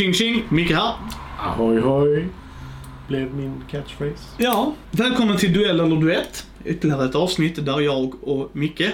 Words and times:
Tjing 0.00 0.14
tjing, 0.14 0.44
Micke 0.48 0.70
här. 0.70 0.94
Ahoy 1.38 1.80
hoj, 1.80 2.26
blev 3.08 3.34
min 3.34 3.64
catchphrase. 3.70 4.24
Ja, 4.38 4.74
välkommen 4.90 5.36
till 5.36 5.52
Duell 5.52 5.80
eller 5.80 5.96
Duett. 5.96 6.46
Ytterligare 6.64 7.04
ett 7.04 7.14
avsnitt 7.14 7.64
där 7.66 7.80
jag 7.80 8.28
och 8.28 8.56
Micke 8.56 8.90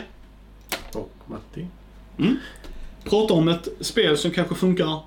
Och 0.92 1.12
Matti. 1.26 1.66
pratar 3.04 3.34
om 3.34 3.48
ett 3.48 3.68
spel 3.80 4.18
som 4.18 4.30
kanske 4.30 4.54
funkar 4.54 5.00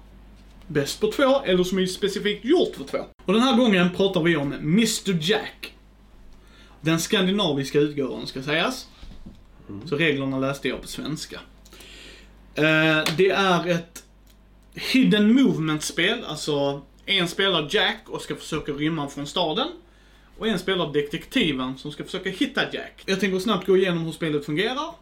bäst 0.67 1.01
på 1.01 1.11
två, 1.11 1.41
eller 1.41 1.63
som 1.63 1.79
är 1.79 1.85
specifikt 1.85 2.45
gjort 2.45 2.75
för 2.75 2.83
två. 2.83 3.05
Och 3.25 3.33
den 3.33 3.41
här 3.43 3.57
gången 3.57 3.89
pratar 3.95 4.21
vi 4.23 4.35
om 4.37 4.53
Mr 4.53 5.17
Jack. 5.21 5.73
Den 6.81 6.99
skandinaviska 6.99 7.79
utgåvan 7.79 8.27
ska 8.27 8.43
sägas. 8.43 8.87
Så 9.85 9.95
reglerna 9.95 10.39
läste 10.39 10.67
jag 10.67 10.81
på 10.81 10.87
svenska. 10.87 11.39
Eh, 12.55 13.03
det 13.17 13.29
är 13.29 13.67
ett 13.67 14.03
hidden 14.75 15.33
movement-spel, 15.33 16.23
alltså 16.27 16.81
en 17.05 17.27
spelar 17.27 17.67
Jack 17.71 17.97
och 18.09 18.21
ska 18.21 18.35
försöka 18.35 18.71
rymma 18.71 19.07
från 19.09 19.27
staden. 19.27 19.67
Och 20.37 20.47
en 20.47 20.59
spelar 20.59 20.93
detektiven 20.93 21.77
som 21.77 21.91
ska 21.91 22.03
försöka 22.03 22.29
hitta 22.29 22.61
Jack. 22.73 23.03
Jag 23.05 23.19
tänker 23.19 23.39
snabbt 23.39 23.67
gå 23.67 23.77
igenom 23.77 24.03
hur 24.05 24.11
spelet 24.11 24.45
fungerar. 24.45 24.93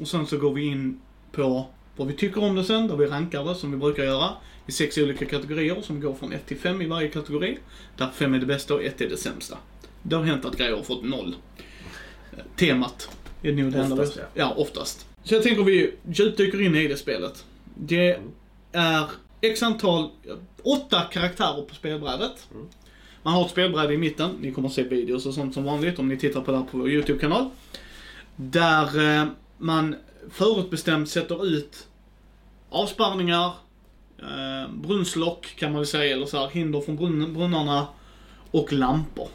Och 0.00 0.08
sen 0.08 0.26
så 0.26 0.36
går 0.38 0.54
vi 0.54 0.62
in 0.62 1.00
på 1.32 1.66
vad 1.96 2.08
vi 2.08 2.14
tycker 2.14 2.44
om 2.44 2.54
det 2.54 2.64
sen, 2.64 2.88
där 2.88 2.96
vi 2.96 3.06
rankar 3.06 3.44
det 3.44 3.54
som 3.54 3.70
vi 3.70 3.76
brukar 3.76 4.04
göra. 4.04 4.30
I 4.66 4.72
sex 4.72 4.98
olika 4.98 5.26
kategorier 5.26 5.80
som 5.82 6.00
går 6.00 6.14
från 6.14 6.32
1 6.32 6.46
till 6.46 6.56
5 6.58 6.82
i 6.82 6.86
varje 6.86 7.08
kategori. 7.08 7.58
Där 7.96 8.08
5 8.14 8.34
är 8.34 8.38
det 8.38 8.46
bästa 8.46 8.74
och 8.74 8.84
1 8.84 9.00
är 9.00 9.08
det 9.08 9.16
sämsta. 9.16 9.58
Det 10.02 10.16
har 10.16 10.22
hänt 10.24 10.44
att 10.44 10.56
grejer 10.56 10.76
har 10.76 10.82
fått 10.82 11.04
noll. 11.04 11.34
Eh, 12.32 12.38
Temat 12.56 13.08
är 13.42 13.52
nog 13.52 13.72
det 13.72 13.78
enda 13.78 13.96
vi- 13.96 14.10
Ja, 14.34 14.54
oftast. 14.56 15.06
Så 15.24 15.34
jag 15.34 15.42
tänker 15.42 15.62
vi 15.64 15.92
djupdyker 16.12 16.60
in 16.60 16.74
i 16.76 16.88
det 16.88 16.96
spelet. 16.96 17.44
Det 17.74 18.18
är 18.72 19.04
x 19.40 19.62
antal, 19.62 20.10
åtta 20.62 21.00
karaktärer 21.12 21.62
på 21.62 21.74
spelbrädet. 21.74 22.48
Man 23.22 23.34
har 23.34 23.44
ett 23.44 23.50
spelbräde 23.50 23.94
i 23.94 23.98
mitten, 23.98 24.30
ni 24.40 24.52
kommer 24.52 24.68
att 24.68 24.74
se 24.74 24.82
videos 24.82 25.26
och 25.26 25.34
sånt 25.34 25.54
som 25.54 25.64
vanligt 25.64 25.98
om 25.98 26.08
ni 26.08 26.16
tittar 26.16 26.40
på 26.40 26.50
det 26.52 26.58
här 26.58 26.64
på 26.64 26.78
vår 26.78 26.90
YouTube-kanal. 26.90 27.50
Där 28.36 29.18
eh, 29.20 29.26
man 29.58 29.96
förutbestämt 30.30 31.08
sätter 31.08 31.46
ut 31.46 31.86
avspärrningar, 32.70 33.46
eh, 34.18 34.72
brunnslock 34.74 35.54
kan 35.56 35.72
man 35.72 35.80
väl 35.80 35.86
säga, 35.86 36.14
eller 36.16 36.26
så 36.26 36.38
här, 36.38 36.48
hinder 36.48 36.80
från 36.80 36.96
brunn, 36.96 37.34
brunnarna 37.34 37.86
och 38.50 38.72
lampor. 38.72 39.28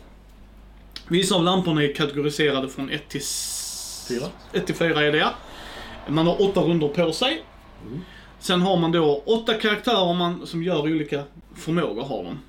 Vissa 1.07 1.35
av 1.35 1.43
lamporna 1.43 1.83
är 1.83 1.93
kategoriserade 1.93 2.69
från 2.69 2.89
1 2.89 3.09
till 3.09 3.21
s- 3.21 4.05
Fyra. 4.09 4.25
1 4.53 4.65
till 4.65 4.75
4 4.75 5.01
är 5.05 5.11
det. 5.11 5.27
Man 6.07 6.27
har 6.27 6.41
åtta 6.41 6.61
runder 6.61 6.87
på 6.87 7.11
sig. 7.11 7.43
Sen 8.45 8.61
har 8.61 8.77
man 8.77 8.91
då 8.91 9.23
åtta 9.25 9.53
karaktärer 9.53 10.13
man, 10.13 10.47
som 10.47 10.63
gör 10.63 10.81
olika 10.81 11.23
förmågor 11.55 12.03
har 12.03 12.23
de. 12.23 12.39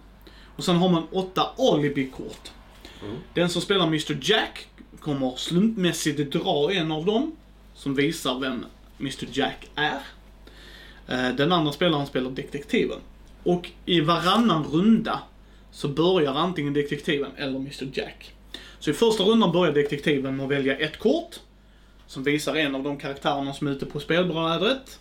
Och 0.56 0.64
sen 0.64 0.76
har 0.76 0.88
man 0.88 1.06
åtta 1.12 1.50
alibi-kort. 1.58 2.50
Den 3.34 3.48
som 3.48 3.62
spelar 3.62 3.86
Mr 3.86 4.18
Jack 4.22 4.66
kommer 5.00 5.36
slumpmässigt 5.36 6.32
dra 6.32 6.72
en 6.72 6.92
av 6.92 7.04
dem 7.04 7.36
som 7.74 7.94
visar 7.94 8.38
vem 8.38 8.64
Mr 9.00 9.28
Jack 9.32 9.70
är. 9.74 10.00
Eh, 11.08 11.34
Den 11.36 11.52
andra 11.52 11.72
spelaren 11.72 12.06
spelar 12.06 12.30
detektiven. 12.30 12.98
Och 13.42 13.70
i 13.84 14.00
varannan 14.00 14.64
runda 14.64 15.22
så 15.70 15.88
börjar 15.88 16.34
antingen 16.34 16.72
detektiven 16.72 17.30
eller 17.36 17.56
Mr 17.56 17.88
Jack. 17.92 18.34
Så 18.78 18.90
i 18.90 18.92
första 18.92 19.24
rundan 19.24 19.52
börjar 19.52 19.72
detektiven 19.72 20.36
med 20.36 20.44
att 20.44 20.50
välja 20.52 20.78
ett 20.78 20.98
kort 20.98 21.40
som 22.06 22.24
visar 22.24 22.54
en 22.54 22.74
av 22.74 22.82
de 22.82 22.98
karaktärerna 22.98 23.52
som 23.52 23.66
är 23.66 23.72
ute 23.72 23.86
på 23.86 24.00
spelbrädet. 24.00 24.98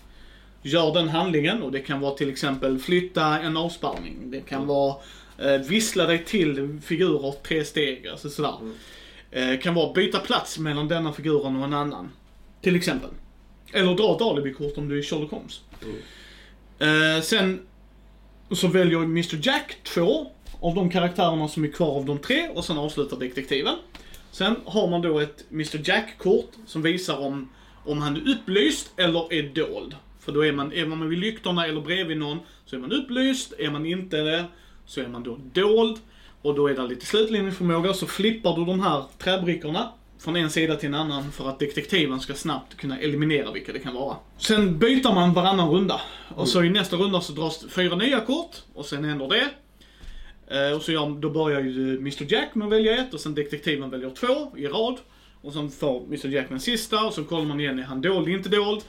Gör 0.68 0.94
den 0.94 1.10
handlingen 1.10 1.64
och 1.64 1.72
det 1.72 1.80
kan 1.80 2.00
vara 2.00 2.16
till 2.16 2.30
exempel 2.30 2.80
flytta 2.80 3.40
en 3.40 3.58
avspärrning. 3.58 4.32
Det 4.32 4.42
kan 4.42 4.68
vara 4.68 4.96
eh, 5.38 5.58
vissla 5.58 6.06
dig 6.06 6.26
till 6.26 6.80
figurer 6.86 7.34
tre 7.48 7.66
steg, 7.66 8.08
alltså 8.08 8.30
sådär. 8.30 8.56
Eh, 9.32 9.60
kan 9.60 9.74
vara 9.74 9.94
byta 9.94 10.20
plats 10.20 10.60
mellan 10.60 10.88
denna 10.88 11.14
figuren 11.14 11.56
och 11.56 11.64
en 11.64 11.74
annan. 11.74 12.10
Till 12.62 12.76
exempel. 12.76 13.10
Eller 13.74 13.96
dra 13.96 14.16
ett 14.16 14.22
alibi-kort 14.22 14.78
om 14.78 14.90
du 14.90 15.00
är 15.00 15.04
Sherlock 15.04 15.32
Holmes. 15.32 15.62
Eh, 16.80 17.24
sen 17.24 17.60
så 18.52 18.68
väljer 18.68 19.04
Mr 19.04 19.48
Jack 19.48 19.78
två 19.84 20.28
av 20.62 20.76
de 20.76 20.90
karaktärerna 20.90 21.48
som 21.48 21.64
är 21.64 21.68
kvar 21.68 21.98
av 21.98 22.06
de 22.06 22.18
tre 22.18 22.50
och 22.50 22.66
sen 22.66 22.78
avslutar 22.78 23.18
detektiven. 23.18 23.76
Sen 24.32 24.56
har 24.66 24.88
man 24.88 25.02
då 25.02 25.20
ett 25.20 25.46
Mr 25.52 25.90
Jack-kort 25.90 26.52
som 26.68 26.82
visar 26.82 27.18
om, 27.18 27.50
om 27.86 28.02
han 28.02 28.16
är 28.16 28.32
upplyst 28.32 28.92
eller 28.98 29.34
är 29.34 29.44
dold. 29.44 29.96
För 30.26 30.32
då 30.32 30.46
är 30.46 30.52
man, 30.52 30.74
är 30.74 30.86
man 30.86 31.10
vid 31.10 31.20
lyktorna 31.20 31.68
eller 31.68 31.82
bredvid 31.82 32.18
någon 32.18 32.40
så 32.66 32.76
är 32.76 32.80
man 32.80 32.92
upplyst, 32.92 33.54
är 33.60 33.72
man 33.72 33.86
inte 33.86 34.18
det 34.18 34.46
så 34.86 35.02
är 35.02 35.08
man 35.08 35.24
då 35.24 35.40
dold. 35.54 35.98
Och 36.42 36.56
då 36.56 36.68
är 36.68 36.74
det 36.74 36.88
lite 36.88 37.06
slutledningsförmåga, 37.06 37.94
så 37.94 38.06
flippar 38.06 38.56
du 38.56 38.66
de 38.66 38.80
här 38.80 39.04
träbrickorna 39.18 39.92
från 40.20 40.36
en 40.36 40.50
sida 40.50 40.76
till 40.76 40.88
en 40.88 40.96
annan 40.96 41.32
för 41.32 41.50
att 41.50 41.60
detektiven 41.60 42.20
ska 42.20 42.34
snabbt 42.34 42.78
kunna 42.78 43.00
eliminera 43.00 43.52
vilka 43.52 43.74
det 43.74 43.80
kan 43.80 43.94
vara. 43.94 44.18
Sen 44.38 44.80
byter 44.80 45.14
man 45.14 45.34
varannan 45.34 45.70
runda. 45.70 46.02
Och 46.36 46.48
så 46.48 46.64
i 46.64 46.70
nästa 46.70 46.96
runda 46.96 47.22
så 47.22 47.34
dras 47.34 47.66
fyra 47.70 47.96
nya 47.96 48.20
kort 48.20 48.56
och 48.74 48.86
sen 48.86 49.04
händer 49.04 49.28
det. 49.28 49.50
Eh, 50.48 50.76
och 50.76 50.82
så 50.82 50.92
gör, 50.92 51.22
då 51.22 51.30
börjar 51.30 51.62
ju 51.62 51.94
eh, 51.94 52.00
Mr 52.00 52.34
Jack 52.34 52.56
med 52.56 52.66
att 52.66 52.74
välja 52.74 52.98
ett 52.98 53.14
och 53.14 53.20
sen 53.20 53.36
detektiven 53.36 53.90
väljer 53.90 54.10
två 54.10 54.58
i 54.58 54.68
rad. 54.68 54.98
Och 55.42 55.54
sen 55.54 55.72
får 55.72 56.06
Mr 56.06 56.28
Jack 56.28 56.50
den 56.50 56.60
sista 56.60 57.06
och 57.06 57.14
så 57.14 57.24
kollar 57.24 57.46
man 57.46 57.60
igen, 57.60 57.80
är 57.80 57.84
han 57.84 58.02
dold, 58.02 58.28
inte 58.28 58.50
dold? 58.50 58.82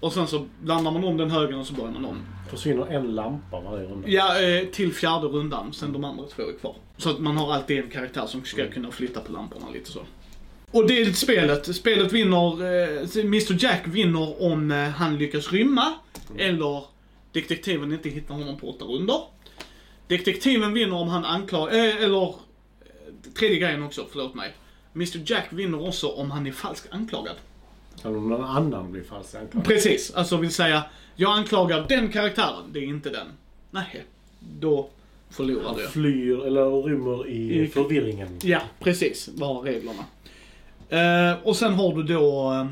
Och 0.00 0.12
sen 0.12 0.26
så 0.26 0.46
blandar 0.62 0.90
man 0.90 1.04
om 1.04 1.16
den 1.16 1.30
högen 1.30 1.58
och 1.58 1.66
så 1.66 1.74
börjar 1.74 1.90
man 1.90 2.04
om. 2.04 2.18
Försvinner 2.50 2.86
en 2.86 3.14
lampa 3.14 3.60
varje 3.60 3.86
runda. 3.86 4.08
Ja, 4.08 4.40
eh, 4.40 4.64
till 4.64 4.92
fjärde 4.92 5.26
rundan, 5.26 5.72
sen 5.72 5.92
de 5.92 6.04
andra 6.04 6.24
två 6.26 6.42
är 6.42 6.58
kvar. 6.60 6.74
Så 6.96 7.10
att 7.10 7.18
man 7.18 7.36
har 7.36 7.54
alltid 7.54 7.78
en 7.78 7.90
karaktär 7.90 8.26
som 8.26 8.44
ska 8.44 8.70
kunna 8.70 8.90
flytta 8.90 9.20
på 9.20 9.32
lamporna 9.32 9.66
lite 9.74 9.90
så. 9.90 10.00
Och 10.70 10.88
det 10.88 11.00
är 11.00 11.12
spelet. 11.12 11.76
Spelet 11.76 12.12
vinner, 12.12 12.62
eh, 12.62 13.24
Mr 13.24 13.64
Jack 13.64 13.86
vinner 13.86 14.42
om 14.42 14.70
eh, 14.70 14.88
han 14.88 15.18
lyckas 15.18 15.52
rymma, 15.52 15.92
eller 16.38 16.84
detektiven 17.32 17.92
inte 17.92 18.08
hittar 18.08 18.34
honom 18.34 18.56
på 18.56 18.70
åtta 18.70 18.84
runder. 18.84 19.20
Detektiven 20.06 20.72
vinner 20.72 20.96
om 20.96 21.08
han 21.08 21.24
anklagar, 21.24 21.74
eh, 21.74 22.04
eller, 22.04 22.34
tredje 23.38 23.58
grejen 23.58 23.82
också, 23.82 24.06
förlåt 24.10 24.34
mig. 24.34 24.54
Mr 24.94 25.22
Jack 25.26 25.46
vinner 25.50 25.88
också 25.88 26.08
om 26.08 26.30
han 26.30 26.46
är 26.46 26.52
falskt 26.52 26.92
anklagad. 26.92 27.36
Eller 28.04 28.16
om 28.16 28.28
någon 28.28 28.44
annan 28.44 28.92
blir 28.92 29.02
falskt 29.02 29.34
anklagad. 29.34 29.68
Precis, 29.68 30.10
alltså 30.14 30.36
vill 30.36 30.52
säga, 30.52 30.82
jag 31.16 31.38
anklagar 31.38 31.86
den 31.88 32.12
karaktären, 32.12 32.72
det 32.72 32.78
är 32.78 32.82
inte 32.84 33.10
den. 33.10 33.26
Nej, 33.70 34.04
då 34.60 34.88
förlorar 35.30 35.74
du. 35.76 35.88
Flyr 35.88 36.46
eller 36.46 36.82
rymmer 36.82 37.28
i 37.28 37.60
I- 37.60 37.68
förvirringen. 37.68 38.38
Ja, 38.42 38.60
precis, 38.80 39.28
var 39.34 39.60
reglerna. 39.62 40.04
Eh, 40.88 41.38
och 41.42 41.56
sen 41.56 41.74
har 41.74 41.94
du 41.94 42.02
då 42.02 42.52
eh, 42.52 42.66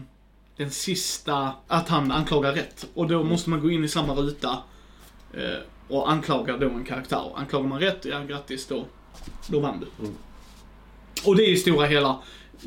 den 0.56 0.70
sista, 0.70 1.53
att 1.66 1.88
han 1.88 2.12
anklagar 2.12 2.53
rätt. 2.53 2.86
Och 2.94 3.09
då 3.09 3.22
måste 3.22 3.50
man 3.50 3.60
gå 3.60 3.70
in 3.70 3.84
i 3.84 3.88
samma 3.88 4.15
ruta 4.15 4.59
eh, 5.34 5.41
och 5.88 6.10
anklaga 6.10 6.56
då 6.56 6.70
en 6.70 6.84
karaktär. 6.84 7.32
Anklagar 7.34 7.69
man 7.69 7.81
rätt, 7.81 8.04
ja 8.04 8.20
grattis, 8.28 8.66
då, 8.66 8.84
då 9.48 9.60
vann 9.60 9.81
du. 9.81 10.04
Mm. 10.04 10.16
Och 11.26 11.36
det 11.36 11.42
är 11.42 11.48
i 11.50 11.56
stora 11.56 11.86
hela, 11.86 12.19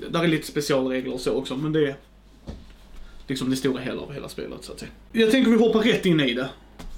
där 0.09 0.23
är 0.23 0.27
lite 0.27 0.47
specialregler 0.47 1.13
och 1.13 1.19
så 1.19 1.33
också, 1.33 1.55
men 1.57 1.71
det 1.73 1.95
liksom 3.29 3.49
det 3.49 3.55
stora 3.55 3.81
hela 3.81 4.01
av 4.01 4.13
hela 4.13 4.29
spelet 4.29 4.63
så 4.63 4.71
att 4.71 4.79
säga. 4.79 4.91
Jag 5.11 5.31
tänker 5.31 5.51
vi 5.51 5.57
hoppar 5.57 5.79
rätt 5.79 6.05
in 6.05 6.19
i 6.19 6.33
det, 6.33 6.49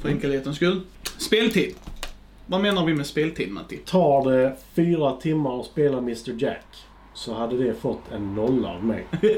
för 0.02 0.10
enkelhetens 0.10 0.56
skull. 0.56 0.82
Speltid. 1.18 1.76
Vad 2.46 2.62
menar 2.62 2.86
vi 2.86 2.94
med 2.94 3.06
speltid, 3.06 3.52
Matti? 3.52 3.78
Tar 3.78 4.32
det 4.32 4.56
fyra 4.74 5.12
timmar 5.12 5.60
att 5.60 5.66
spela 5.66 5.98
Mr 5.98 6.44
Jack 6.44 6.66
så 7.14 7.34
hade 7.34 7.58
det 7.58 7.74
fått 7.74 8.12
en 8.12 8.36
nolla 8.36 8.70
av 8.70 8.84
mig. 8.84 9.08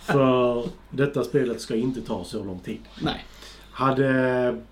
För 0.00 0.66
detta 0.90 1.24
spelet 1.24 1.60
ska 1.60 1.74
inte 1.74 2.00
ta 2.00 2.24
så 2.24 2.44
lång 2.44 2.58
tid. 2.58 2.80
Nej. 3.02 3.24
Hade, 3.70 4.62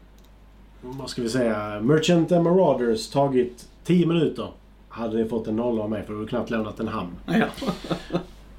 vad 0.81 1.11
ska 1.11 1.23
vi 1.23 1.29
säga, 1.29 1.81
Merchant 1.81 2.33
and 2.33 2.45
Marauders 2.45 3.09
tagit 3.09 3.69
10 3.85 4.07
minuter 4.07 4.53
hade 4.89 5.19
det 5.19 5.29
fått 5.29 5.47
en 5.47 5.57
nolla 5.57 5.83
av 5.83 5.91
mig 5.91 6.03
för 6.03 6.13
du 6.13 6.19
har 6.19 6.27
knappt 6.27 6.51
lämnat 6.51 6.81
en 6.81 6.89
hamn. 6.89 7.13
Ja. 7.27 7.47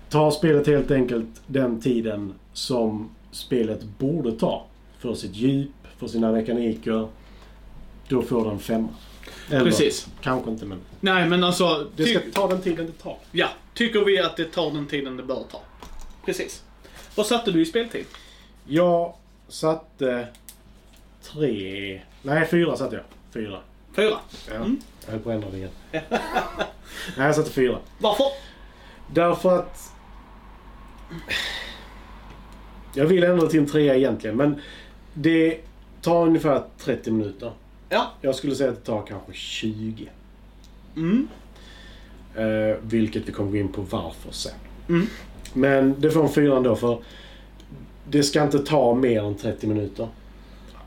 Ta 0.09 0.31
spelet 0.31 0.67
helt 0.67 0.91
enkelt 0.91 1.41
den 1.47 1.81
tiden 1.81 2.33
som 2.53 3.09
spelet 3.31 3.83
borde 3.83 4.31
ta. 4.31 4.65
För 4.99 5.13
sitt 5.15 5.35
djup, 5.35 5.71
för 5.97 6.07
sina 6.07 6.31
mekaniker. 6.31 7.07
Då 8.07 8.21
får 8.21 8.45
den 8.45 8.59
femma. 8.59 8.89
Eller, 9.49 9.65
Precis. 9.65 10.07
Kanske 10.21 10.51
inte 10.51 10.65
men. 10.65 10.79
Nej, 10.99 11.29
men 11.29 11.43
alltså... 11.43 11.87
Det 11.95 12.05
ska 12.05 12.19
ta 12.33 12.47
den 12.47 12.61
tiden 12.61 12.85
det 12.85 13.03
tar. 13.03 13.17
ja, 13.31 13.49
tycker 13.73 14.05
vi 14.05 14.19
att 14.19 14.37
det 14.37 14.45
tar 14.45 14.71
den 14.71 14.87
tiden 14.87 15.17
det 15.17 15.23
bör 15.23 15.43
ta. 15.51 15.61
Precis. 16.25 16.63
Vad 17.15 17.25
satte 17.25 17.51
du 17.51 17.61
i 17.61 17.65
speltid? 17.65 18.05
Jag 18.65 19.13
satte 19.47 20.27
tre... 21.21 22.01
Nej, 22.21 22.47
fyra 22.47 22.77
satte 22.77 22.95
jag. 22.95 23.05
Fyra. 23.33 23.59
Fyra. 23.95 24.19
Ja. 24.49 24.55
Mm. 24.55 24.81
Jag 25.05 25.11
höll 25.11 25.21
på 25.21 25.29
att 25.29 25.35
ändra 25.35 25.49
det 25.49 25.57
igen. 25.57 25.71
Nej, 25.91 26.01
jag 27.17 27.35
satte 27.35 27.51
fyra. 27.51 27.79
Varför? 27.99 28.25
Därför 29.13 29.59
att... 29.59 29.91
Jag 32.93 33.05
vill 33.05 33.23
ändra 33.23 33.47
till 33.47 33.59
en 33.59 33.65
trea 33.65 33.95
egentligen, 33.95 34.37
men 34.37 34.55
det 35.13 35.57
tar 36.01 36.27
ungefär 36.27 36.63
30 36.77 37.11
minuter. 37.11 37.51
Ja. 37.89 38.11
Jag 38.21 38.35
skulle 38.35 38.55
säga 38.55 38.69
att 38.71 38.75
det 38.75 38.91
tar 38.91 39.03
kanske 39.07 39.33
20. 39.33 40.09
Mm. 40.95 41.27
Eh, 42.35 42.77
vilket 42.81 43.27
vi 43.27 43.31
kommer 43.31 43.51
gå 43.51 43.57
in 43.57 43.67
på 43.67 43.81
varför 43.81 44.31
sen. 44.31 44.53
Mm. 44.89 45.07
Men 45.53 45.95
det 45.99 46.11
får 46.11 46.23
en 46.23 46.29
fyra 46.29 46.57
ändå 46.57 46.75
för 46.75 47.03
det 48.09 48.23
ska 48.23 48.43
inte 48.43 48.59
ta 48.59 48.95
mer 48.95 49.23
än 49.23 49.35
30 49.35 49.67
minuter. 49.67 50.07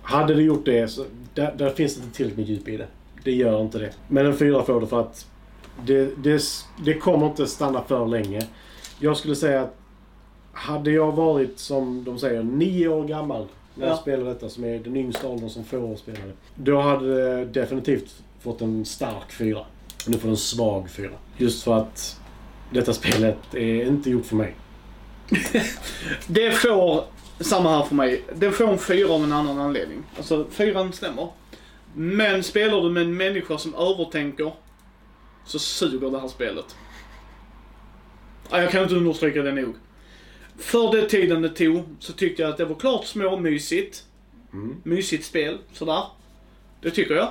Hade 0.03 0.35
det 0.35 0.43
gjort 0.43 0.65
det 0.65 0.89
så 0.89 1.05
där, 1.35 1.55
där 1.59 1.71
finns 1.71 1.97
det 1.97 2.05
inte 2.05 2.17
tillräckligt 2.17 2.49
med 2.49 2.57
djup 2.57 2.69
i 2.69 2.77
det. 2.77 2.87
Det 3.25 3.33
gör 3.33 3.61
inte 3.61 3.79
det. 3.79 3.93
Men 4.09 4.27
en 4.27 4.37
fyra 4.37 4.63
får 4.63 4.81
det 4.81 4.87
för 4.87 5.01
att 5.01 5.27
det, 5.87 6.11
det, 6.17 6.43
det 6.85 6.95
kommer 6.95 7.27
inte 7.27 7.47
stanna 7.47 7.83
för 7.83 8.07
länge. 8.07 8.43
Jag 8.99 9.17
skulle 9.17 9.37
säga 9.37 9.63
att 9.63 9.77
hade 10.57 10.91
jag 10.91 11.13
varit, 11.13 11.59
som 11.59 12.05
de 12.05 12.19
säger, 12.19 12.43
nio 12.43 12.89
år 12.89 13.05
gammal 13.05 13.47
när 13.75 13.87
jag 13.87 13.93
Ja. 13.95 13.99
spelade 14.01 14.31
detta, 14.31 14.49
som 14.49 14.65
är 14.65 14.79
den 14.79 14.97
yngsta 14.97 15.29
åldern 15.29 15.51
som 15.51 15.65
får 15.65 15.97
spela 15.97 16.19
det. 16.19 16.33
Då 16.55 16.81
hade 16.81 17.37
det 17.39 17.45
definitivt 17.45 18.23
fått 18.41 18.61
en 18.61 18.85
stark 18.85 19.33
fyra. 19.33 19.65
Nu 20.07 20.19
får 20.19 20.29
det 20.29 20.33
en 20.33 20.37
svag 20.37 20.91
fyra. 20.91 21.11
Just 21.37 21.63
för 21.63 21.75
att 21.79 22.21
detta 22.73 22.93
spelet 22.93 23.55
är 23.55 23.87
inte 23.87 24.11
gjort 24.11 24.27
för 24.27 24.37
mig. 24.37 24.55
Det 26.27 26.51
får, 26.51 27.05
samma 27.41 27.71
här 27.77 27.83
för 27.85 27.95
mig, 27.95 28.23
det 28.35 28.53
får 28.53 28.69
en 28.69 28.79
fyra 28.79 29.13
av 29.13 29.25
en 29.25 29.33
annan 29.33 29.59
anledning. 29.59 30.03
Alltså 30.17 30.47
fyran 30.51 30.93
stämmer. 30.93 31.29
Men 31.95 32.43
spelar 32.43 32.81
du 32.81 32.91
med 32.91 33.03
en 33.03 33.17
människa 33.17 33.59
som 33.59 33.75
övertänker 33.75 34.53
så 35.47 35.59
suger 35.59 36.11
det 36.11 36.21
här 36.21 36.29
spelet. 36.29 36.77
Ja, 38.51 38.63
jag 38.63 38.71
kan 38.71 38.83
inte 38.83 38.95
understryka 38.95 39.43
det 39.43 39.53
nog. 39.53 39.75
För 40.59 40.93
den 40.93 41.09
tiden 41.09 41.43
det 41.43 41.49
tog 41.49 41.85
så 41.99 42.13
tyckte 42.13 42.43
jag 42.43 42.51
att 42.51 42.57
det 42.57 42.65
var 42.65 42.75
klart 42.75 43.07
småmysigt. 43.07 44.05
Mm. 44.53 44.77
Mysigt 44.83 45.25
spel, 45.25 45.59
sådär. 45.73 46.03
Det 46.81 46.91
tycker 46.91 47.15
jag. 47.15 47.29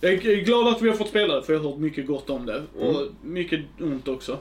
Jag 0.00 0.12
är 0.12 0.44
glad 0.44 0.68
att 0.68 0.82
vi 0.82 0.88
har 0.88 0.96
fått 0.96 1.08
spela 1.08 1.34
det, 1.34 1.42
för 1.42 1.52
jag 1.52 1.60
har 1.60 1.70
hört 1.70 1.78
mycket 1.78 2.06
gott 2.06 2.30
om 2.30 2.46
det. 2.46 2.62
Och 2.78 3.08
mycket 3.22 3.60
ont 3.80 4.08
också. 4.08 4.38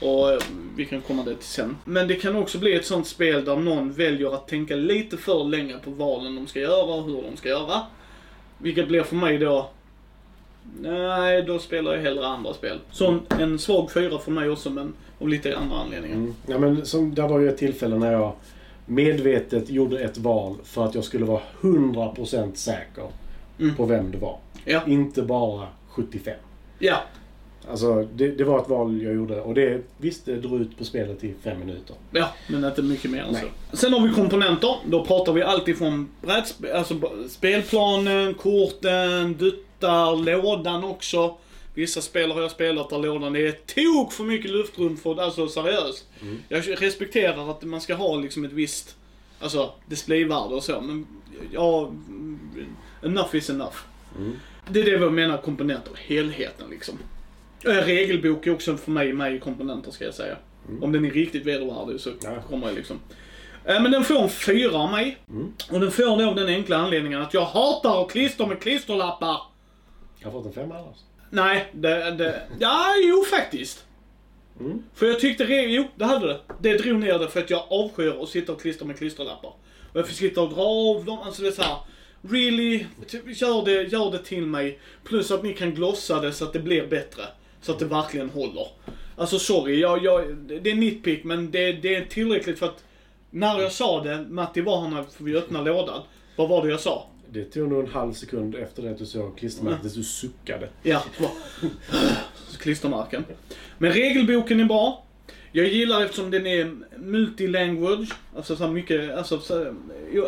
Och 0.00 0.32
eh, 0.32 0.38
vi 0.76 0.84
kan 0.84 1.00
komma 1.00 1.22
det 1.24 1.34
till 1.34 1.44
sen. 1.44 1.76
Men 1.84 2.08
det 2.08 2.14
kan 2.14 2.36
också 2.36 2.58
bli 2.58 2.74
ett 2.74 2.86
sånt 2.86 3.06
spel 3.06 3.44
där 3.44 3.56
någon 3.56 3.92
väljer 3.92 4.34
att 4.34 4.48
tänka 4.48 4.76
lite 4.76 5.16
för 5.16 5.44
länge 5.44 5.78
på 5.84 5.90
valen 5.90 6.34
de 6.34 6.46
ska 6.46 6.60
göra 6.60 6.94
och 6.94 7.04
hur 7.04 7.22
de 7.22 7.36
ska 7.36 7.48
göra. 7.48 7.80
Vilket 8.58 8.88
blir 8.88 9.02
för 9.02 9.16
mig 9.16 9.38
då... 9.38 9.70
Nej, 10.80 11.42
då 11.42 11.58
spelar 11.58 11.94
jag 11.94 12.02
hellre 12.02 12.26
andra 12.26 12.54
spel. 12.54 12.78
Så 12.90 13.18
en 13.40 13.58
svag 13.58 13.90
fyra 13.92 14.18
för 14.18 14.30
mig 14.30 14.50
också, 14.50 14.70
men 14.70 14.94
av 15.20 15.28
lite 15.28 15.56
andra 15.56 15.76
anledningar. 15.76 16.16
Mm. 16.16 16.34
Ja, 16.46 16.58
men 16.58 16.86
som, 16.86 17.14
där 17.14 17.28
var 17.28 17.38
ju 17.40 17.48
ett 17.48 17.58
tillfälle 17.58 17.96
när 17.98 18.12
jag 18.12 18.32
medvetet 18.86 19.70
gjorde 19.70 19.98
ett 20.00 20.18
val 20.18 20.56
för 20.64 20.84
att 20.84 20.94
jag 20.94 21.04
skulle 21.04 21.24
vara 21.24 21.40
100% 21.60 22.54
säker 22.54 23.04
Mm. 23.60 23.74
på 23.76 23.86
vem 23.86 24.10
det 24.10 24.18
var. 24.18 24.36
Ja. 24.64 24.80
Inte 24.86 25.22
bara 25.22 25.66
75. 25.88 26.34
Ja. 26.78 26.96
Alltså, 27.70 28.08
det, 28.14 28.28
det 28.28 28.44
var 28.44 28.58
ett 28.62 28.68
val 28.68 29.02
jag 29.02 29.14
gjorde 29.14 29.40
och 29.40 29.54
det, 29.54 29.80
visst, 29.96 30.26
det 30.26 30.36
drog 30.36 30.60
ut 30.60 30.78
på 30.78 30.84
spelet 30.84 31.24
i 31.24 31.34
fem 31.42 31.58
minuter. 31.58 31.96
Ja, 32.10 32.28
men 32.48 32.64
inte 32.64 32.82
mycket 32.82 33.10
mer 33.10 33.22
än 33.22 33.34
så. 33.34 33.76
Sen 33.76 33.92
har 33.92 34.08
vi 34.08 34.14
komponenter. 34.14 34.76
Då 34.86 35.04
pratar 35.04 35.32
vi 35.32 35.42
allt 35.42 35.68
ifrån 35.68 36.08
brädsp- 36.22 36.72
alltså 36.74 36.94
spelplanen, 37.28 38.34
korten, 38.34 39.34
duttar, 39.80 40.16
lådan 40.16 40.84
också. 40.84 41.36
Vissa 41.74 42.00
spel 42.00 42.30
har 42.30 42.40
jag 42.42 42.50
spelat 42.50 42.90
där 42.90 42.98
lådan 42.98 43.36
är 43.36 43.52
tok 43.52 44.12
för 44.12 44.24
mycket 44.24 44.50
luftrum 44.50 44.96
för 44.96 45.12
att, 45.12 45.18
alltså 45.18 45.48
seriöst. 45.48 46.04
Jag 46.48 46.82
respekterar 46.82 47.50
att 47.50 47.62
man 47.62 47.80
ska 47.80 47.94
ha 47.94 48.16
liksom 48.16 48.44
ett 48.44 48.52
visst, 48.52 48.96
alltså 49.40 49.72
displayvärde 49.86 50.54
och 50.54 50.62
så, 50.62 50.80
men 50.80 51.06
ja, 51.52 51.86
mm, 51.86 52.38
enough 53.02 53.36
is 53.36 53.50
enough. 53.50 53.76
Det 54.70 54.80
är 54.80 54.84
det 54.84 54.90
jag 54.90 55.12
menar 55.12 55.36
komponenter, 55.38 55.92
helheten 55.96 56.70
liksom. 56.70 56.98
Regelbok 57.64 58.46
är 58.46 58.50
också 58.54 58.76
för 58.76 58.90
mig 58.90 59.12
med 59.12 59.34
i 59.34 59.38
komponenter 59.38 59.90
ska 59.90 60.04
jag 60.04 60.14
säga. 60.14 60.36
Om 60.80 60.92
den 60.92 61.04
är 61.04 61.10
riktigt 61.10 61.46
vedervärdig 61.46 62.00
så 62.00 62.10
Ja. 62.22 62.42
kommer 62.48 62.66
jag 62.66 62.76
liksom. 62.76 63.00
Eh, 63.64 63.82
Men 63.82 63.92
den 63.92 64.04
får 64.04 64.18
en 64.22 64.28
fyra 64.30 64.76
av 64.78 64.90
mig. 64.90 65.18
Och 65.70 65.80
den 65.80 65.90
får 65.90 66.16
det 66.16 66.26
av 66.26 66.34
den 66.34 66.46
enkla 66.48 66.76
anledningen 66.76 67.22
att 67.22 67.34
jag 67.34 67.44
hatar 67.44 68.02
att 68.04 68.10
klistra 68.10 68.46
med 68.46 68.60
klisterlappar. 68.60 69.40
Jag 70.18 70.28
har 70.28 70.32
fått 70.32 70.46
en 70.46 70.52
femma 70.52 70.78
annars. 70.78 70.96
Nej, 71.30 71.70
det, 71.72 72.10
det, 72.10 72.42
ja, 72.58 72.94
jo 73.02 73.24
faktiskt. 73.24 73.84
Mm. 74.60 74.82
För 74.94 75.06
jag 75.06 75.20
tyckte, 75.20 75.44
jo 75.44 75.84
det 75.96 76.04
hade 76.04 76.26
det. 76.26 76.40
Det 76.60 76.78
drog 76.78 77.00
ner 77.00 77.18
det 77.18 77.28
för 77.28 77.40
att 77.40 77.50
jag 77.50 77.64
avskyr 77.70 78.22
att 78.22 78.28
sitta 78.28 78.52
och 78.52 78.60
klistra 78.60 78.86
med 78.86 78.98
klisterlappar. 78.98 79.52
Och 79.92 79.98
jag 79.98 80.06
fick 80.06 80.16
sitta 80.16 80.40
och 80.40 80.54
dra 80.54 80.62
av 80.62 81.04
dem, 81.04 81.18
alltså 81.18 81.42
det 81.42 81.48
är 81.48 81.52
så 81.52 81.62
här. 81.62 81.76
Really, 82.22 82.86
typ, 83.06 83.40
gör 83.40 83.64
det, 83.64 83.82
gör 83.82 84.10
det 84.10 84.18
till 84.18 84.46
mig. 84.46 84.78
Plus 85.04 85.30
att 85.30 85.42
ni 85.42 85.54
kan 85.54 85.74
glossa 85.74 86.20
det 86.20 86.32
så 86.32 86.44
att 86.44 86.52
det 86.52 86.58
blir 86.58 86.86
bättre. 86.86 87.22
Så 87.60 87.72
att 87.72 87.78
det 87.78 87.84
verkligen 87.84 88.30
håller. 88.30 88.66
Alltså 89.16 89.38
sorry, 89.38 89.80
jag, 89.80 90.04
jag, 90.04 90.36
det 90.36 90.70
är 90.70 90.74
nitpick 90.74 91.24
men 91.24 91.50
det, 91.50 91.72
det 91.72 91.94
är 91.94 92.04
tillräckligt 92.04 92.58
för 92.58 92.66
att 92.66 92.84
när 93.30 93.60
jag 93.60 93.72
sa 93.72 94.02
det, 94.02 94.26
Matti 94.28 94.60
var 94.60 94.80
här 94.80 94.90
när 94.90 95.04
vi 95.18 95.36
öppnade 95.36 95.70
lådan. 95.70 96.02
Vad 96.36 96.48
var 96.48 96.62
det 96.62 96.70
jag 96.70 96.80
sa? 96.80 97.06
Det 97.32 97.44
tog 97.44 97.68
nog 97.68 97.84
en 97.84 97.90
halv 97.90 98.12
sekund 98.12 98.54
efter 98.54 98.82
det 98.82 98.90
att 98.90 98.98
du 98.98 99.06
såg 99.06 99.38
klistermärket, 99.38 99.94
du 99.94 100.02
suckade. 100.02 100.68
Ja, 100.82 101.04
klistermärken. 102.58 103.24
Men 103.78 103.92
regelboken 103.92 104.60
är 104.60 104.64
bra. 104.64 105.04
Jag 105.52 105.66
gillar 105.66 106.04
eftersom 106.04 106.30
den 106.30 106.46
är 106.46 106.76
multilanguage, 106.96 108.08
alltså 108.36 108.56
så 108.56 108.68
mycket, 108.68 109.16
alltså 109.16 109.40
så, 109.40 109.74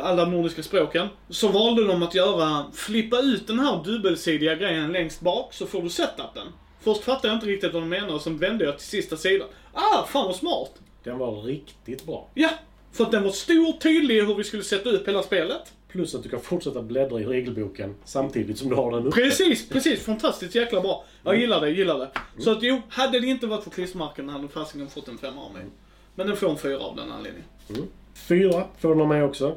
alla 0.02 0.24
nordiska 0.24 0.62
språken. 0.62 1.08
Så 1.28 1.48
valde 1.48 1.86
de 1.86 2.02
att 2.02 2.14
göra, 2.14 2.64
flippa 2.72 3.20
ut 3.20 3.46
den 3.46 3.58
här 3.58 3.84
dubbelsidiga 3.84 4.54
grejen 4.54 4.92
längst 4.92 5.20
bak 5.20 5.54
så 5.54 5.66
får 5.66 5.82
du 5.82 5.88
setupen. 5.88 6.46
Först 6.80 7.04
fattade 7.04 7.28
jag 7.28 7.36
inte 7.36 7.46
riktigt 7.46 7.72
vad 7.72 7.82
de 7.82 7.88
menade 7.88 8.12
och 8.12 8.20
sen 8.20 8.38
vände 8.38 8.64
jag 8.64 8.78
till 8.78 8.86
sista 8.86 9.16
sidan. 9.16 9.48
Ah, 9.72 10.06
fan 10.06 10.26
vad 10.26 10.36
smart! 10.36 10.72
Den 11.04 11.18
var 11.18 11.42
riktigt 11.42 12.06
bra. 12.06 12.28
Ja, 12.34 12.50
för 12.92 13.04
att 13.04 13.12
den 13.12 13.22
var 13.22 13.30
stor, 13.30 13.72
tydlig 13.72 14.22
hur 14.22 14.34
vi 14.34 14.44
skulle 14.44 14.62
sätta 14.62 14.90
upp 14.90 15.08
hela 15.08 15.22
spelet. 15.22 15.72
Plus 15.92 16.14
att 16.14 16.22
du 16.22 16.28
kan 16.28 16.40
fortsätta 16.40 16.82
bläddra 16.82 17.20
i 17.20 17.24
regelboken 17.24 17.94
samtidigt 18.04 18.58
som 18.58 18.68
du 18.68 18.74
har 18.74 18.90
den 18.90 19.06
uppe. 19.06 19.20
Precis, 19.20 19.68
precis. 19.68 20.04
Fantastiskt 20.04 20.54
jäkla 20.54 20.80
bra. 20.80 21.04
Jag 21.24 21.36
gillar 21.36 21.60
det, 21.60 21.70
gillar 21.70 21.98
det. 21.98 22.08
Så 22.38 22.50
att 22.50 22.62
jo, 22.62 22.82
hade 22.88 23.20
det 23.20 23.26
inte 23.26 23.46
varit 23.46 23.64
för 23.64 23.70
klistermärken 23.70 24.28
hade 24.28 24.48
fasiken 24.48 24.88
fått 24.88 25.08
en 25.08 25.18
femma 25.18 25.42
av 25.42 25.52
mig. 25.52 25.62
Men 26.14 26.26
den 26.26 26.36
får 26.36 26.50
en 26.50 26.58
fyra 26.58 26.78
av 26.78 26.96
den 26.96 27.12
anledningen. 27.12 27.48
Fyra 28.14 28.64
får 28.78 28.88
den 28.88 29.00
av 29.00 29.08
mig 29.08 29.22
också. 29.22 29.56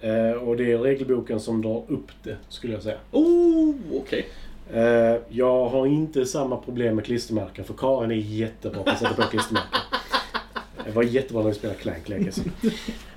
Eh, 0.00 0.30
och 0.30 0.56
det 0.56 0.72
är 0.72 0.78
regelboken 0.78 1.40
som 1.40 1.62
drar 1.62 1.84
upp 1.88 2.10
det, 2.22 2.36
skulle 2.48 2.72
jag 2.72 2.82
säga. 2.82 2.98
Oh, 3.10 3.74
okej. 3.94 4.28
Eh, 4.72 5.16
jag 5.28 5.68
har 5.68 5.86
inte 5.86 6.26
samma 6.26 6.56
problem 6.56 6.96
med 6.96 7.04
klistermärken, 7.04 7.64
för 7.64 7.74
Karin 7.74 8.10
är 8.10 8.14
jättebra 8.14 8.82
på 8.82 8.90
att 8.90 8.98
sätta 8.98 9.14
på 9.14 9.22
klistermärken. 9.22 9.80
Det 10.84 10.94
var 10.94 11.02
jättebra 11.02 11.42
när 11.42 11.48
vi 11.48 11.54
spelade 11.54 11.78
Clank 11.78 12.08
Legacy. 12.08 12.42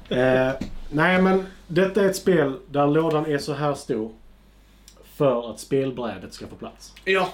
Eh, 0.09 0.51
nej, 0.89 1.21
men 1.21 1.45
detta 1.73 2.01
är 2.01 2.05
ett 2.05 2.15
spel 2.15 2.57
där 2.71 2.87
lådan 2.87 3.25
är 3.25 3.37
så 3.37 3.53
här 3.53 3.73
stor 3.73 4.11
för 5.15 5.49
att 5.51 5.59
spelbrädet 5.59 6.33
ska 6.33 6.47
få 6.47 6.55
plats. 6.55 6.93
Ja, 7.05 7.29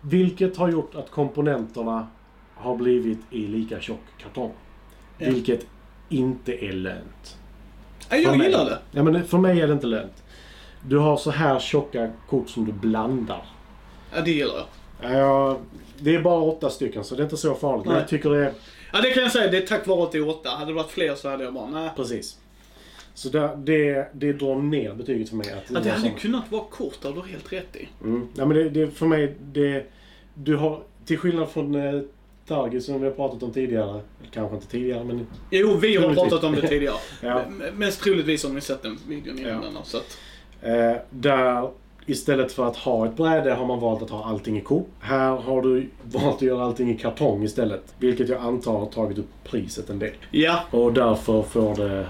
Vilket 0.00 0.56
har 0.56 0.68
gjort 0.68 0.94
att 0.94 1.10
komponenterna 1.10 2.06
har 2.54 2.76
blivit 2.76 3.18
i 3.30 3.46
lika 3.46 3.80
tjock 3.80 4.00
kartong. 4.18 4.52
Ja. 5.18 5.30
Vilket 5.30 5.66
inte 6.08 6.64
är 6.64 6.72
lönt. 6.72 7.36
Nej, 8.10 8.22
jag 8.22 8.30
För 8.30 8.38
mig- 8.38 8.46
gillar 8.46 8.64
det. 8.64 8.78
Ja, 8.90 9.02
men 9.02 9.24
för 9.24 9.38
mig 9.38 9.60
är 9.60 9.66
det 9.66 9.72
inte 9.72 9.86
lönt. 9.86 10.22
Du 10.86 10.98
har 10.98 11.16
så 11.16 11.30
här 11.30 11.58
tjocka 11.58 12.10
kort 12.28 12.48
som 12.48 12.64
du 12.64 12.72
blandar. 12.72 13.44
Ja, 14.14 14.20
det 14.20 14.30
gillar 14.30 14.54
jag. 14.54 15.12
Ja, 15.20 15.58
det 15.98 16.14
är 16.14 16.22
bara 16.22 16.40
åtta 16.40 16.70
stycken 16.70 17.04
så 17.04 17.14
det 17.14 17.20
är 17.22 17.24
inte 17.24 17.36
så 17.36 17.54
farligt. 17.54 17.84
Men 17.86 17.92
Nej. 17.94 18.02
jag 18.02 18.08
tycker 18.08 18.30
det 18.30 18.46
är... 18.46 18.52
Ja, 18.92 19.00
det 19.00 19.10
kan 19.10 19.22
jag 19.22 19.32
säga. 19.32 19.50
Det 19.50 19.56
är 19.58 19.66
tack 19.66 19.86
vare 19.86 20.02
att 20.02 20.12
det 20.12 20.18
är 20.18 20.28
åtta. 20.28 20.50
Hade 20.50 20.66
det 20.70 20.72
varit 20.74 20.90
fler 20.90 21.14
så 21.14 21.28
hade 21.30 21.44
jag 21.44 21.54
bara, 21.54 21.66
nej. 21.70 21.90
Precis. 21.96 22.38
Så 23.18 23.28
där, 23.28 23.56
det, 23.56 24.08
det 24.12 24.32
drar 24.32 24.56
ner 24.56 24.94
betyget 24.94 25.28
för 25.28 25.36
mig. 25.36 25.52
Att 25.52 25.70
Ja, 25.70 25.80
det 25.80 25.90
hade 25.90 26.02
sån. 26.02 26.14
kunnat 26.14 26.52
vara 26.52 26.62
kort, 26.70 26.98
det 27.02 27.08
har 27.08 27.14
du 27.14 27.28
helt 27.28 27.52
rätt 27.52 27.76
i. 27.76 27.88
Mm. 28.04 28.28
Ja, 28.34 28.46
men 28.46 28.56
det, 28.56 28.68
det, 28.70 28.90
för 28.90 29.06
mig, 29.06 29.34
det... 29.52 29.86
Du 30.34 30.56
har... 30.56 30.82
Till 31.04 31.18
skillnad 31.18 31.48
från 31.48 31.74
eh, 31.74 32.00
Target 32.46 32.84
som 32.84 33.00
vi 33.00 33.06
har 33.06 33.14
pratat 33.14 33.42
om 33.42 33.52
tidigare. 33.52 34.00
Kanske 34.30 34.56
inte 34.56 34.68
tidigare, 34.68 35.04
men... 35.04 35.26
Jo, 35.50 35.76
vi 35.76 35.96
har 35.96 36.14
pratat 36.14 36.44
om 36.44 36.54
det 36.54 36.68
tidigare. 36.68 36.96
Ja. 37.22 37.42
Mest 37.76 38.00
troligtvis 38.00 38.44
har 38.44 38.50
ni 38.50 38.60
sett 38.60 38.82
den 38.82 38.98
videon 39.08 39.38
innan 39.38 39.62
Ja. 39.74 39.82
så 39.84 39.96
att... 39.96 40.18
Eh, 40.62 40.96
där 41.10 41.70
istället 42.06 42.52
för 42.52 42.66
att 42.66 42.76
ha 42.76 43.06
ett 43.06 43.16
bräde 43.16 43.54
har 43.54 43.66
man 43.66 43.80
valt 43.80 44.02
att 44.02 44.10
ha 44.10 44.24
allting 44.24 44.58
i 44.58 44.60
kort. 44.60 44.88
Här 45.00 45.30
har 45.30 45.62
du 45.62 45.88
valt 46.02 46.36
att 46.36 46.42
göra 46.42 46.64
allting 46.64 46.90
i 46.90 46.96
kartong 46.98 47.44
istället. 47.44 47.94
Vilket 47.98 48.28
jag 48.28 48.40
antar 48.40 48.72
har 48.78 48.86
tagit 48.86 49.18
upp 49.18 49.30
priset 49.44 49.90
en 49.90 49.98
del. 49.98 50.12
Ja, 50.30 50.64
Och 50.70 50.92
därför 50.92 51.42
får 51.42 51.76
det 51.76 52.06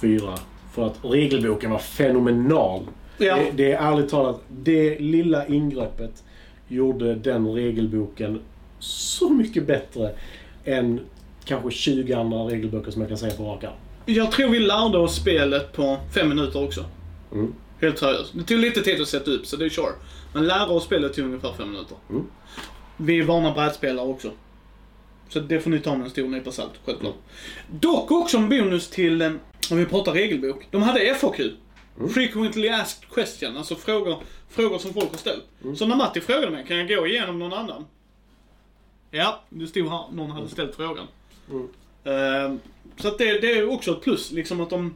fyra. 0.00 0.38
För 0.72 0.86
att 0.86 0.98
regelboken 1.02 1.70
var 1.70 1.78
fenomenal. 1.78 2.82
Ja. 3.18 3.36
Det, 3.36 3.50
det 3.54 3.72
är 3.72 3.92
ärligt 3.92 4.08
talat, 4.08 4.42
det 4.48 4.98
lilla 4.98 5.46
ingreppet 5.46 6.24
gjorde 6.68 7.14
den 7.14 7.52
regelboken 7.52 8.40
så 8.78 9.30
mycket 9.30 9.66
bättre 9.66 10.14
än 10.64 11.00
kanske 11.44 11.70
20 11.70 12.12
andra 12.12 12.38
regelböcker 12.38 12.90
som 12.90 13.02
jag 13.02 13.08
kan 13.08 13.18
säga 13.18 13.32
på 13.32 13.42
rak 13.42 13.64
arm. 13.64 13.72
jag 14.06 14.32
tror 14.32 14.48
vi 14.48 14.58
lärde 14.58 14.98
oss 14.98 15.16
spelet 15.16 15.72
på 15.72 15.98
fem 16.14 16.28
minuter 16.28 16.64
också. 16.64 16.84
Mm. 17.32 17.54
Helt 17.80 17.98
seriöst. 17.98 18.32
Det 18.34 18.42
tog 18.42 18.58
lite 18.58 18.82
tid 18.82 19.00
att 19.00 19.08
sätta 19.08 19.30
upp, 19.30 19.46
så 19.46 19.56
det 19.56 19.64
är 19.64 19.68
sure. 19.68 19.92
Men 20.32 20.46
lära 20.46 20.66
oss 20.66 20.84
spelet 20.84 21.14
tog 21.14 21.24
ungefär 21.24 21.52
fem 21.52 21.70
minuter. 21.70 21.96
Mm. 22.10 22.26
Vi 22.96 23.18
är 23.18 23.24
vana 23.24 23.52
brädspelare 23.52 24.06
också. 24.06 24.30
Så 25.28 25.40
det 25.40 25.60
får 25.60 25.70
ni 25.70 25.78
ta 25.78 25.94
med 25.94 26.04
en 26.04 26.10
stor 26.10 26.28
nypa 26.28 26.52
salt, 26.52 26.72
självklart. 26.84 27.14
Dock 27.70 28.10
också 28.10 28.36
en 28.36 28.48
bonus 28.48 28.90
till, 28.90 29.38
om 29.70 29.76
vi 29.78 29.86
pratar 29.86 30.12
regelbok. 30.12 30.66
De 30.70 30.82
hade 30.82 31.14
FAQ. 31.14 31.40
Frequently 32.14 32.68
asked 32.68 33.08
question, 33.14 33.56
alltså 33.56 33.74
frågor, 33.74 34.16
frågor 34.48 34.78
som 34.78 34.92
folk 34.94 35.10
har 35.10 35.18
ställt. 35.18 35.44
Så 35.78 35.86
när 35.86 35.96
Matti 35.96 36.20
frågade 36.20 36.50
mig, 36.50 36.64
kan 36.66 36.76
jag 36.76 36.88
gå 36.88 37.06
igenom 37.06 37.38
någon 37.38 37.52
annan? 37.52 37.86
Ja, 39.10 39.40
det 39.48 39.66
stod 39.66 39.88
här, 39.88 40.04
någon 40.12 40.30
hade 40.30 40.48
ställt 40.48 40.74
frågan. 40.76 41.06
Mm. 41.50 41.68
Eh, 42.04 42.56
så 42.96 43.08
att 43.08 43.18
det, 43.18 43.38
det 43.40 43.52
är 43.52 43.70
också 43.70 43.90
ett 43.92 44.00
plus, 44.00 44.32
liksom 44.32 44.60
att 44.60 44.70
de, 44.70 44.94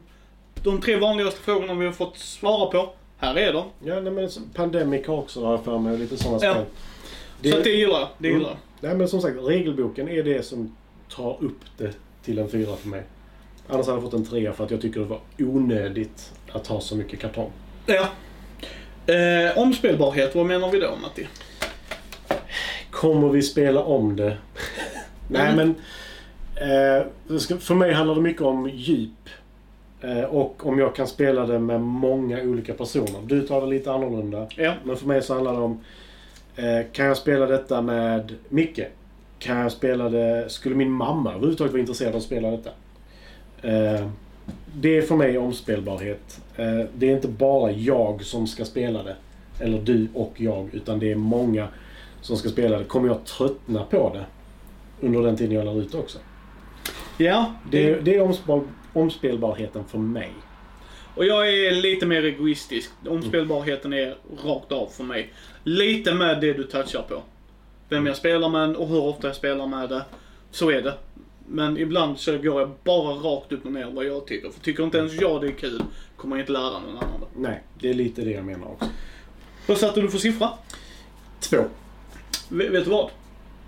de 0.63 0.81
tre 0.81 0.95
vanligaste 0.95 1.39
frågorna 1.41 1.73
vi 1.73 1.85
har 1.85 1.93
fått 1.93 2.17
svara 2.17 2.71
på, 2.71 2.93
här 3.17 3.35
är 3.37 3.53
de. 3.53 3.65
Ja, 3.83 3.99
nej, 3.99 4.11
men 4.13 4.29
Pandemic 4.53 5.07
har 5.07 5.17
också 5.17 5.45
har 5.45 5.51
jag 5.51 5.63
för 5.63 5.79
mig 5.79 5.97
lite 5.97 6.17
sådana 6.17 6.39
Ja. 6.45 6.53
spel. 6.53 7.51
Så 7.51 7.57
att 7.57 7.63
det 7.63 7.69
gillar 7.69 7.99
jag, 7.99 8.07
det 8.17 8.27
Mm. 8.27 8.39
gillar 8.39 8.51
jag. 8.51 8.59
Nej, 8.89 8.97
men 8.97 9.07
som 9.09 9.21
sagt, 9.21 9.37
regelboken 9.41 10.09
är 10.09 10.23
det 10.23 10.43
som 10.45 10.75
tar 11.09 11.37
upp 11.43 11.59
det 11.77 11.93
till 12.23 12.39
en 12.39 12.49
fyra 12.49 12.75
för 12.75 12.87
mig. 12.87 13.03
Annars 13.67 13.85
hade 13.87 13.95
jag 13.97 14.03
fått 14.03 14.13
en 14.13 14.25
trea 14.25 14.53
för 14.53 14.63
att 14.63 14.71
jag 14.71 14.81
tycker 14.81 14.99
det 14.99 15.05
var 15.05 15.19
onödigt 15.39 16.31
att 16.51 16.67
ha 16.67 16.79
så 16.81 16.95
mycket 16.95 17.19
kartong. 17.19 17.51
Ja. 17.85 18.07
Eh, 19.13 19.57
omspelbarhet, 19.57 20.35
vad 20.35 20.45
menar 20.45 20.71
vi 20.71 20.79
då 20.79 20.89
Matti? 21.01 21.27
Kommer 22.91 23.29
vi 23.29 23.41
spela 23.41 23.83
om 23.83 24.15
det? 24.15 24.37
Nej, 25.27 25.53
Mm. 25.53 25.55
men... 25.55 25.75
Eh, 26.57 27.05
för 27.59 27.75
mig 27.75 27.93
handlar 27.93 28.15
det 28.15 28.21
mycket 28.21 28.41
om 28.41 28.69
djup. 28.69 29.29
Eh, 30.01 30.23
och 30.23 30.65
om 30.67 30.79
jag 30.79 30.95
kan 30.95 31.07
spela 31.07 31.45
det 31.45 31.59
med 31.59 31.81
många 31.81 32.41
olika 32.41 32.73
personer. 32.73 33.21
Du 33.25 33.41
tar 33.47 33.61
det 33.61 33.67
lite 33.67 33.91
annorlunda. 33.91 34.47
Ja. 34.55 34.73
Men 34.83 34.95
för 34.97 35.07
mig 35.07 35.21
så 35.21 35.33
handlar 35.33 35.53
det 35.53 35.59
om... 35.59 35.79
Eh, 36.55 36.85
kan 36.91 37.05
jag 37.05 37.17
spela 37.17 37.45
detta 37.45 37.81
med 37.81 38.33
Micke? 38.49 38.79
Kan 39.39 39.57
jag 39.57 39.71
spela 39.71 40.09
det... 40.09 40.49
Skulle 40.49 40.75
min 40.75 40.91
mamma 40.91 41.29
överhuvudtaget 41.29 41.71
vara 41.73 41.79
intresserad 41.81 42.11
av 42.11 42.17
att 42.17 42.23
spela 42.23 42.51
detta? 42.51 42.69
Eh, 43.65 44.07
det 44.75 44.97
är 44.97 45.01
för 45.01 45.15
mig 45.15 45.37
omspelbarhet. 45.37 46.41
Eh, 46.55 46.79
det 46.93 47.09
är 47.09 47.15
inte 47.15 47.27
bara 47.27 47.71
jag 47.71 48.23
som 48.23 48.47
ska 48.47 48.65
spela 48.65 49.03
det. 49.03 49.15
Eller 49.59 49.79
du 49.81 50.07
och 50.13 50.33
jag. 50.37 50.69
Utan 50.73 50.99
det 50.99 51.11
är 51.11 51.15
många 51.15 51.67
som 52.21 52.37
ska 52.37 52.49
spela 52.49 52.77
det. 52.77 52.83
Kommer 52.83 53.07
jag 53.07 53.25
tröttna 53.25 53.83
på 53.83 54.11
det 54.13 54.25
under 55.07 55.21
den 55.21 55.37
tiden 55.37 55.51
jag 55.55 55.65
lär 55.65 55.79
ut 55.81 55.91
det 55.91 55.97
också? 55.97 56.17
Ja, 57.17 57.53
Det, 57.71 57.89
är- 57.89 58.01
det 58.01 58.15
är 58.15 58.21
omspel, 58.21 58.59
omspelbarheten 58.93 59.83
för 59.85 59.97
mig. 59.97 60.31
Och 61.15 61.25
jag 61.25 61.49
är 61.49 61.71
lite 61.71 62.05
mer 62.05 62.23
egoistisk. 62.25 62.91
Omspelbarheten 63.09 63.93
är 63.93 64.15
rakt 64.45 64.71
av 64.71 64.87
för 64.87 65.03
mig. 65.03 65.33
Lite 65.63 66.13
med 66.13 66.41
det 66.41 66.53
du 66.53 66.63
touchar 66.63 67.01
på. 67.01 67.21
Vem 67.89 68.05
jag 68.07 68.15
spelar 68.15 68.49
med 68.49 68.75
och 68.75 68.87
hur 68.87 69.03
ofta 69.03 69.27
jag 69.27 69.35
spelar 69.35 69.67
med 69.67 69.89
det. 69.89 70.01
Så 70.51 70.71
är 70.71 70.81
det. 70.81 70.93
Men 71.47 71.77
ibland 71.77 72.19
så 72.19 72.37
går 72.37 72.61
jag 72.61 72.71
bara 72.83 73.13
rakt 73.13 73.51
upp 73.51 73.65
och 73.65 73.71
ner 73.71 73.91
vad 73.91 74.05
jag 74.05 74.27
tycker. 74.27 74.49
För 74.49 74.59
tycker 74.59 74.83
inte 74.83 74.97
ens 74.97 75.13
jag 75.13 75.41
det 75.41 75.47
är 75.47 75.51
kul, 75.51 75.83
kommer 76.17 76.35
jag 76.35 76.43
inte 76.43 76.51
lära 76.51 76.79
någon 76.79 76.97
annan 76.97 77.19
det. 77.19 77.39
Nej, 77.39 77.63
det 77.79 77.89
är 77.89 77.93
lite 77.93 78.21
det 78.21 78.31
jag 78.31 78.45
menar 78.45 78.67
också. 78.67 78.89
Vad 79.67 79.77
satte 79.77 80.01
du 80.01 80.09
för 80.09 80.17
siffra? 80.17 80.49
Två. 81.39 81.57
Vet, 82.49 82.71
vet 82.71 82.83
du 82.83 82.89
vad? 82.89 83.09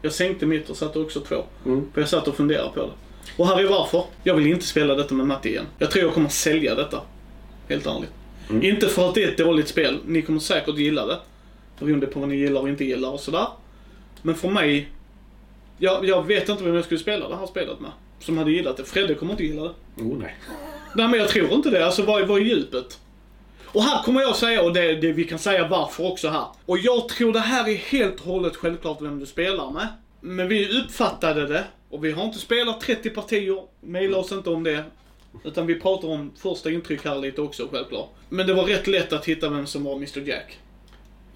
Jag 0.01 0.13
sänkte 0.13 0.45
mitt 0.45 0.69
och 0.69 0.77
satte 0.77 0.99
också 0.99 1.19
två. 1.19 1.43
Mm. 1.65 1.91
För 1.93 2.01
jag 2.01 2.09
satt 2.09 2.27
och 2.27 2.35
funderade 2.35 2.69
på 2.69 2.79
det. 2.79 2.91
Och 3.37 3.47
här 3.47 3.59
är 3.59 3.67
varför. 3.67 4.03
Jag 4.23 4.35
vill 4.35 4.47
inte 4.47 4.65
spela 4.65 4.95
detta 4.95 5.15
med 5.15 5.27
Matti 5.27 5.49
igen. 5.49 5.65
Jag 5.77 5.91
tror 5.91 6.05
jag 6.05 6.13
kommer 6.13 6.29
sälja 6.29 6.75
detta. 6.75 7.01
Helt 7.69 7.85
ärligt. 7.85 8.11
Mm. 8.49 8.63
Inte 8.63 8.87
för 8.87 9.09
att 9.09 9.15
det 9.15 9.23
är 9.23 9.27
ett 9.27 9.37
dåligt 9.37 9.67
spel. 9.67 9.99
Ni 10.05 10.21
kommer 10.21 10.39
säkert 10.39 10.77
gilla 10.77 11.05
det. 11.05 11.19
Beroende 11.79 12.07
på 12.07 12.19
vad 12.19 12.29
ni 12.29 12.35
gillar 12.35 12.61
och 12.61 12.69
inte 12.69 12.85
gillar 12.85 13.09
och 13.09 13.19
sådär. 13.19 13.47
Men 14.21 14.35
för 14.35 14.49
mig... 14.49 14.89
Jag, 15.77 16.05
jag 16.05 16.27
vet 16.27 16.49
inte 16.49 16.63
vem 16.63 16.75
jag 16.75 16.85
skulle 16.85 16.99
spela 16.99 17.29
det 17.29 17.35
här 17.35 17.45
spelet 17.45 17.79
med. 17.79 17.91
Som 18.19 18.37
hade 18.37 18.51
gillat 18.51 18.77
det. 18.77 18.85
Fredde 18.85 19.15
kommer 19.15 19.31
inte 19.31 19.43
gilla 19.43 19.63
det. 19.63 20.03
Oh, 20.03 20.17
nej. 20.17 20.35
Nej 20.95 21.07
men 21.07 21.19
jag 21.19 21.29
tror 21.29 21.53
inte 21.53 21.69
det. 21.69 21.85
Alltså 21.85 22.03
vad, 22.03 22.27
vad 22.27 22.41
är 22.41 22.45
djupet? 22.45 22.99
Och 23.65 23.83
här 23.83 24.03
kommer 24.03 24.21
jag 24.21 24.35
säga, 24.35 24.63
och 24.63 24.73
det, 24.73 24.95
det, 24.95 25.11
vi 25.11 25.23
kan 25.23 25.39
säga 25.39 25.67
varför 25.67 26.11
också 26.11 26.29
här. 26.29 26.45
Och 26.65 26.77
jag 26.77 27.09
tror 27.09 27.33
det 27.33 27.39
här 27.39 27.69
är 27.69 27.75
helt 27.75 28.19
och 28.19 28.25
hållet 28.25 28.55
självklart 28.55 29.01
vem 29.01 29.19
du 29.19 29.25
spelar 29.25 29.71
med. 29.71 29.87
Men 30.21 30.47
vi 30.47 30.79
uppfattade 30.81 31.47
det, 31.47 31.63
och 31.89 32.05
vi 32.05 32.11
har 32.11 32.23
inte 32.23 32.39
spelat 32.39 32.81
30 32.81 33.09
partier, 33.09 33.63
maila 33.81 34.17
oss 34.17 34.31
inte 34.31 34.49
om 34.49 34.63
det. 34.63 34.83
Utan 35.43 35.67
vi 35.67 35.79
pratar 35.79 36.07
om 36.07 36.31
första 36.37 36.71
intryck 36.71 37.05
här 37.05 37.19
lite 37.19 37.41
också 37.41 37.67
självklart. 37.71 38.09
Men 38.29 38.47
det 38.47 38.53
var 38.53 38.63
rätt 38.63 38.87
lätt 38.87 39.13
att 39.13 39.25
hitta 39.25 39.49
vem 39.49 39.65
som 39.65 39.83
var 39.83 39.95
Mr 39.95 40.27
Jack. 40.27 40.57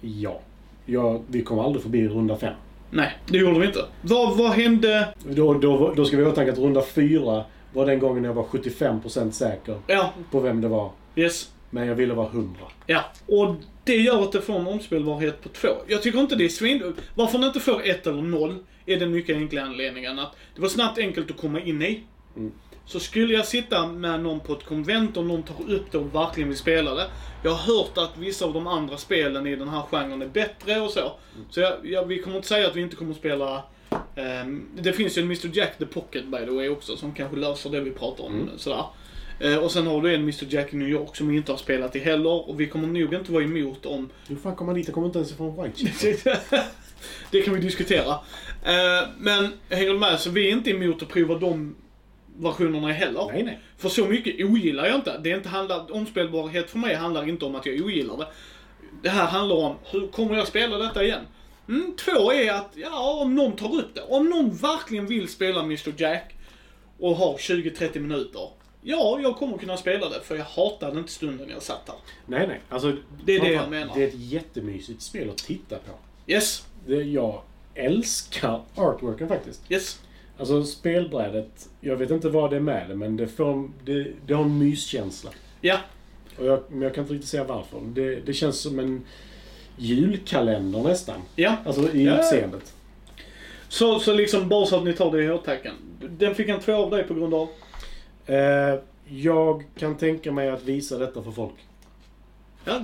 Ja. 0.00 0.40
ja. 0.86 1.20
Vi 1.26 1.42
kommer 1.42 1.62
aldrig 1.62 1.82
förbi 1.82 2.08
runda 2.08 2.36
fem. 2.36 2.54
Nej, 2.94 3.18
det 3.26 3.38
gjorde 3.38 3.60
vi 3.60 3.66
inte. 3.66 3.84
Vad, 4.02 4.36
vad 4.36 4.50
hände? 4.50 5.14
Då, 5.24 5.54
då, 5.54 5.94
då 5.96 6.04
ska 6.04 6.16
vi 6.16 6.22
ha 6.22 6.30
i 6.30 6.32
åtanke 6.32 6.52
att 6.52 6.58
runda 6.58 6.82
fyra 6.82 7.44
var 7.72 7.86
den 7.86 7.98
gången 7.98 8.24
jag 8.24 8.34
var 8.34 8.42
75% 8.44 9.30
säker 9.30 9.80
Ja, 9.86 10.12
på 10.30 10.40
vem 10.40 10.60
det 10.60 10.68
var. 10.68 10.90
yes. 11.16 11.50
Men 11.70 11.86
jag 11.86 11.94
ville 11.94 12.14
vara 12.14 12.26
100. 12.28 12.60
Ja, 12.86 13.00
och 13.26 13.54
det 13.84 13.96
gör 13.96 14.22
att 14.22 14.32
det 14.32 14.40
får 14.40 14.54
en 14.54 14.66
omspelbarhet 14.66 15.42
på 15.42 15.48
två. 15.48 15.68
Jag 15.86 16.02
tycker 16.02 16.18
inte 16.18 16.36
det 16.36 16.44
är 16.44 16.48
svin... 16.48 16.94
Varför 17.14 17.38
den 17.38 17.46
inte 17.46 17.60
får 17.60 17.86
ett 17.86 18.06
eller 18.06 18.22
noll 18.22 18.56
är 18.86 18.96
den 19.00 19.10
mycket 19.12 19.36
enkla 19.36 19.62
anledningen 19.62 20.18
att 20.18 20.36
det 20.54 20.60
var 20.60 20.68
snabbt 20.68 20.98
enkelt 20.98 21.30
att 21.30 21.40
komma 21.40 21.60
in 21.60 21.82
i. 21.82 22.00
Mm. 22.36 22.52
Så 22.92 23.00
skulle 23.00 23.34
jag 23.34 23.46
sitta 23.46 23.86
med 23.86 24.20
någon 24.20 24.40
på 24.40 24.52
ett 24.52 24.64
konvent 24.64 25.16
och 25.16 25.24
någon 25.24 25.42
tar 25.42 25.70
upp 25.70 25.92
det 25.92 25.98
och 25.98 26.14
verkligen 26.14 26.48
vill 26.48 26.58
spela 26.58 26.94
det. 26.94 27.06
Jag 27.42 27.50
har 27.50 27.74
hört 27.74 27.98
att 27.98 28.18
vissa 28.18 28.44
av 28.44 28.52
de 28.52 28.66
andra 28.66 28.96
spelen 28.96 29.46
i 29.46 29.56
den 29.56 29.68
här 29.68 29.82
genren 29.90 30.22
är 30.22 30.26
bättre 30.26 30.80
och 30.80 30.90
så. 30.90 31.12
Så 31.50 31.60
jag, 31.60 31.72
jag, 31.82 32.06
vi 32.06 32.22
kommer 32.22 32.36
inte 32.36 32.48
säga 32.48 32.66
att 32.66 32.76
vi 32.76 32.80
inte 32.80 32.96
kommer 32.96 33.10
att 33.10 33.18
spela 33.18 33.62
ehm, 34.16 34.68
det 34.74 34.92
finns 34.92 35.18
ju 35.18 35.22
en 35.22 35.26
Mr 35.26 35.50
Jack 35.52 35.78
the 35.78 35.86
Pocket 35.86 36.26
by 36.26 36.38
the 36.38 36.50
way 36.50 36.68
också 36.68 36.96
som 36.96 37.14
kanske 37.14 37.36
löser 37.36 37.70
det 37.70 37.80
vi 37.80 37.90
pratar 37.90 38.24
om. 38.24 38.50
Sådär. 38.56 38.84
Eh, 39.40 39.56
och 39.56 39.70
sen 39.70 39.86
har 39.86 40.02
du 40.02 40.14
en 40.14 40.20
Mr 40.20 40.46
Jack 40.48 40.74
i 40.74 40.76
New 40.76 40.88
York 40.88 41.16
som 41.16 41.28
vi 41.28 41.36
inte 41.36 41.52
har 41.52 41.58
spelat 41.58 41.96
i 41.96 41.98
heller. 41.98 42.48
Och 42.48 42.60
vi 42.60 42.66
kommer 42.66 42.86
nog 42.86 43.14
inte 43.14 43.32
vara 43.32 43.44
emot 43.44 43.86
om... 43.86 44.10
Hur 44.28 44.36
fan 44.36 44.56
kommer 44.56 44.72
man 44.72 44.74
dit? 44.74 44.86
Jag 44.86 44.94
kommer 44.94 45.06
inte 45.06 45.18
ens 45.18 45.32
ifrån 45.32 45.62
White 45.62 45.78
Chip. 45.78 46.24
det 47.30 47.42
kan 47.42 47.54
vi 47.54 47.60
diskutera. 47.60 48.12
Eh, 48.64 49.08
men 49.18 49.52
hänger 49.68 49.92
du 49.92 49.98
med? 49.98 50.20
Så 50.20 50.30
vi 50.30 50.48
är 50.48 50.52
inte 50.52 50.70
emot 50.70 51.02
att 51.02 51.08
prova 51.08 51.38
de 51.38 51.74
versionerna 52.38 52.92
heller. 52.92 53.26
Nej, 53.32 53.42
nej. 53.42 53.58
För 53.76 53.88
så 53.88 54.04
mycket 54.06 54.44
ogillar 54.44 54.86
jag 54.86 54.94
inte. 54.94 55.18
Det 55.18 55.32
är 55.32 55.36
inte 55.36 55.48
handlar, 55.48 55.94
omspelbarhet 55.94 56.70
för 56.70 56.78
mig 56.78 56.94
handlar 56.94 57.28
inte 57.28 57.44
om 57.44 57.54
att 57.54 57.66
jag 57.66 57.80
ogillar 57.84 58.16
det. 58.16 58.26
Det 59.02 59.08
här 59.08 59.26
handlar 59.26 59.56
om, 59.56 59.76
hur 59.84 60.06
kommer 60.08 60.34
jag 60.36 60.48
spela 60.48 60.78
detta 60.78 61.04
igen? 61.04 61.26
Mm, 61.68 61.96
två 61.96 62.32
är 62.32 62.52
att, 62.52 62.70
ja, 62.74 63.20
om 63.22 63.34
någon 63.34 63.56
tar 63.56 63.74
upp 63.74 63.94
det. 63.94 64.02
Om 64.02 64.30
någon 64.30 64.50
verkligen 64.54 65.06
vill 65.06 65.28
spela 65.28 65.60
Mr 65.60 65.92
Jack 65.96 66.34
och 66.98 67.16
har 67.16 67.36
20-30 67.36 67.98
minuter. 68.00 68.48
Ja, 68.82 69.18
jag 69.22 69.36
kommer 69.36 69.58
kunna 69.58 69.76
spela 69.76 70.08
det, 70.08 70.20
för 70.20 70.36
jag 70.36 70.44
hatade 70.44 70.98
inte 70.98 71.12
stunden 71.12 71.48
jag 71.50 71.62
satt 71.62 71.82
här. 71.86 71.96
Nej, 72.26 72.46
nej. 72.48 72.60
Alltså, 72.68 72.96
Det 73.24 73.36
är 73.36 73.40
det 73.40 73.52
jag 73.52 73.70
menar. 73.70 73.94
Det 73.94 74.04
är 74.04 74.08
ett 74.08 74.14
jättemysigt 74.16 75.02
spel 75.02 75.30
att 75.30 75.38
titta 75.38 75.76
på. 75.76 75.92
Yes, 76.26 76.66
Det, 76.86 76.94
jag 77.02 77.42
älskar 77.74 78.60
artworken 78.74 79.28
faktiskt. 79.28 79.62
yes. 79.68 80.00
Alltså 80.42 80.64
spelbrädet, 80.64 81.68
jag 81.80 81.96
vet 81.96 82.10
inte 82.10 82.28
vad 82.28 82.50
det 82.50 82.56
är 82.56 82.60
med 82.60 82.88
det, 82.88 82.94
men 82.94 83.16
det, 83.16 83.26
får, 83.28 83.70
det, 83.84 84.06
det 84.26 84.34
har 84.34 84.44
en 84.44 84.58
myskänsla. 84.58 85.30
Ja, 85.60 85.78
Och 86.38 86.46
jag, 86.46 86.62
men 86.68 86.82
jag 86.82 86.94
kan 86.94 87.02
inte 87.04 87.14
riktigt 87.14 87.28
säga 87.30 87.44
varför. 87.44 87.80
Det, 87.84 88.14
det 88.26 88.32
känns 88.32 88.60
som 88.60 88.78
en 88.78 89.04
julkalender 89.76 90.82
nästan. 90.82 91.20
ja. 91.36 91.56
Alltså 91.66 91.92
i 91.92 92.04
Ja. 92.04 92.18
utseendet. 92.18 92.74
Så, 93.68 93.98
så 93.98 94.12
liksom, 94.14 94.48
bara 94.48 94.66
så 94.66 94.76
att 94.76 94.84
ni 94.84 94.92
tar 94.92 95.10
det 95.12 95.22
i 95.24 95.30
åtanke. 95.30 95.72
Den 96.00 96.34
fick 96.34 96.48
en 96.48 96.60
två 96.60 96.72
av 96.74 96.90
dig 96.90 97.04
på 97.04 97.14
grund 97.14 97.34
av? 97.34 97.48
Eh, 98.26 98.74
jag 99.08 99.64
kan 99.78 99.96
tänka 99.96 100.32
mig 100.32 100.50
att 100.50 100.62
visa 100.64 100.98
detta 100.98 101.22
för 101.22 101.30
folk. 101.30 101.54
Ja. 102.64 102.80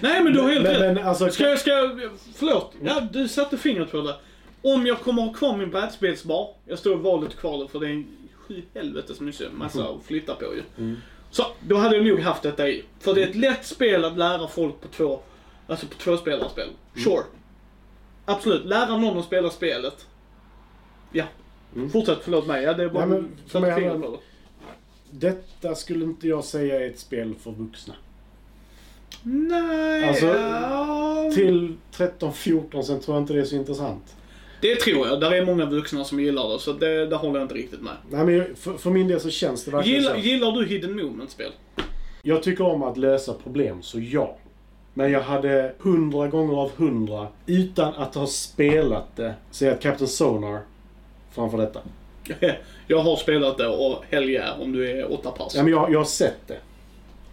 Nej 0.00 0.22
men 0.22 0.32
du 0.32 0.40
har 0.40 0.50
helt 0.50 0.62
men, 0.62 0.74
rätt. 0.74 0.94
men 0.96 1.04
alltså... 1.06 1.30
Ska 1.30 1.44
jag, 1.48 1.58
ska 1.58 1.70
jag, 1.70 2.00
förlåt. 2.34 2.72
Ja, 2.84 3.00
du 3.12 3.28
satte 3.28 3.56
fingret 3.58 3.90
på 3.90 3.96
det. 4.00 4.14
Om 4.62 4.86
jag 4.86 5.00
kommer 5.00 5.22
ha 5.22 5.32
kvar 5.32 5.56
min 5.56 5.70
brädspelsbar, 5.70 6.54
jag 6.64 6.78
står 6.78 6.92
i 6.92 6.96
valet 6.96 7.36
kvalet 7.36 7.70
för 7.70 7.80
det 7.80 7.86
är 7.86 7.92
en 7.92 8.06
sju 8.34 8.62
helvetes 8.74 9.20
mycket 9.20 9.52
massa 9.52 9.88
att 9.88 10.02
flytta 10.04 10.34
på 10.34 10.44
ju. 10.44 10.62
Mm. 10.78 10.96
Så, 11.30 11.46
då 11.60 11.76
hade 11.76 11.96
jag 11.96 12.06
nog 12.06 12.20
haft 12.20 12.42
detta 12.42 12.68
i. 12.68 12.84
För 13.00 13.14
det 13.14 13.22
är 13.22 13.28
ett 13.28 13.36
lätt 13.36 13.66
spel 13.66 14.04
att 14.04 14.18
lära 14.18 14.48
folk 14.48 14.80
på 14.80 14.88
två, 14.88 15.20
alltså 15.66 15.86
på 15.86 15.94
tvåspelarspel. 15.94 16.68
Sure. 17.04 17.22
Absolut, 18.24 18.64
lära 18.64 18.96
någon 18.96 19.18
att 19.18 19.24
spela 19.24 19.50
spelet. 19.50 20.06
Ja. 21.12 21.24
Mm. 21.74 21.90
Fortsätt, 21.90 22.18
förlåt 22.22 22.46
mig. 22.46 22.62
Ja, 22.64 22.74
det 22.74 22.84
är 22.84 22.88
bara 22.88 23.06
Nej, 23.06 23.20
men 23.20 23.36
för 23.46 23.50
satte 23.50 23.60
mig 23.60 23.74
fingret 23.74 24.02
på 24.02 24.10
det. 24.10 24.18
Detta 25.10 25.74
skulle 25.74 26.04
inte 26.04 26.28
jag 26.28 26.44
säga 26.44 26.80
är 26.80 26.90
ett 26.90 26.98
spel 26.98 27.34
för 27.34 27.50
vuxna. 27.50 27.94
Nej, 29.22 30.08
Alltså. 30.08 30.34
Till 31.34 31.76
13-14 31.92 32.82
sen 32.82 33.00
tror 33.00 33.16
jag 33.16 33.22
inte 33.22 33.32
det 33.32 33.40
är 33.40 33.44
så 33.44 33.56
intressant. 33.56 34.16
Det 34.60 34.76
tror 34.76 35.06
jag. 35.06 35.20
Där 35.20 35.32
är 35.32 35.46
många 35.46 35.66
vuxna 35.66 36.04
som 36.04 36.20
gillar 36.20 36.52
det, 36.52 36.58
så 36.58 36.72
det, 36.72 37.06
där 37.06 37.16
håller 37.16 37.38
jag 37.38 37.44
inte 37.44 37.54
riktigt 37.54 37.82
med. 37.82 37.92
Nej, 38.10 38.24
men 38.24 38.56
för, 38.56 38.78
för 38.78 38.90
min 38.90 39.08
del 39.08 39.20
så 39.20 39.30
känns 39.30 39.64
det 39.64 39.70
verkligen 39.70 40.00
Gillar, 40.00 40.14
så. 40.14 40.20
gillar 40.20 40.52
du 40.52 40.66
Hidden 40.66 40.96
Moment-spel? 40.96 41.52
Jag 42.22 42.42
tycker 42.42 42.64
om 42.64 42.82
att 42.82 42.96
lösa 42.96 43.34
problem, 43.34 43.82
så 43.82 44.00
ja. 44.00 44.36
Men 44.94 45.12
jag 45.12 45.20
hade 45.20 45.72
hundra 45.78 46.28
gånger 46.28 46.54
av 46.54 46.70
hundra, 46.76 47.28
utan 47.46 47.94
att 47.94 48.14
ha 48.14 48.26
spelat 48.26 49.16
det, 49.16 49.34
säga 49.50 49.74
Captain 49.74 50.08
Sonar 50.08 50.60
framför 51.32 51.58
detta. 51.58 51.80
Jag 52.86 52.98
har 52.98 53.16
spelat 53.16 53.58
det 53.58 53.68
och 53.68 54.04
yeah, 54.12 54.60
om 54.60 54.72
du 54.72 54.90
är 54.90 55.12
åtta 55.12 55.30
pass. 55.30 55.54
Ja, 55.54 55.62
men 55.62 55.72
jag, 55.72 55.92
jag 55.92 55.98
har 55.98 56.04
sett 56.04 56.38
det. 56.46 56.58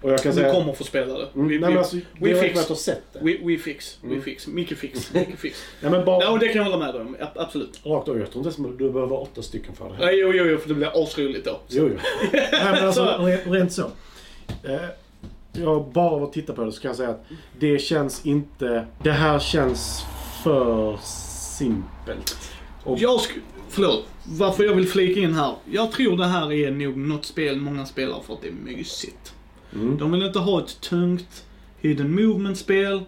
Och 0.03 0.11
jag 0.11 0.19
kan 0.21 0.31
du 0.31 0.37
säga... 0.41 0.51
kommer 0.53 0.73
få 0.73 0.83
spela 0.83 1.13
det. 1.17 1.27
Mm, 1.35 1.47
Vi, 1.47 1.59
nej, 1.59 1.69
men 1.69 1.77
alltså, 1.79 1.95
we 1.95 2.29
det 2.33 2.35
fix. 2.35 2.71
att 2.71 2.77
sett 2.77 3.03
det. 3.13 3.19
we, 3.19 3.37
we 3.43 3.57
fix. 3.57 3.97
We 4.01 4.07
Mm. 4.09 4.21
fix. 4.21 4.47
Mycket 4.47 4.77
fix. 4.77 5.13
Mycket 5.13 5.39
fix. 5.39 5.63
Ja, 5.81 5.89
men 5.89 6.05
bara 6.05 6.23
Ja, 6.23 6.29
och 6.29 6.39
det 6.39 6.47
kan 6.47 6.57
jag 6.57 6.63
hålla 6.71 6.77
med 6.85 6.93
dig 6.93 7.01
om. 7.01 7.15
Absolut. 7.35 7.79
rakt 7.85 8.07
av. 8.09 8.17
Jag 8.19 8.31
tror 8.31 8.47
inte 8.47 8.61
ens 8.61 8.77
du 8.77 8.89
behöver 8.91 9.07
vara 9.07 9.19
åtta 9.19 9.41
stycken 9.41 9.75
för 9.75 9.89
det. 9.89 9.95
Ja, 9.99 10.11
jo, 10.11 10.31
jo, 10.33 10.45
jo, 10.45 10.57
för 10.57 10.67
det 10.67 10.73
blir 10.75 11.03
asroligt 11.03 11.45
då. 11.45 11.59
Jo, 11.69 11.89
jo. 11.93 11.97
Nej, 12.33 12.49
men 12.63 12.85
alltså, 12.85 13.05
Så. 13.05 13.11
re- 13.27 13.51
rent 13.51 13.71
så. 13.73 13.81
Eh, 14.63 14.75
jag 15.53 15.85
bara 15.91 16.09
av 16.09 16.23
att 16.23 16.33
titta 16.33 16.53
på 16.53 16.63
det 16.63 16.71
så 16.71 16.81
kan 16.81 16.89
jag 16.89 16.95
säga 16.95 17.09
att 17.09 17.25
det 17.59 17.79
känns 17.81 18.25
inte... 18.25 18.85
Det 19.03 19.11
här 19.11 19.39
känns 19.39 20.03
för 20.43 20.97
simpelt. 21.57 22.51
Och, 22.83 22.97
Jag 22.99 23.19
sk- 23.19 23.39
Förlåt. 23.69 24.05
Varför 24.23 24.63
jag 24.63 24.73
vill 24.75 24.87
flika 24.87 25.19
in 25.19 25.33
här. 25.33 25.53
Jag 25.71 25.91
tror 25.91 26.17
det 26.17 26.25
här 26.25 26.53
är 26.53 26.71
nog 26.71 26.97
något 26.97 27.25
spel 27.25 27.57
många 27.57 27.85
spelar 27.85 28.19
för 28.27 28.33
att 28.33 28.41
det 28.41 28.47
är 28.47 28.51
mysigt. 28.51 29.33
Mm. 29.75 29.97
De 29.97 30.11
vill 30.11 30.23
inte 30.23 30.39
ha 30.39 30.59
ett 30.59 30.81
tungt 30.81 31.45
hidden 31.81 32.15
movement-spel. 32.15 33.01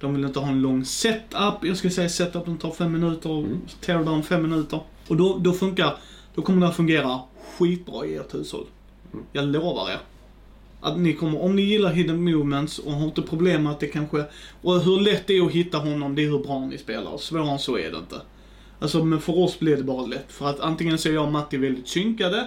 De 0.00 0.14
vill 0.14 0.24
inte 0.24 0.38
ha 0.38 0.48
en 0.48 0.62
lång 0.62 0.84
setup. 0.84 1.54
Jag 1.62 1.76
skulle 1.76 1.92
säga 1.92 2.08
setupen 2.08 2.58
tar 2.58 2.70
fem 2.70 2.92
minuter 2.92 3.38
Mm. 3.38 3.60
teardown 3.80 4.22
fem 4.22 4.42
minuter. 4.42 4.80
Och 5.08 5.16
då, 5.16 5.38
då 5.38 5.52
funkar, 5.52 5.96
då 6.34 6.42
kommer 6.42 6.60
det 6.60 6.68
att 6.68 6.76
fungera 6.76 7.20
skitbra 7.58 8.06
i 8.06 8.16
ert 8.16 8.34
hushåll. 8.34 8.66
Mm. 9.12 9.24
Jag 9.32 9.44
lovar 9.44 9.90
er. 9.90 9.98
Att 10.80 10.98
ni 10.98 11.12
kommer, 11.12 11.42
om 11.42 11.56
ni 11.56 11.62
gillar 11.62 11.92
hidden 11.92 12.24
movements 12.24 12.78
och 12.78 12.92
har 12.92 13.04
inte 13.04 13.22
problem 13.22 13.62
med 13.62 13.72
att 13.72 13.80
det 13.80 13.86
kanske, 13.86 14.24
och 14.62 14.80
hur 14.80 15.00
lätt 15.00 15.26
det 15.26 15.36
är 15.38 15.46
att 15.46 15.52
hitta 15.52 15.78
honom, 15.78 16.14
det 16.14 16.22
är 16.24 16.30
hur 16.30 16.38
bra 16.38 16.60
ni 16.60 16.78
spelar. 16.78 17.18
Svårare 17.18 17.50
än 17.50 17.58
så 17.58 17.78
är 17.78 17.90
det 17.90 17.98
inte. 17.98 18.20
Alltså, 18.80 19.04
men 19.04 19.20
för 19.20 19.38
oss 19.38 19.58
blev 19.58 19.76
det 19.76 19.84
bara 19.84 20.06
lätt. 20.06 20.32
För 20.32 20.50
att 20.50 20.60
antingen 20.60 20.98
så 20.98 21.08
är 21.08 21.12
jag 21.12 21.24
och 21.24 21.32
Matti 21.32 21.56
väldigt 21.56 21.88
synkade, 21.88 22.46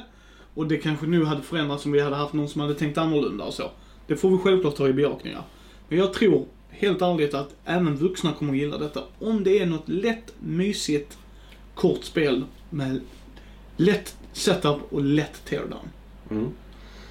och 0.55 0.67
det 0.67 0.77
kanske 0.77 1.05
nu 1.05 1.25
hade 1.25 1.41
förändrats 1.41 1.85
om 1.85 1.91
vi 1.91 1.99
hade 2.01 2.15
haft 2.15 2.33
någon 2.33 2.49
som 2.49 2.61
hade 2.61 2.73
tänkt 2.73 2.97
annorlunda 2.97 3.43
och 3.43 3.53
så. 3.53 3.71
Det 4.07 4.15
får 4.15 4.29
vi 4.29 4.37
självklart 4.37 4.75
ta 4.75 4.87
i 4.87 4.93
bejakningar. 4.93 5.43
Men 5.89 5.97
jag 5.97 6.13
tror, 6.13 6.45
helt 6.69 7.01
ärligt, 7.01 7.33
att 7.33 7.55
även 7.65 7.95
vuxna 7.95 8.33
kommer 8.33 8.53
att 8.53 8.59
gilla 8.59 8.77
detta. 8.77 9.03
Om 9.19 9.43
det 9.43 9.59
är 9.59 9.65
något 9.65 9.89
lätt, 9.89 10.33
mysigt, 10.39 11.17
kort 11.75 12.03
spel 12.03 12.43
med 12.69 13.01
lätt 13.77 14.15
setup 14.33 14.77
och 14.89 15.03
lätt 15.03 15.45
teardown. 15.45 15.89
Mm. 16.31 16.47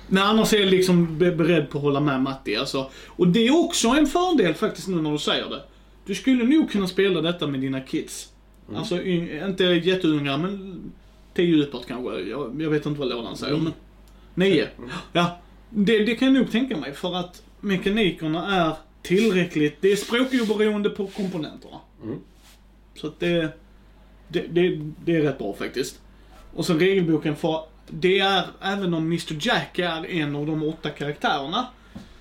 Men 0.08 0.22
annars 0.22 0.52
är 0.52 0.58
jag 0.58 0.70
liksom 0.70 1.18
be- 1.18 1.32
beredd 1.32 1.70
på 1.70 1.78
att 1.78 1.84
hålla 1.84 2.00
med 2.00 2.22
Matti. 2.22 2.56
Alltså. 2.56 2.90
Och 3.06 3.28
det 3.28 3.46
är 3.46 3.64
också 3.64 3.88
en 3.88 4.06
fördel 4.06 4.54
faktiskt 4.54 4.88
nu 4.88 5.02
när 5.02 5.12
du 5.12 5.18
säger 5.18 5.50
det. 5.50 5.62
Du 6.06 6.14
skulle 6.14 6.44
nog 6.44 6.70
kunna 6.70 6.86
spela 6.86 7.20
detta 7.20 7.46
med 7.46 7.60
dina 7.60 7.80
kids. 7.80 8.32
Mm. 8.68 8.78
Alltså 8.78 9.02
inte 9.02 9.64
jätteunga, 9.64 10.38
men 10.38 10.80
10 11.34 11.62
uppåt 11.62 11.86
kanske. 11.86 12.20
Jag, 12.20 12.62
jag 12.62 12.70
vet 12.70 12.86
inte 12.86 13.00
vad 13.00 13.08
lådan 13.08 13.36
säger. 13.36 13.56
Men, 13.56 13.72
nio. 14.34 14.68
Mm. 14.78 14.90
Ja. 15.12 15.38
Det, 15.70 16.04
det 16.04 16.16
kan 16.16 16.34
jag 16.34 16.42
nog 16.42 16.50
tänka 16.50 16.76
mig 16.76 16.92
för 16.92 17.16
att 17.16 17.42
mekanikerna 17.60 18.56
är 18.56 18.74
tillräckligt. 19.02 19.76
Det 19.80 19.92
är 19.92 19.96
språkoberoende 19.96 20.90
på 20.90 21.06
komponenterna. 21.06 21.80
Mm. 22.02 22.18
Så 22.94 23.06
att 23.06 23.20
det, 23.20 23.58
det, 24.28 24.40
det, 24.40 24.92
det 25.04 25.16
är 25.16 25.22
rätt 25.22 25.38
bra 25.38 25.54
faktiskt. 25.54 26.00
Och 26.54 26.66
sen 26.66 26.78
regelboken 26.78 27.36
för, 27.36 27.60
det 27.88 28.18
är, 28.18 28.44
även 28.60 28.94
om 28.94 29.04
Mr 29.06 29.36
Jack 29.40 29.78
är 29.78 30.06
en 30.06 30.36
av 30.36 30.46
de 30.46 30.62
åtta 30.62 30.90
karaktärerna, 30.90 31.66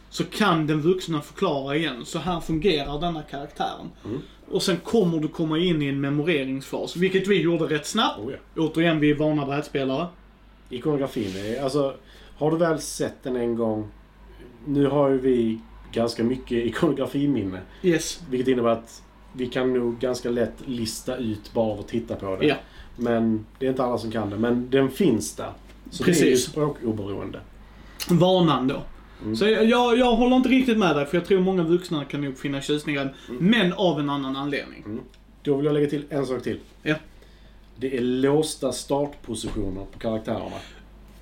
så 0.10 0.23
kan 0.23 0.67
den 0.67 0.82
vuxna 0.82 1.21
förklara 1.21 1.76
igen, 1.76 2.06
så 2.06 2.19
här 2.19 2.39
fungerar 2.39 3.02
denna 3.02 3.21
karaktären. 3.21 3.89
Mm. 4.06 4.21
Och 4.51 4.63
sen 4.63 4.77
kommer 4.77 5.19
du 5.19 5.27
komma 5.27 5.58
in 5.58 5.82
i 5.82 5.88
en 5.88 6.01
memoreringsfas, 6.01 6.95
vilket 6.95 7.27
vi 7.27 7.41
gjorde 7.41 7.65
rätt 7.65 7.86
snabbt. 7.86 8.19
Oh, 8.19 8.32
ja. 8.32 8.62
Återigen, 8.62 8.99
vi 8.99 9.12
är 9.12 9.15
vana 9.15 9.45
brädspelare. 9.45 10.08
Ikonografin 10.69 11.36
är... 11.38 11.63
Alltså, 11.63 11.95
har 12.38 12.51
du 12.51 12.58
väl 12.58 12.79
sett 12.79 13.23
den 13.23 13.36
en 13.36 13.56
gång... 13.56 13.88
Nu 14.65 14.88
har 14.88 15.10
ju 15.10 15.17
vi 15.17 15.60
ganska 15.91 16.23
mycket 16.23 16.51
ikonografiminne. 16.65 17.62
Yes. 17.82 18.21
Vilket 18.29 18.47
innebär 18.47 18.69
att 18.69 19.03
vi 19.34 19.47
kan 19.47 19.73
nog 19.73 19.99
ganska 19.99 20.29
lätt 20.29 20.53
lista 20.65 21.17
ut 21.17 21.53
bara 21.53 21.71
av 21.71 21.79
att 21.79 21.88
titta 21.88 22.15
på 22.15 22.36
det. 22.36 22.47
Ja. 22.47 22.56
Men 22.95 23.45
det 23.60 23.65
är 23.65 23.69
inte 23.69 23.84
alla 23.84 23.97
som 23.97 24.12
kan 24.12 24.29
det. 24.29 24.38
Men 24.38 24.69
den 24.69 24.91
finns 24.91 25.36
där. 25.36 25.51
Så 25.89 26.03
det 26.03 26.12
är 26.12 26.13
ju 26.13 26.21
Precis. 26.21 26.45
språkoberoende. 26.45 27.39
Vanan 28.10 28.67
då. 28.67 28.84
Mm. 29.21 29.36
Så 29.36 29.45
jag, 29.47 29.65
jag, 29.65 29.97
jag 29.97 30.15
håller 30.15 30.36
inte 30.36 30.49
riktigt 30.49 30.78
med 30.78 30.95
dig, 30.95 31.06
för 31.06 31.17
jag 31.17 31.26
tror 31.26 31.39
många 31.39 31.63
vuxna 31.63 32.06
kan 32.06 32.21
nog 32.21 32.38
finna 32.38 32.62
tjusningen, 32.62 33.10
Mm. 33.30 33.45
men 33.52 33.73
av 33.73 33.99
en 33.99 34.10
annan 34.10 34.36
anledning. 34.36 34.99
Då 35.43 35.56
vill 35.56 35.65
jag 35.65 35.73
lägga 35.73 35.88
till 35.89 36.06
en 36.10 36.26
sak 36.26 36.43
till. 36.43 36.60
Ja. 36.84 36.95
Det 37.76 37.97
är 37.97 38.02
låsta 38.02 38.71
startpositioner 38.71 39.86
på 39.91 39.99
karaktärerna. 39.99 40.56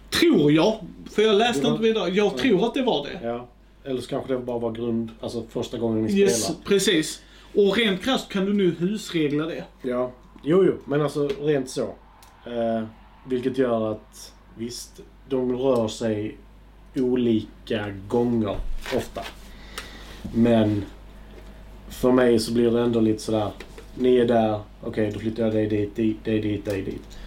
Tror 0.09 0.51
jag, 0.51 0.75
för 1.11 1.21
jag 1.21 1.35
läste 1.35 1.63
var- 1.63 1.71
inte 1.71 1.83
vidare. 1.83 2.09
Jag 2.09 2.25
Ja. 2.25 2.37
tror 2.37 2.65
att 2.65 2.73
det 2.73 2.81
var 2.83 3.05
det. 3.07 3.27
Ja. 3.27 3.47
Eller 3.83 4.01
så 4.01 4.09
kanske 4.09 4.33
det 4.33 4.39
bara 4.39 4.59
var 4.59 4.71
grund... 4.71 5.11
Alltså 5.21 5.43
första 5.49 5.77
gången 5.77 6.03
ni 6.03 6.19
Yes, 6.19 6.43
spelar. 6.43 6.59
precis. 6.65 7.21
Och 7.55 7.77
rent 7.77 8.01
krasst 8.03 8.29
kan 8.29 8.45
du 8.45 8.53
nu 8.53 8.75
husregla 8.79 9.45
det. 9.45 9.63
Ja. 9.81 10.11
Jo, 10.43 10.63
jo. 10.65 10.73
Men 10.85 11.01
alltså 11.01 11.27
rent 11.41 11.69
så. 11.69 11.81
Eh, 12.45 12.83
vilket 13.27 13.57
gör 13.57 13.91
att 13.91 14.33
visst, 14.57 15.01
de 15.29 15.57
rör 15.57 15.87
sig 15.87 16.37
olika 16.95 17.93
gånger 18.07 18.57
ofta. 18.95 19.21
Men 20.33 20.85
för 21.89 22.11
mig 22.11 22.39
så 22.39 22.53
blir 22.53 22.71
det 22.71 22.81
ändå 22.81 22.99
lite 22.99 23.21
sådär. 23.23 23.51
Ni 23.95 24.17
är 24.17 24.25
där, 24.25 24.61
okej 24.81 25.11
då 25.13 25.19
flyttar 25.19 25.43
jag 25.43 25.53
dig 25.53 25.67
dit, 25.67 25.95
dit, 25.95 26.25
dig 26.25 26.39
dit, 26.41 26.65
dig 26.65 26.81
dit. 26.81 27.17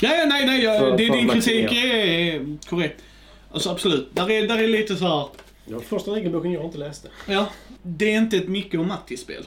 Ja, 0.00 0.08
ja, 0.14 0.26
nej, 0.26 0.46
nej. 0.46 0.78
För- 0.78 0.90
det, 0.96 0.96
din 0.96 1.28
kritik 1.28 1.72
är 1.72 2.68
korrekt. 2.68 3.02
Alltså 3.50 3.70
absolut. 3.70 4.08
Där 4.12 4.30
är, 4.30 4.48
där 4.48 4.58
är 4.58 4.68
lite 4.68 4.96
så 4.96 5.06
här. 5.06 5.28
Det 5.64 5.74
var 5.74 5.80
första 5.80 6.10
regelboken 6.10 6.52
jag 6.52 6.64
inte 6.64 6.78
läste. 6.78 7.08
ja. 7.26 7.48
Det 7.82 8.12
är 8.14 8.18
inte 8.18 8.36
ett 8.36 8.48
Micke 8.48 8.74
och 8.74 8.86
Matti-spel. 8.86 9.44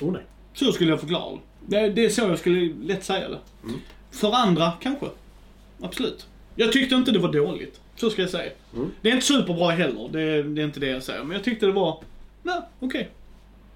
Oh 0.00 0.12
nej. 0.12 0.22
Så 0.54 0.72
skulle 0.72 0.90
jag 0.90 1.00
förklara 1.00 1.38
det. 1.66 1.80
det. 1.80 1.90
Det 1.90 2.04
är 2.04 2.08
så 2.10 2.20
jag 2.20 2.38
skulle 2.38 2.74
lätt 2.82 3.04
säga 3.04 3.28
det. 3.28 3.38
Mm. 3.64 3.80
För 4.10 4.32
andra, 4.32 4.72
kanske. 4.82 5.06
Absolut. 5.82 6.26
Jag 6.54 6.72
tyckte 6.72 6.94
inte 6.94 7.10
det 7.10 7.18
var 7.18 7.32
dåligt. 7.32 7.80
Så 8.00 8.10
ska 8.10 8.22
jag 8.22 8.30
säga. 8.30 8.52
Mm. 8.74 8.90
Det 9.00 9.08
är 9.08 9.14
inte 9.14 9.26
superbra 9.26 9.70
heller. 9.70 10.08
Det, 10.12 10.42
det 10.42 10.62
är 10.62 10.64
inte 10.64 10.80
det 10.80 10.86
jag 10.86 11.02
säger. 11.02 11.24
Men 11.24 11.32
jag 11.32 11.44
tyckte 11.44 11.66
det 11.66 11.72
var, 11.72 12.02
nej, 12.42 12.60
okej. 12.80 13.10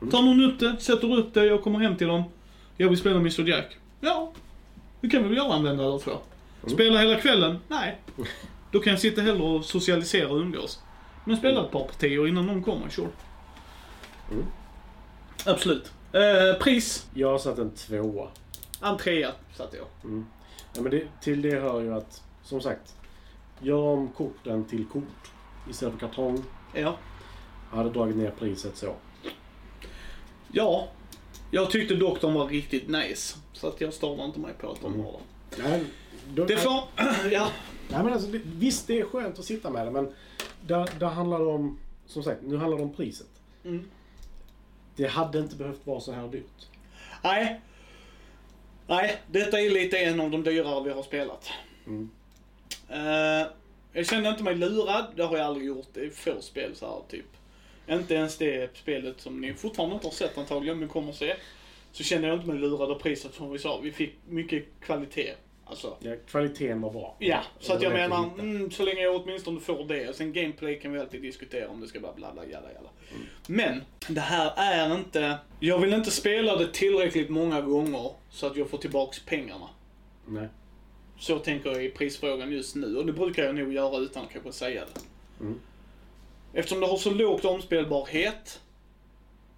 Mm. 0.01 0.11
Tar 0.11 0.23
någon 0.23 0.45
upp 0.45 0.61
det, 0.61 0.77
sätter 0.81 1.15
upp 1.15 1.35
det, 1.35 1.45
jag 1.45 1.63
kommer 1.63 1.79
hem 1.79 1.97
till 1.97 2.07
dem. 2.07 2.23
Jag 2.77 2.89
vill 2.89 2.99
spela 2.99 3.17
Mr 3.17 3.49
Jack. 3.49 3.77
Ja, 4.01 4.33
det 5.01 5.09
kan 5.09 5.23
vi 5.23 5.29
väl 5.29 5.37
göra 5.37 5.55
en 5.55 5.65
vända 5.65 5.85
eller 5.85 5.99
två. 5.99 6.11
Mm. 6.11 6.75
Spela 6.75 7.01
hela 7.01 7.21
kvällen? 7.21 7.59
Nej. 7.69 7.99
Då 8.71 8.81
kan 8.81 8.91
jag 8.91 9.01
sitta 9.01 9.23
hellre 9.23 9.43
och 9.43 9.65
socialisera 9.65 10.29
och 10.29 10.37
umgås. 10.37 10.81
Men 11.25 11.37
spela 11.37 11.65
ett 11.65 11.71
par 11.71 11.85
partier 11.85 12.29
innan 12.29 12.47
någon 12.47 12.63
kommer, 12.63 12.89
sure. 12.89 13.09
Mm. 14.31 14.45
Absolut. 15.47 15.93
Eh, 16.13 16.61
pris? 16.61 17.07
Jag 17.15 17.31
har 17.31 17.39
satt 17.39 17.59
en 17.59 17.71
tvåa. 17.71 18.29
En 18.83 18.97
trea 18.97 19.33
satte 19.57 19.77
jag. 19.77 19.87
Ja, 20.75 20.83
men 20.83 20.91
det, 20.91 21.07
till 21.21 21.43
det 21.43 21.61
hör 21.61 21.81
ju 21.81 21.95
att, 21.95 22.23
som 22.43 22.61
sagt, 22.61 22.95
gör 23.63 23.83
om 23.83 24.09
korten 24.09 24.65
till 24.65 24.85
kort 24.87 25.33
istället 25.71 25.95
för 25.95 26.01
kartong. 26.09 26.45
Ja. 26.75 26.97
Jag 27.71 27.77
hade 27.77 27.91
dragit 27.91 28.17
ner 28.17 28.31
priset 28.31 28.77
så. 28.77 28.95
Ja. 30.53 30.89
Jag 31.51 31.71
tyckte 31.71 31.95
dock 31.95 32.21
de 32.21 32.35
var 32.35 32.47
riktigt 32.47 32.89
nice. 32.89 33.39
Så 33.53 33.69
att 33.69 33.81
jag 33.81 33.95
störde 33.95 34.25
inte 34.25 34.41
mig 34.41 34.53
på 34.61 34.71
att 34.73 34.81
de 34.81 34.93
Mm. 34.95 35.05
var 35.05 35.13
det. 35.57 35.63
Nej, 35.69 35.85
då, 36.35 36.45
Det 36.45 36.57
får... 36.57 36.85
ja. 37.33 37.49
nej, 37.89 38.03
men 38.05 38.13
alltså, 38.13 38.29
det, 38.29 38.41
visst, 38.45 38.87
det 38.87 38.99
är 39.01 39.05
skönt 39.05 39.39
att 39.39 39.45
sitta 39.45 39.71
med 39.71 39.87
det, 39.87 39.91
men 39.91 40.15
där, 40.67 40.89
där 40.99 41.07
handlar 41.07 41.39
det 41.39 41.47
om, 41.47 41.79
som 42.07 42.23
sagt, 42.23 42.43
nu 42.43 42.57
handlar 42.57 42.79
det 42.79 42.85
om 42.85 42.93
priset. 42.95 43.27
Mm. 43.65 43.85
Det 44.97 45.07
hade 45.07 45.39
inte 45.39 45.57
behövt 45.57 45.87
vara 45.87 46.01
så 46.01 46.13
här 46.13 46.29
dyrt. 46.29 46.69
Nej. 47.23 47.61
Nej, 48.87 49.23
detta 49.27 49.61
är 49.61 49.71
lite 49.71 49.99
en 49.99 50.21
av 50.21 50.31
de 50.31 50.43
dyrare 50.43 50.85
vi 50.85 50.91
har 50.91 51.03
spelat. 51.03 51.51
Mm. 51.87 52.11
Eh, 52.93 53.47
jag 53.93 54.07
kände 54.07 54.29
inte 54.29 54.43
mig 54.43 54.55
lurad. 54.55 55.07
Det 55.17 55.23
har 55.23 55.37
jag 55.37 55.47
aldrig 55.47 55.67
gjort. 55.67 55.97
Är 55.97 56.11
få 56.11 56.41
spel 56.41 56.75
så 56.75 56.87
här 56.87 57.03
typ. 57.09 57.27
Inte 57.89 58.15
ens 58.15 58.39
det 58.39 58.77
spelet 58.77 59.21
som 59.21 59.41
ni 59.41 59.55
fortfarande 59.55 59.95
inte 59.95 60.07
har 60.07 60.13
sett 60.13 60.39
antagligen, 60.39 60.79
men 60.79 60.89
kommer 60.89 61.13
se. 61.13 61.35
Så 61.93 62.05
kände 62.05 62.29
jag 62.29 62.37
inte 62.37 62.49
mig 62.49 62.59
lurad 62.59 62.91
av 62.91 62.99
priset 62.99 63.35
som 63.35 63.53
vi 63.53 63.59
sa. 63.59 63.81
Vi 63.83 63.93
fick 63.93 64.15
mycket 64.29 64.65
kvalitet. 64.81 65.35
Alltså. 65.65 65.97
Ja, 66.01 66.15
kvaliteten 66.31 66.81
var 66.81 66.91
bra. 66.91 67.17
Ja, 67.19 67.41
så 67.61 67.73
att 67.73 67.83
jag 67.83 67.93
menar, 67.93 68.27
att 68.27 68.39
mm, 68.39 68.71
så 68.71 68.83
länge 68.85 69.01
jag 69.01 69.23
åtminstone 69.23 69.61
får 69.61 69.85
det. 69.85 70.17
Sen 70.17 70.33
gameplay 70.33 70.81
kan 70.81 70.93
vi 70.93 70.99
alltid 71.01 71.23
diskutera 71.23 71.69
om 71.69 71.81
det 71.81 71.89
ska 71.89 72.01
vara 72.01 72.13
bla 72.13 72.33
bla 72.33 72.43
jalla 72.45 72.73
jalla. 72.73 72.91
Mm. 73.15 73.27
Men, 73.47 73.85
det 74.15 74.21
här 74.21 74.53
är 74.57 74.95
inte... 74.95 75.39
Jag 75.61 75.79
vill 75.79 75.93
inte 75.93 76.11
spela 76.11 76.57
det 76.57 76.73
tillräckligt 76.73 77.31
många 77.31 77.61
gånger 77.61 78.11
så 78.31 78.47
att 78.47 78.57
jag 78.57 78.71
får 78.71 78.79
tillbaks 78.79 79.25
pengarna. 79.25 79.69
Nej. 80.27 80.49
Så 81.23 81.39
tänker 81.39 81.71
jag 81.71 81.85
i 81.85 81.89
prisfrågan 81.89 82.53
just 82.53 82.75
nu 82.75 82.97
och 82.97 83.07
det 83.07 83.13
brukar 83.13 83.45
jag 83.45 83.55
nog 83.55 83.73
göra 83.73 83.99
utan 83.99 84.25
att 84.25 84.31
kanske 84.31 84.53
säga 84.53 84.85
det. 84.85 85.01
Mm. 85.45 85.61
Eftersom 86.53 86.81
det 86.81 86.87
har 86.87 86.97
så 86.97 87.11
lågt 87.11 87.45
omspelbarhet 87.45 88.61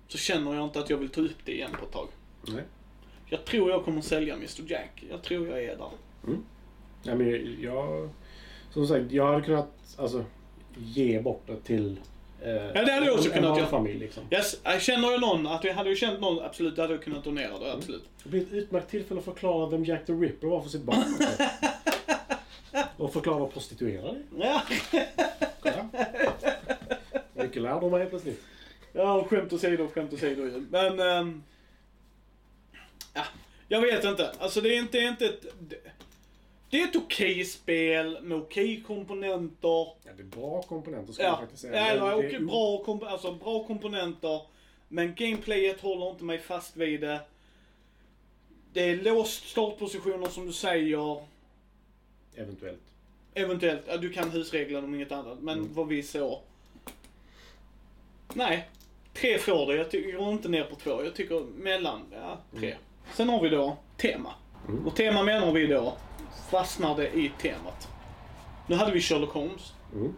så 0.09 0.19
känner 0.19 0.55
jag 0.55 0.65
inte 0.65 0.79
att 0.79 0.91
jag 0.91 0.97
vill 0.97 1.09
ta 1.09 1.21
upp 1.21 1.45
det 1.45 1.53
igen 1.53 1.71
på 1.81 1.87
ett 1.87 1.93
tag. 1.93 2.09
Nej. 2.49 2.63
Jag 3.27 3.45
tror 3.45 3.71
jag 3.71 3.85
kommer 3.85 4.01
sälja 4.01 4.35
Mr 4.35 4.63
Jack. 4.67 5.05
Jag 5.11 5.23
tror 5.23 5.49
jag 5.49 5.65
är 5.65 5.77
där. 5.77 5.91
Ja, 7.03 7.15
men 7.15 7.57
jag... 7.61 8.11
Som 8.71 8.87
sagt, 8.87 9.13
jag 9.13 9.27
hade 9.27 9.43
kunnat 9.43 9.97
alltså, 9.97 10.25
ge 10.77 11.21
bort 11.21 11.43
det 11.47 11.61
till 11.61 12.01
eh, 12.45 12.73
det 12.73 12.93
hade 12.93 13.07
jag 13.07 13.15
också 13.15 13.29
en, 13.29 13.35
kunnat 13.35 13.59
göra. 13.59 13.69
familj 13.69 13.99
liksom. 13.99 14.23
Yes, 14.31 14.61
jag 14.65 14.83
känner 14.83 15.11
jag 15.11 15.21
någon, 15.21 15.47
att 15.47 15.65
jag 15.65 15.75
hade 15.75 15.91
ju 15.91 15.97
känt 15.97 16.21
någon, 16.21 16.45
absolut, 16.45 16.77
då 16.77 16.83
hade 16.83 16.95
jag 16.95 17.03
kunnat 17.03 17.25
donera 17.25 17.59
det, 17.59 17.73
absolut. 17.73 18.05
Det 18.23 18.29
blir 18.29 18.43
ett 18.43 18.53
utmärkt 18.53 18.91
tillfälle 18.91 19.19
att 19.19 19.25
förklara 19.25 19.71
vem 19.71 19.85
Jack 19.85 20.07
the 20.07 20.13
Ripper 20.13 20.47
var 20.47 20.61
för 20.63 20.69
sitt 20.69 20.83
barn. 20.83 21.05
Och 22.97 23.13
förklara 23.13 23.39
vad 23.39 23.53
prostituerade 23.53 24.09
är. 24.09 24.23
Ja, 24.39 24.63
Kolla. 25.61 25.89
Mycket 27.35 27.63
lärdomar 27.63 27.99
helt 27.99 28.11
plötsligt. 28.11 28.43
ja 28.93 29.27
skämt 29.31 29.53
åsido, 29.53 29.89
skämt 29.89 30.13
åsido 30.13 30.43
ju. 30.43 30.67
Men, 30.71 31.01
ehm, 31.01 31.43
ja, 33.15 33.23
jag 33.69 33.81
vet 33.81 34.05
inte. 34.05 34.33
Alltså 34.39 34.61
det 34.61 34.69
är 34.77 34.79
inte, 34.79 34.99
det 34.99 35.05
är 35.05 35.09
inte 35.09 35.27
ett... 35.27 35.45
Det, 35.61 35.77
det 36.75 36.81
är 36.81 36.85
ett 36.89 36.97
okej 36.97 37.45
spel 37.45 38.19
med 38.23 38.39
okej 38.39 38.83
komponenter. 38.87 39.69
Ja, 39.69 40.11
det 40.17 40.23
är 40.23 40.27
bra 40.27 40.63
komponenter 40.63 41.13
skulle 41.13 41.29
jag 41.29 41.35
Ja, 41.35 41.41
faktiskt 41.41 41.63
säga. 41.63 41.87
eller 41.87 42.23
det 42.23 42.35
är- 42.37 42.41
bra, 42.41 42.83
komp- 42.87 43.07
alltså, 43.07 43.33
bra 43.33 43.65
komponenter. 43.67 44.41
Men 44.89 45.15
gameplayet 45.15 45.81
håller 45.81 46.11
inte 46.11 46.25
mig 46.25 46.39
fast 46.39 46.77
vid 46.77 47.01
det. 47.01 47.21
Det 48.73 48.81
är 48.91 48.97
låst 49.03 49.49
startpositioner 49.49 50.29
som 50.29 50.47
du 50.47 50.53
säger. 50.53 51.23
Eventuellt. 52.35 52.83
Eventuellt, 53.35 53.83
ja, 53.87 53.97
du 53.97 54.13
kan 54.13 54.31
husreglerna 54.31 54.87
om 54.87 54.95
inget 54.95 55.13
annat. 55.13 55.39
Men 55.41 55.59
Mm. 55.59 55.75
vad 55.75 55.89
vi 55.89 56.03
såg. 56.03 56.39
Nej. 58.35 58.69
Tre 59.13 59.39
får 59.39 59.67
det. 59.67 59.77
Jag 59.77 59.91
tycker 59.91 60.31
inte 60.31 60.49
ner 60.49 60.65
på 60.65 60.75
två. 60.75 61.05
Jag 61.05 61.15
tycker 61.15 61.41
mellan, 61.41 62.01
ja, 62.13 62.39
tre. 62.59 62.75
Sen 63.15 63.29
har 63.29 63.43
vi 63.43 63.49
då 63.49 63.77
tema. 63.97 64.35
Mm. 64.69 64.87
Och 64.87 64.97
tema 64.97 65.23
menar 65.23 65.53
vi 65.53 65.67
då 65.67 65.97
fastnade 66.51 67.09
i 67.09 67.33
temat. 67.41 67.89
Nu 68.67 68.75
hade 68.77 68.93
vi 68.93 69.01
Sherlock 69.01 69.31
Holmes. 69.33 69.73
Mm. 69.95 70.15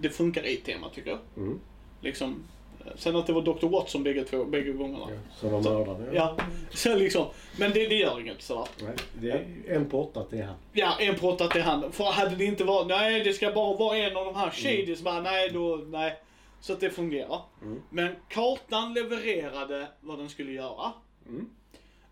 Det 0.00 0.10
funkar 0.10 0.46
i 0.46 0.56
temat 0.56 0.92
tycker 0.94 1.10
jag. 1.10 1.18
Mm. 1.36 1.60
Liksom. 2.00 2.44
eh, 2.86 2.92
Sen 2.96 3.16
att 3.16 3.26
det 3.26 3.32
var 3.32 3.42
Dr. 3.42 3.66
Watson 3.66 4.02
bägge, 4.02 4.24
två, 4.24 4.44
bägge 4.44 4.72
gångerna. 4.72 5.06
Ja, 5.10 5.18
så 5.40 5.50
de 5.50 5.62
mördade. 5.62 6.10
Ja, 6.14 6.36
så 6.70 6.94
liksom. 6.96 7.26
Men 7.58 7.70
det, 7.72 7.86
det 7.86 7.94
gör 7.94 8.20
inget 8.20 8.42
sådär. 8.42 8.68
Nej, 8.82 8.94
det 9.20 9.30
är 9.30 9.76
en 9.76 9.88
på 9.90 10.04
åtta 10.04 10.36
är 10.36 10.42
han. 10.42 10.56
Ja, 10.72 10.92
en 11.00 11.14
prottat 11.14 11.50
till 11.50 11.62
hand. 11.62 11.94
För 11.94 12.04
hade 12.04 12.36
det 12.36 12.44
inte 12.44 12.64
varit, 12.64 12.86
nej 12.88 13.24
det 13.24 13.32
ska 13.32 13.52
bara 13.52 13.76
vara 13.76 13.96
en 13.96 14.16
av 14.16 14.24
de 14.24 14.34
här 14.34 14.50
shadies, 14.50 15.02
bara 15.02 15.20
nej 15.20 15.50
då, 15.50 15.76
nej. 15.86 16.18
Så 16.60 16.72
att 16.72 16.80
det 16.80 16.90
fungerar. 16.90 17.40
Mm. 17.62 17.82
Men 17.90 18.14
kartan 18.28 18.94
levererade 18.94 19.86
vad 20.00 20.18
den 20.18 20.28
skulle 20.28 20.52
göra. 20.52 20.92
Mm. 21.28 21.50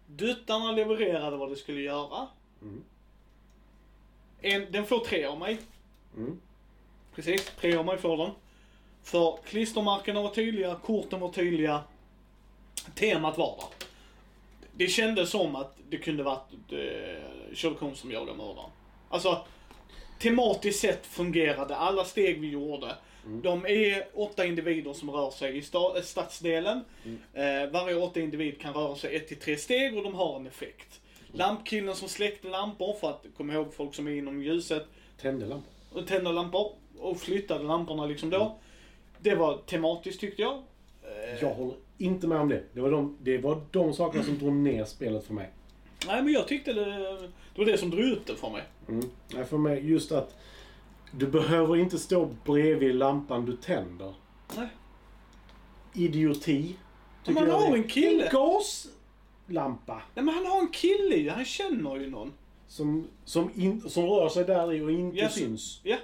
Duttarna 0.07 0.73
levererade 0.73 1.37
vad 1.37 1.51
det 1.51 1.57
skulle 1.57 1.81
göra. 1.81 2.27
Mm. 2.63 2.83
En, 4.45 4.67
den 4.73 4.87
får 4.87 4.99
tre 5.05 5.25
av 5.25 5.39
mig. 5.39 5.59
Mm. 6.17 6.41
Precis, 7.15 7.53
tre 7.61 7.77
av 7.77 7.85
mig 7.85 7.99
får 7.99 8.17
den. 8.17 8.31
För 9.03 9.39
klistermärkena 9.47 10.23
var 10.23 10.31
tydliga, 10.31 10.75
korten 10.85 11.21
var 11.21 11.33
tydliga. 11.33 11.81
Temat 12.95 13.39
var 13.39 13.57
där. 13.57 13.87
Det 14.77 14.87
kändes 14.89 15.31
som 15.31 15.57
att 15.57 15.77
det 15.89 15.97
kunde 15.99 16.23
varit 16.23 16.53
eh, 16.73 17.55
Sherlock 17.55 17.81
Holmes 17.81 17.99
som 17.99 18.11
jagade 18.11 18.37
mördaren. 18.39 18.71
Alltså, 19.09 19.47
tematiskt 20.19 20.81
sett 20.81 21.07
fungerade 21.07 21.77
alla 21.77 22.05
steg 22.05 22.41
vi 22.41 22.49
gjorde. 22.51 22.97
De 23.43 23.67
är 23.67 24.07
åtta 24.15 24.45
individer 24.47 24.93
som 24.93 25.11
rör 25.11 25.31
sig 25.31 25.57
i 25.59 25.61
sta- 25.61 25.97
eh, 25.97 26.03
stadsdelen. 26.03 26.85
Eh, 27.35 27.71
varje 27.73 27.95
åtta 27.95 28.21
individ 28.21 28.61
kan 28.61 28.75
röra 28.75 28.97
sig 28.97 29.17
ett 29.17 29.29
till 29.29 29.37
tre 29.41 29.57
steg 29.57 29.97
och 29.97 30.05
de 30.05 30.15
har 30.15 30.37
en 30.37 30.47
effekt. 30.47 31.01
Lampkillen 31.35 31.95
som 31.95 32.09
släckte 32.09 32.49
lampor, 32.49 32.95
för 33.01 33.11
att 33.11 33.25
komma 33.37 33.53
ihåg 33.53 33.75
folk 33.75 33.95
som 33.95 34.07
är 34.07 34.11
inom 34.13 34.43
ljuset, 34.43 34.87
Tände 35.21 35.47
lampor. 35.47 35.73
och 35.93 36.07
tända 36.07 36.33
lampor 36.33 36.73
och 36.99 37.19
flyttade 37.21 37.65
lamporna 37.65 38.07
liksom 38.07 38.31
då. 38.31 38.59
Det 39.21 39.35
var 39.35 39.57
tematiskt 39.67 40.21
tyckte 40.21 40.43
jag. 40.43 40.55
Eh, 41.03 41.39
Jag 41.43 41.55
håller 41.55 41.75
inte 41.99 42.27
med 42.27 42.39
om 42.41 42.49
det. 42.49 42.63
Det 42.73 42.81
var 42.81 42.91
de, 42.91 43.17
det 43.23 43.39
var 43.39 43.61
de 43.71 43.93
sakerna 43.95 44.25
som 44.25 44.39
drog 44.39 44.53
ner 44.53 44.85
spelet 44.85 45.27
för 45.27 45.35
mig. 45.35 45.51
Nej 46.07 46.23
men 46.23 46.33
jag 46.33 46.49
tyckte 46.49 46.73
det, 46.73 46.85
det 47.55 47.59
var 47.59 47.65
det 47.65 47.79
som 47.79 47.91
drog 47.91 48.05
ut 48.05 48.27
det 48.27 48.35
för 48.37 48.51
mig. 48.51 48.63
Mm. 48.89 49.11
Nej, 49.35 49.45
för 49.45 49.59
mig 49.59 49.91
just 49.91 50.13
att 50.13 50.37
du 51.11 51.27
behöver 51.27 51.77
inte 51.77 51.99
stå 51.99 52.29
bredvid 52.45 52.95
lampan 52.95 53.45
du 53.47 53.57
tänder. 53.57 54.15
Nej. 54.57 54.69
Idioti. 55.95 56.77
Men 57.27 57.35
man 57.35 57.51
har 57.51 57.77
en 57.77 57.85
kille. 57.89 58.25
En 58.25 58.31
gaslampa. 59.47 60.03
Nej 60.15 60.25
men 60.25 60.35
han 60.35 60.47
har 60.47 60.59
en 60.61 60.69
kille 60.69 61.17
ju, 61.17 61.31
han 61.31 61.45
känner 61.45 61.97
ju 61.97 62.11
någon. 62.11 62.33
Som, 62.67 63.09
som, 63.25 63.51
in, 63.57 63.81
som 63.91 64.07
rör 64.07 64.29
sig 64.29 64.45
där 64.45 64.73
i 64.73 64.81
och 64.81 64.91
inte 64.91 65.17
Yes. 65.17 65.35
syns. 65.35 65.81
Ja, 65.85 65.97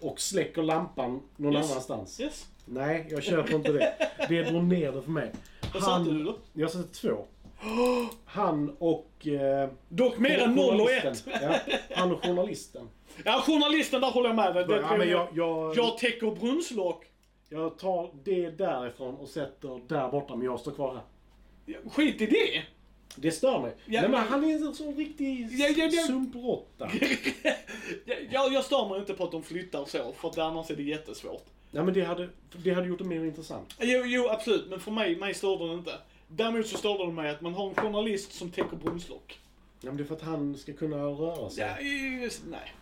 Och 0.00 0.20
släcker 0.20 0.62
lampan 0.62 1.20
någon 1.36 1.52
Yes. 1.54 1.70
annanstans. 1.70 2.20
yes. 2.20 2.46
Nej, 2.64 3.06
jag 3.10 3.22
köper 3.22 3.54
inte 3.54 3.72
det. 3.72 3.94
Det 4.28 4.42
drog 4.42 4.64
ner 4.64 4.92
det 4.92 5.02
för 5.02 5.10
mig. 5.10 5.32
Vad 5.74 5.82
satte 5.82 6.10
du 6.10 6.24
då? 6.24 6.36
Jag 6.52 6.70
satte 6.70 6.88
två. 6.94 7.24
Han 8.24 8.76
och... 8.78 9.26
Eh, 9.26 9.68
Dock 9.88 10.18
mer 10.18 10.38
än 10.38 10.54
0 10.54 10.80
och 10.80 10.90
1. 10.90 11.02
journalisten. 11.02 11.32
Ja, 11.42 11.54
han 11.96 12.12
och 12.12 12.24
journalisten. 12.24 12.88
Ja, 13.24 13.42
journalisten 13.46 14.00
där 14.00 14.10
håller 14.10 14.28
jag 14.28 14.36
med 14.36 14.54
dig. 14.54 14.64
Det 14.66 14.76
Ja, 14.76 14.96
men 14.96 15.08
jag, 15.08 15.28
jag, 15.34 15.76
jag, 15.76 15.98
täcker 15.98 16.30
brunnslock. 16.30 17.04
jag 17.48 17.78
tar 17.78 18.10
det 18.24 18.50
därifrån 18.50 19.14
och 19.16 19.28
sätter 19.28 19.80
där 19.88 20.08
borta, 20.10 20.36
men 20.36 20.44
jag 20.46 20.60
står 20.60 20.72
kvar 20.72 20.94
här. 20.94 21.04
Skit 21.90 22.20
i 22.20 22.26
det. 22.26 22.62
Det 23.16 23.32
stör 23.32 23.60
mig. 23.60 23.74
Ja, 23.86 24.00
Nej, 24.00 24.10
men 24.10 24.20
han 24.20 24.44
är 24.44 24.54
en 24.54 24.74
sån 24.74 24.94
riktig 24.94 25.48
Ja, 25.50 25.68
ja, 25.76 25.88
ja. 25.92 26.02
sumprotta. 26.06 26.90
jag, 28.30 28.52
jag 28.52 28.64
stör 28.64 28.88
mig 28.88 28.98
inte 29.00 29.14
på 29.14 29.24
att 29.24 29.32
de 29.32 29.42
flyttar 29.42 29.84
så, 29.84 30.12
för 30.12 30.28
att 30.28 30.38
annars 30.38 30.70
är 30.70 30.76
det 30.76 30.82
jättesvårt. 30.82 31.44
Nej, 31.70 31.84
men 31.84 31.94
det 31.94 32.04
hade, 32.04 32.28
det 32.52 32.70
hade 32.70 32.86
gjort 32.86 32.98
det 32.98 33.04
mer 33.04 33.24
intressant. 33.24 33.74
Jo, 33.80 34.02
jo 34.04 34.28
absolut, 34.28 34.70
men 34.70 34.80
för 34.80 34.90
mig, 34.90 35.16
mig 35.16 35.34
störde 35.34 35.68
det 35.68 35.74
inte. 35.74 35.92
Däremot 36.28 36.66
så 36.66 36.76
störde 36.76 37.06
det 37.06 37.12
mig 37.12 37.30
att 37.30 37.40
man 37.40 37.54
har 37.54 37.68
en 37.68 37.74
journalist 37.74 38.32
som 38.32 38.50
täcker 38.50 38.76
brunnslock. 38.76 39.38
Ja, 39.80 39.86
men 39.86 39.96
det 39.96 40.02
är 40.02 40.04
för 40.04 40.14
att 40.14 40.22
han 40.22 40.58
ska 40.58 40.72
kunna 40.72 40.96
röra 40.96 41.50
sig. 41.50 41.64
Ja, 41.64 41.80
just, 42.24 42.42
nej. 42.50 42.72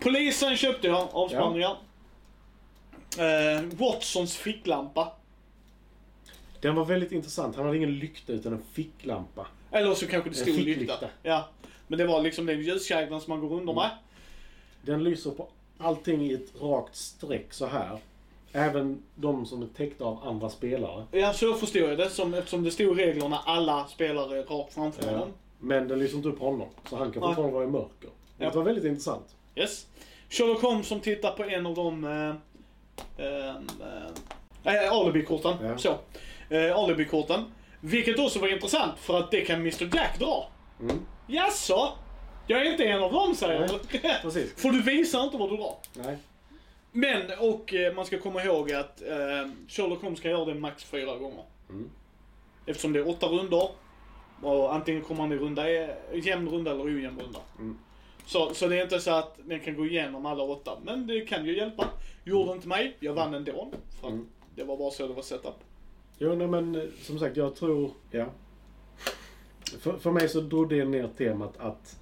Polisen 0.00 0.56
köpte 0.56 0.86
jag, 0.86 1.08
avspärrningar. 1.12 1.76
Eh, 3.18 3.62
Watsons 3.78 4.36
ficklampa. 4.36 5.12
Den 6.60 6.74
var 6.74 6.84
väldigt 6.84 7.12
intressant. 7.12 7.56
Han 7.56 7.64
hade 7.64 7.76
ingen 7.76 7.98
lykta 7.98 8.32
utan 8.32 8.52
en 8.52 8.62
ficklampa. 8.72 9.46
Eller 9.70 9.94
så 9.94 10.06
kanske 10.06 10.30
det 10.30 10.36
En 10.36 10.42
stod 10.42 10.54
ficklykta. 10.54 10.80
lykta. 10.92 11.08
Ja. 11.22 11.48
Men 11.86 11.98
det 11.98 12.06
var 12.06 12.22
liksom 12.22 12.46
den 12.46 12.60
ljuskäglan 12.60 13.20
som 13.20 13.30
man 13.30 13.48
går 13.48 13.56
under 13.56 13.72
med. 13.74 13.90
Den 14.82 15.04
lyser 15.04 15.30
på 15.30 15.48
allting 15.78 16.22
i 16.26 16.32
ett 16.34 16.60
rakt 16.60 16.96
streck 16.96 17.52
så 17.52 17.66
här. 17.66 17.98
Även 18.52 19.02
de 19.14 19.46
som 19.46 19.62
är 19.62 19.66
täckta 19.66 20.04
av 20.04 20.28
andra 20.28 20.50
spelare. 20.50 21.06
Ja, 21.10 21.32
så 21.32 21.54
förstår 21.54 21.82
jag 21.88 21.98
det. 21.98 22.10
Som, 22.10 22.34
eftersom 22.34 22.62
det 22.64 22.70
stod 22.70 23.00
i 23.00 23.04
reglerna 23.04 23.38
alla 23.44 23.86
spelare 23.86 24.42
rakt 24.42 24.74
framför 24.74 25.04
Ja. 25.06 25.10
honom. 25.12 25.28
Men 25.58 25.88
den 25.88 25.98
lyser 25.98 26.16
inte 26.16 26.28
upp 26.28 26.38
honom. 26.38 26.68
Så 26.90 26.96
han 26.96 27.12
kan 27.12 27.22
fortfarande 27.22 27.54
vara 27.54 27.64
i 27.64 27.66
mörker. 27.66 28.10
Ja. 28.38 28.50
Det 28.50 28.56
var 28.56 28.62
väldigt 28.64 28.84
intressant. 28.84 29.36
Yes. 29.56 29.86
Sherlock 30.30 30.62
Holmes 30.62 30.86
som 30.86 31.00
tittar 31.00 31.30
på 31.32 31.44
en 31.44 31.66
av 31.66 31.74
de... 31.74 32.04
Eh, 32.04 32.34
eh, 33.26 33.54
eh, 34.64 34.92
alibi-korten. 34.92 35.56
Ja. 35.62 35.78
Så. 35.78 35.94
Eh, 36.50 36.76
alibi-korten. 36.76 37.44
Vilket 37.80 38.18
också 38.18 38.38
var 38.38 38.48
intressant 38.48 38.98
för 38.98 39.18
att 39.18 39.30
det 39.30 39.40
kan 39.40 39.60
Mr 39.60 39.96
Jack 39.96 40.18
dra. 40.18 40.48
Mm. 40.80 40.96
Jaså? 41.26 41.92
Jag 42.46 42.66
är 42.66 42.70
inte 42.70 42.84
en 42.84 43.02
av 43.02 43.12
dem 43.12 43.34
säger 43.34 43.68
precis. 44.22 44.54
För 44.56 44.68
du 44.70 44.82
visar 44.82 45.24
inte 45.24 45.36
vad 45.36 45.50
du 45.50 45.56
drar. 45.56 45.74
Nej. 45.94 46.16
Men, 46.92 47.22
och 47.38 47.74
eh, 47.74 47.94
man 47.94 48.06
ska 48.06 48.18
komma 48.18 48.44
ihåg 48.44 48.72
att 48.72 49.02
eh, 49.02 49.50
Sherlock 49.68 50.02
Holmes 50.02 50.20
kan 50.20 50.30
göra 50.30 50.44
det 50.44 50.54
max 50.54 50.84
fyra 50.84 51.16
gånger. 51.16 51.44
Mm. 51.70 51.90
Eftersom 52.66 52.92
det 52.92 52.98
är 52.98 53.08
åtta 53.08 53.26
rundor. 53.26 53.70
Och 54.42 54.74
antingen 54.74 55.02
kommer 55.02 55.20
han 55.20 55.32
i 55.32 55.36
runda, 55.36 55.70
eh, 55.72 55.88
jämn 56.14 56.48
runda 56.48 56.70
eller 56.70 56.84
ojämn 56.84 57.20
runda. 57.20 57.38
Mm. 57.58 57.78
Så, 58.26 58.54
så 58.54 58.68
det 58.68 58.78
är 58.78 58.82
inte 58.82 59.00
så 59.00 59.10
att 59.10 59.38
den 59.44 59.60
kan 59.60 59.76
gå 59.76 59.86
igenom 59.86 60.26
alla 60.26 60.42
åtta. 60.42 60.78
Men 60.84 61.06
det 61.06 61.20
kan 61.20 61.46
ju 61.46 61.56
hjälpa. 61.56 61.84
Gjorde 62.24 62.52
inte 62.52 62.68
mig. 62.68 62.96
Jag 63.00 63.12
vann 63.14 63.34
ändå. 63.34 63.70
För 64.00 64.08
Mm. 64.08 64.26
det 64.54 64.64
var 64.64 64.76
bara 64.76 64.90
så 64.90 65.06
det 65.06 65.14
var 65.14 65.22
setup. 65.22 65.54
Jo, 66.18 66.34
nej, 66.34 66.46
men 66.46 66.74
eh, 66.74 66.82
som 67.02 67.18
sagt, 67.18 67.36
jag 67.36 67.54
tror... 67.56 67.90
Ja. 68.10 68.26
För, 69.80 69.98
för 69.98 70.10
mig 70.10 70.28
så 70.28 70.40
drog 70.40 70.68
det 70.68 70.84
ner 70.84 71.08
temat 71.18 71.56
att 71.58 71.98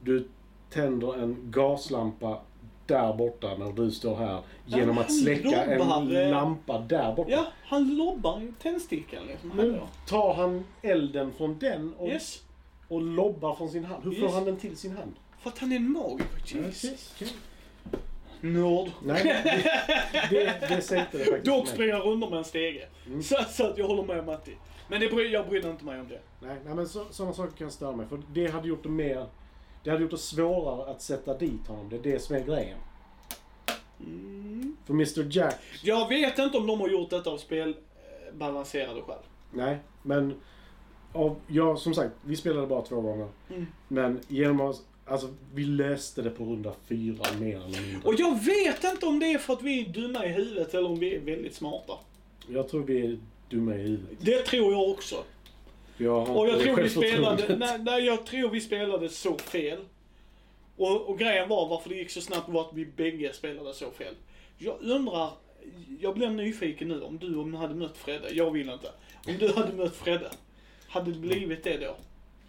du 0.00 0.28
tänder 0.70 1.22
en 1.22 1.36
gaslampa 1.50 2.40
där 2.86 3.12
borta 3.14 3.56
när 3.56 3.72
du 3.72 3.90
står 3.90 4.16
här 4.16 4.42
genom 4.66 4.96
Ja, 4.96 5.02
att 5.02 5.12
släcka 5.20 5.82
han 5.84 6.16
en 6.16 6.16
eh, 6.26 6.30
lampa 6.30 6.78
där 6.78 7.14
borta. 7.14 7.30
Ja, 7.30 7.46
han 7.64 7.96
lobbar 7.96 8.52
tändstickan 8.62 9.26
liksom. 9.26 9.50
Nu 9.56 9.80
tar 10.06 10.34
han 10.34 10.64
elden 10.82 11.32
från 11.32 11.58
den 11.58 11.94
och, 11.94 12.08
Yes. 12.08 12.42
och 12.88 13.02
lobbar 13.02 13.54
från 13.54 13.68
sin 13.70 13.84
hand. 13.84 14.04
Hur 14.04 14.12
får 14.12 14.22
Yes. 14.22 14.32
han 14.34 14.44
den 14.44 14.56
till 14.56 14.76
sin 14.76 14.96
hand? 14.96 15.12
För 15.38 15.50
att 15.50 15.58
han 15.58 15.72
är 15.72 15.76
en 15.76 15.92
magiker. 15.92 16.64
Jesus. 16.66 17.12
Okej. 17.16 17.28
Nörd. 18.40 18.90
Nej, 19.02 19.24
det, 19.24 20.28
det, 20.30 20.66
det 20.68 20.80
säger 20.80 21.02
inte 21.02 21.18
det 21.18 21.24
faktiskt. 21.24 21.44
Dock 21.44 21.64
Nej. 21.64 21.74
springa 21.74 21.98
runt 21.98 22.30
med 22.30 22.38
en 22.38 22.44
stege. 22.44 22.88
Mm. 23.06 23.22
Så, 23.22 23.36
så 23.48 23.66
att 23.66 23.78
jag 23.78 23.86
håller 23.86 24.02
med 24.02 24.26
Matti. 24.26 24.56
Men 24.88 25.00
det 25.00 25.08
bry, 25.08 25.32
jag 25.32 25.48
bryr 25.48 25.66
inte 25.66 25.84
mig 25.84 26.00
om 26.00 26.08
det. 26.08 26.20
Nej, 26.40 26.56
nej 26.64 26.74
men 26.74 26.88
så, 26.88 27.04
sådana 27.10 27.34
saker 27.34 27.56
kan 27.56 27.70
störa 27.70 27.96
mig. 27.96 28.06
För 28.06 28.22
det 28.32 28.46
hade 28.46 28.68
gjort 28.68 28.82
det 28.82 28.88
mer... 28.88 29.26
Det 29.84 29.90
hade 29.90 30.02
gjort 30.02 30.10
det 30.10 30.18
svårare 30.18 30.90
att 30.90 31.02
sätta 31.02 31.38
dit 31.38 31.66
honom. 31.66 31.88
Det 31.88 31.96
är 31.96 32.02
det 32.02 32.18
som 32.18 32.36
är 32.36 32.40
grejen. 32.40 32.78
Mm. 34.00 34.76
För 34.86 34.92
Mr 34.92 35.36
Jack... 35.36 35.56
Jag 35.82 36.08
vet 36.08 36.38
inte 36.38 36.58
om 36.58 36.66
de 36.66 36.80
har 36.80 36.88
gjort 36.88 37.10
detta 37.10 37.30
av 37.30 37.38
spel 37.38 37.68
eh, 37.68 38.34
balanserade 38.34 39.02
själv. 39.02 39.20
Nej, 39.50 39.78
men... 40.02 40.40
Av, 41.12 41.36
ja, 41.46 41.76
som 41.76 41.94
sagt, 41.94 42.12
vi 42.22 42.36
spelade 42.36 42.66
bara 42.66 42.82
två 42.82 43.00
gånger. 43.00 43.28
Mm. 43.50 43.66
Men 43.88 44.20
genom 44.28 44.60
att... 44.60 44.82
Alltså, 45.10 45.34
vi 45.54 45.64
löste 45.64 46.22
det 46.22 46.30
på 46.30 46.44
runda 46.44 46.72
fyra 46.88 47.24
mer 47.40 47.56
eller 47.56 47.82
mindre. 47.82 48.08
Och 48.08 48.14
jag 48.18 48.44
vet 48.44 48.84
inte 48.84 49.06
om 49.06 49.18
det 49.18 49.32
är 49.32 49.38
för 49.38 49.52
att 49.52 49.62
vi 49.62 49.80
är 49.80 49.88
dumma 49.88 50.26
i 50.26 50.28
huvudet 50.28 50.74
eller 50.74 50.88
om 50.88 50.98
vi 50.98 51.14
är 51.14 51.20
väldigt 51.20 51.54
smarta. 51.54 51.92
Jag 52.48 52.68
tror 52.68 52.82
vi 52.82 53.06
är 53.06 53.18
dumma 53.48 53.74
i 53.74 53.78
huvudet. 53.78 54.18
Det 54.20 54.42
tror 54.42 54.72
jag 54.72 54.90
också. 54.90 55.24
Jag 55.96 56.26
har 56.26 56.36
Och 56.36 56.48
jag 56.48 56.60
tror 56.60 56.76
vi 56.76 56.88
spelade, 56.88 57.56
nej, 57.56 57.78
nej, 57.78 58.04
jag 58.04 58.26
tror 58.26 58.50
vi 58.50 58.60
spelade 58.60 59.08
så 59.08 59.38
fel. 59.38 59.78
Och, 60.76 61.08
och 61.08 61.18
grejen 61.18 61.48
var 61.48 61.68
varför 61.68 61.88
det 61.88 61.94
gick 61.94 62.10
så 62.10 62.20
snabbt 62.20 62.48
var 62.48 62.60
att 62.60 62.74
vi 62.74 62.86
bägge 62.86 63.32
spelade 63.32 63.74
så 63.74 63.90
fel. 63.90 64.14
Jag 64.58 64.76
undrar, 64.80 65.30
jag 66.00 66.14
blir 66.14 66.28
nyfiken 66.28 66.88
nu 66.88 67.02
om 67.02 67.18
du 67.18 67.36
om 67.36 67.52
du 67.52 67.58
hade 67.58 67.74
mött 67.74 67.96
Fredde, 67.96 68.30
jag 68.30 68.50
vill 68.50 68.70
inte. 68.70 68.90
Om 69.26 69.38
du 69.38 69.52
hade 69.52 69.72
mött 69.72 69.96
Fredde, 69.96 70.30
hade 70.88 71.12
det 71.12 71.18
blivit 71.18 71.64
det 71.64 71.76
då? 71.76 71.96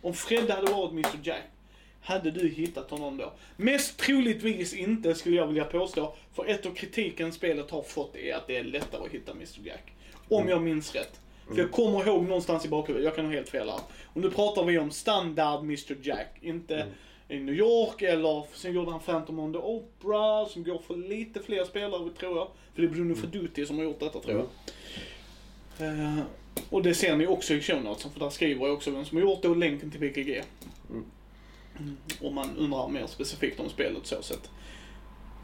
Om 0.01 0.13
Fredde 0.13 0.53
hade 0.53 0.71
varit 0.71 0.91
Mr 0.91 1.19
Jack, 1.23 1.43
hade 2.01 2.31
du 2.31 2.49
hittat 2.49 2.91
honom 2.91 3.17
då? 3.17 3.33
Mest 3.57 3.97
troligtvis 3.97 4.73
inte 4.73 5.15
skulle 5.15 5.35
jag 5.35 5.47
vilja 5.47 5.65
påstå, 5.65 6.13
för 6.33 6.45
ett 6.45 6.65
av 6.65 6.71
kritiken 6.73 7.31
spelet 7.31 7.71
har 7.71 7.81
fått 7.81 8.15
är 8.15 8.35
att 8.35 8.47
det 8.47 8.57
är 8.57 8.63
lättare 8.63 9.05
att 9.05 9.11
hitta 9.11 9.31
Mr 9.31 9.59
Jack. 9.63 9.93
Om 10.29 10.49
jag 10.49 10.61
minns 10.61 10.95
rätt. 10.95 11.19
För 11.47 11.57
jag 11.57 11.71
kommer 11.71 12.07
ihåg 12.07 12.23
någonstans 12.23 12.65
i 12.65 12.69
bakhuvudet, 12.69 13.05
jag 13.05 13.15
kan 13.15 13.25
ha 13.25 13.33
helt 13.33 13.49
fel 13.49 13.69
här. 13.69 13.79
Och 14.05 14.21
nu 14.21 14.31
pratar 14.31 14.65
vi 14.65 14.77
om 14.77 14.91
standard 14.91 15.59
Mr 15.59 15.97
Jack, 16.01 16.37
inte 16.41 16.85
i 17.27 17.39
New 17.39 17.55
York 17.55 18.01
eller 18.01 18.45
sen 18.53 18.73
gjorde 18.73 18.91
han 18.91 18.99
Phantom 18.99 19.39
on 19.39 19.53
the 19.53 19.59
Opera 19.59 20.45
som 20.45 20.63
går 20.63 20.79
för 20.79 20.95
lite 20.95 21.39
fler 21.39 21.63
spelare 21.63 22.09
tror 22.19 22.37
jag. 22.37 22.47
För 22.73 22.81
det 22.81 22.87
är 22.87 22.91
Bruno 22.91 23.15
Feduti 23.15 23.65
som 23.65 23.77
har 23.77 23.83
gjort 23.83 23.99
detta 23.99 24.19
tror 24.19 24.37
jag. 24.37 24.47
Eh, 25.87 26.19
och 26.69 26.83
det 26.83 26.93
ser 26.93 27.15
ni 27.15 27.27
också 27.27 27.53
i 27.53 27.61
show 27.61 27.83
notesen, 27.83 28.11
för 28.11 28.19
där 28.19 28.29
skriver 28.29 28.65
jag 28.65 28.73
också 28.73 28.91
vem 28.91 29.05
som 29.05 29.17
har 29.17 29.21
gjort 29.21 29.41
det 29.41 29.47
och 29.47 29.57
länken 29.57 29.91
till 29.91 29.99
BGG. 29.99 30.43
Mm. 30.89 31.05
Om 32.21 32.35
man 32.35 32.57
undrar 32.57 32.87
mer 32.87 33.07
specifikt 33.07 33.59
om 33.59 33.69
spelet 33.69 34.05
så 34.05 34.21
sett. 34.21 34.49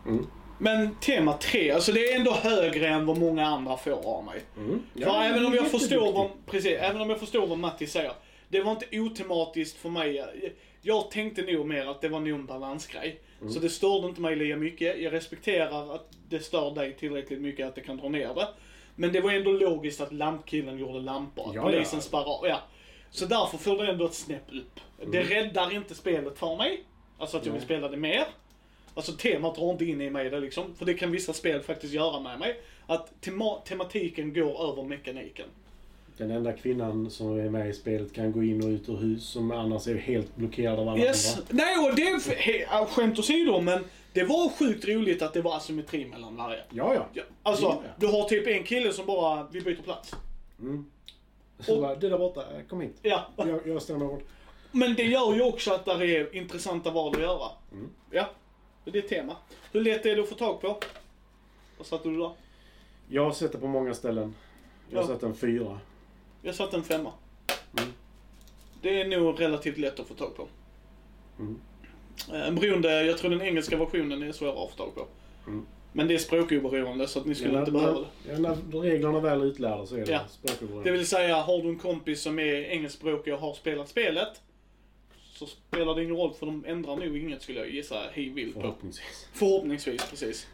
Mm. 0.05 0.27
Men 0.59 0.95
tema 0.95 1.33
3, 1.33 1.71
alltså 1.71 1.91
det 1.91 2.11
är 2.11 2.15
ändå 2.15 2.31
högre 2.31 2.87
än 2.87 3.05
vad 3.05 3.17
många 3.17 3.45
andra 3.45 3.77
får 3.77 3.91
av 4.05 4.25
mig. 4.25 4.41
Mm. 4.57 4.83
För 4.95 5.21
även 5.21 5.45
om 5.45 5.53
jag 5.53 5.71
förstår 5.71 6.11
vad, 6.11 6.29
precis, 6.45 6.77
även 6.79 7.01
om 7.01 7.09
jag 7.09 7.19
förstår 7.19 7.47
vad 7.47 7.57
Matti 7.57 7.87
säger. 7.87 8.11
Det 8.49 8.61
var 8.61 8.71
inte 8.71 8.99
otematiskt 8.99 9.77
för 9.77 9.89
mig. 9.89 10.25
Jag 10.81 11.11
tänkte 11.11 11.41
nog 11.41 11.67
mer 11.67 11.85
att 11.85 12.01
det 12.01 12.09
var 12.09 12.19
nog 12.19 12.39
en 12.39 12.45
balansgrej. 12.45 13.21
Mm. 13.41 13.53
Så 13.53 13.59
det 13.59 13.69
störde 13.69 14.07
inte 14.07 14.21
mig 14.21 14.35
lika 14.35 14.55
mycket. 14.57 15.01
Jag 15.01 15.13
respekterar 15.13 15.95
att 15.95 16.11
det 16.29 16.39
stör 16.39 16.75
dig 16.75 16.93
tillräckligt 16.93 17.41
mycket 17.41 17.67
att 17.67 17.75
det 17.75 17.81
kan 17.81 17.97
dra 17.97 18.09
ner 18.09 18.33
det. 18.33 18.47
Men 18.95 19.11
det 19.11 19.21
var 19.21 19.31
ändå 19.31 19.51
logiskt 19.51 20.01
att 20.01 20.13
lampkillen 20.13 20.77
gjorde 20.77 20.99
lampor. 20.99 21.49
Att 21.49 21.55
Ja, 21.55 21.61
polisen 21.61 21.99
ja. 21.99 22.01
sparar. 22.01 22.47
Ja. 22.49 22.61
Så 23.11 23.25
därför 23.25 23.57
får 23.57 23.77
det 23.77 23.91
ändå 23.91 24.05
ett 24.05 24.13
snäpp 24.13 24.53
upp. 24.53 24.79
Det 25.11 25.23
räddar 25.23 25.73
inte 25.75 25.95
spelet 25.95 26.37
för 26.39 26.55
mig. 26.57 26.83
Alltså 27.17 27.37
att 27.37 27.45
jag 27.45 27.53
vill 27.53 27.61
spela 27.61 27.87
det 27.89 27.97
mer. 27.97 28.25
Alltså 28.93 29.11
temat 29.11 29.55
drar 29.55 29.71
inte 29.71 29.85
in 29.85 30.01
i 30.01 30.09
mig 30.09 30.29
det 30.29 30.39
liksom. 30.39 30.75
För 30.75 30.85
det 30.85 30.93
kan 30.93 31.11
vissa 31.11 31.33
spel 31.33 31.61
faktiskt 31.61 31.93
göra 31.93 32.19
med 32.19 32.39
mig. 32.39 32.59
Att 32.87 33.21
tema 33.21 33.55
tematiken 33.65 34.33
går 34.33 34.71
över 34.71 34.83
mekaniken. 34.83 35.45
Den 36.17 36.31
enda 36.31 36.53
kvinnan 36.53 37.11
som 37.11 37.39
är 37.39 37.49
med 37.49 37.69
i 37.69 37.73
spelet 37.73 38.13
kan 38.13 38.31
gå 38.31 38.43
in 38.43 38.63
och 38.63 38.69
ut 38.69 38.89
ur 38.89 38.97
hus 38.97 39.23
som 39.23 39.51
annars 39.51 39.87
är 39.87 39.95
helt 39.95 40.35
blockerad 40.35 40.79
av 40.79 40.89
alla 40.89 40.97
Yes. 41.03 41.37
andra. 41.37 41.45
Nej, 41.49 41.77
och 41.89 41.95
det 41.95 42.01
är 42.07 42.85
skämt 42.85 43.19
åsido, 43.19 43.61
men 43.61 43.83
det 44.13 44.23
var 44.23 44.49
sjukt 44.49 44.87
roligt 44.87 45.21
att 45.21 45.33
det 45.33 45.41
var 45.41 45.57
asymmetri 45.57 46.05
mellan 46.05 46.35
varje. 46.35 46.61
Ja, 46.69 47.07
ja. 47.13 47.23
Alltså, 47.43 47.65
ja. 47.65 47.81
du 47.99 48.07
har 48.07 48.23
typ 48.29 48.47
en 48.47 48.63
kille 48.63 48.93
som 48.93 49.05
bara, 49.05 49.47
vi 49.51 49.61
byter 49.61 49.81
plats. 49.83 50.15
Mm. 50.59 50.85
Så 51.59 51.75
Och- 51.75 51.81
bara, 51.81 51.95
det 51.95 52.09
där 52.09 52.17
borta, 52.17 52.43
kom 52.69 52.81
hit. 52.81 52.97
Ja. 53.01 53.27
Jag, 53.35 53.67
jag 53.67 53.81
ställer 53.81 53.99
mig 53.99 54.07
bort. 54.07 54.23
Men 54.71 54.95
det 54.95 55.03
gör 55.03 55.33
ju 55.33 55.41
också 55.41 55.73
att 55.73 55.85
där 55.85 56.01
är 56.03 56.35
intressanta 56.35 56.91
val 56.91 57.15
att 57.15 57.21
göra. 57.21 57.49
Mm. 57.71 57.89
Ja, 58.11 58.29
det 58.85 58.99
är 58.99 59.03
ett 59.03 59.09
tema. 59.09 59.35
Hur 59.71 59.81
lätt 59.81 60.05
är 60.05 60.15
det 60.15 60.21
att 60.21 60.29
få 60.29 60.35
tag 60.35 60.61
på? 60.61 60.79
Vad 61.77 61.87
satte 61.87 62.09
du 62.09 62.17
där? 62.17 62.31
Jag 63.09 63.23
har 63.23 63.31
sett 63.31 63.51
det 63.51 63.57
på 63.57 63.67
många 63.67 63.93
ställen. 63.93 64.35
Jag 64.89 64.97
har 64.97 65.09
Ja. 65.09 65.15
sett 65.15 65.23
en 65.23 65.35
fyra. 65.35 65.79
Jag 66.41 66.55
satte 66.55 66.77
en 66.77 66.83
femma. 66.83 67.11
Mm. 67.79 67.93
Det 68.81 69.01
är 69.01 69.07
nog 69.07 69.39
relativt 69.41 69.77
lätt 69.77 69.99
att 69.99 70.07
få 70.07 70.13
tag 70.13 70.35
på. 70.35 70.47
Mm. 71.39 71.59
Eh, 72.33 72.51
beroende, 72.61 73.03
jag 73.03 73.17
tror 73.17 73.29
den 73.31 73.41
engelska 73.41 73.77
versionen 73.77 74.23
är 74.23 74.31
svårare 74.31 74.63
att 74.63 74.71
få 74.71 74.77
tag 74.77 74.95
på. 74.95 75.07
Mm. 75.47 75.65
Men 75.93 76.07
det 76.07 76.13
är 76.13 76.17
språkoberoende 76.17 77.07
så 77.07 77.19
att 77.19 77.25
ni 77.25 77.35
skulle 77.35 77.53
Ja, 77.53 77.59
inte 77.59 77.71
när, 77.71 77.79
behöva 77.79 77.99
det. 77.99 78.31
ja, 78.31 78.37
när 78.37 78.81
reglerna 78.81 79.19
väl 79.19 79.41
är 79.41 79.45
utlärda 79.45 79.85
så 79.85 79.95
är 79.95 80.05
det 80.05 80.11
Ja. 80.11 80.19
språkoberoende. 80.29 80.89
Det 80.91 80.97
vill 80.97 81.07
säga, 81.07 81.35
har 81.41 81.61
du 81.63 81.69
en 81.69 81.79
kompis 81.79 82.21
som 82.21 82.39
är 82.39 82.53
engelskspråkig 82.53 83.33
och 83.33 83.39
har 83.39 83.53
spelat 83.53 83.89
spelet. 83.89 84.41
Så 85.33 85.45
spelar 85.45 85.95
det 85.95 86.03
ingen 86.03 86.15
roll 86.15 86.33
för 86.33 86.45
de 86.45 86.65
ändrar 86.67 86.95
nog 86.95 87.17
inget 87.17 87.41
skulle 87.41 87.59
jag 87.59 87.69
gissa 87.69 88.01
hej 88.11 88.29
vilt 88.29 88.53
på. 88.55 88.61
Förhoppningsvis. 88.61 89.27
Förhoppningsvis, 89.33 90.09
precis. 90.09 90.47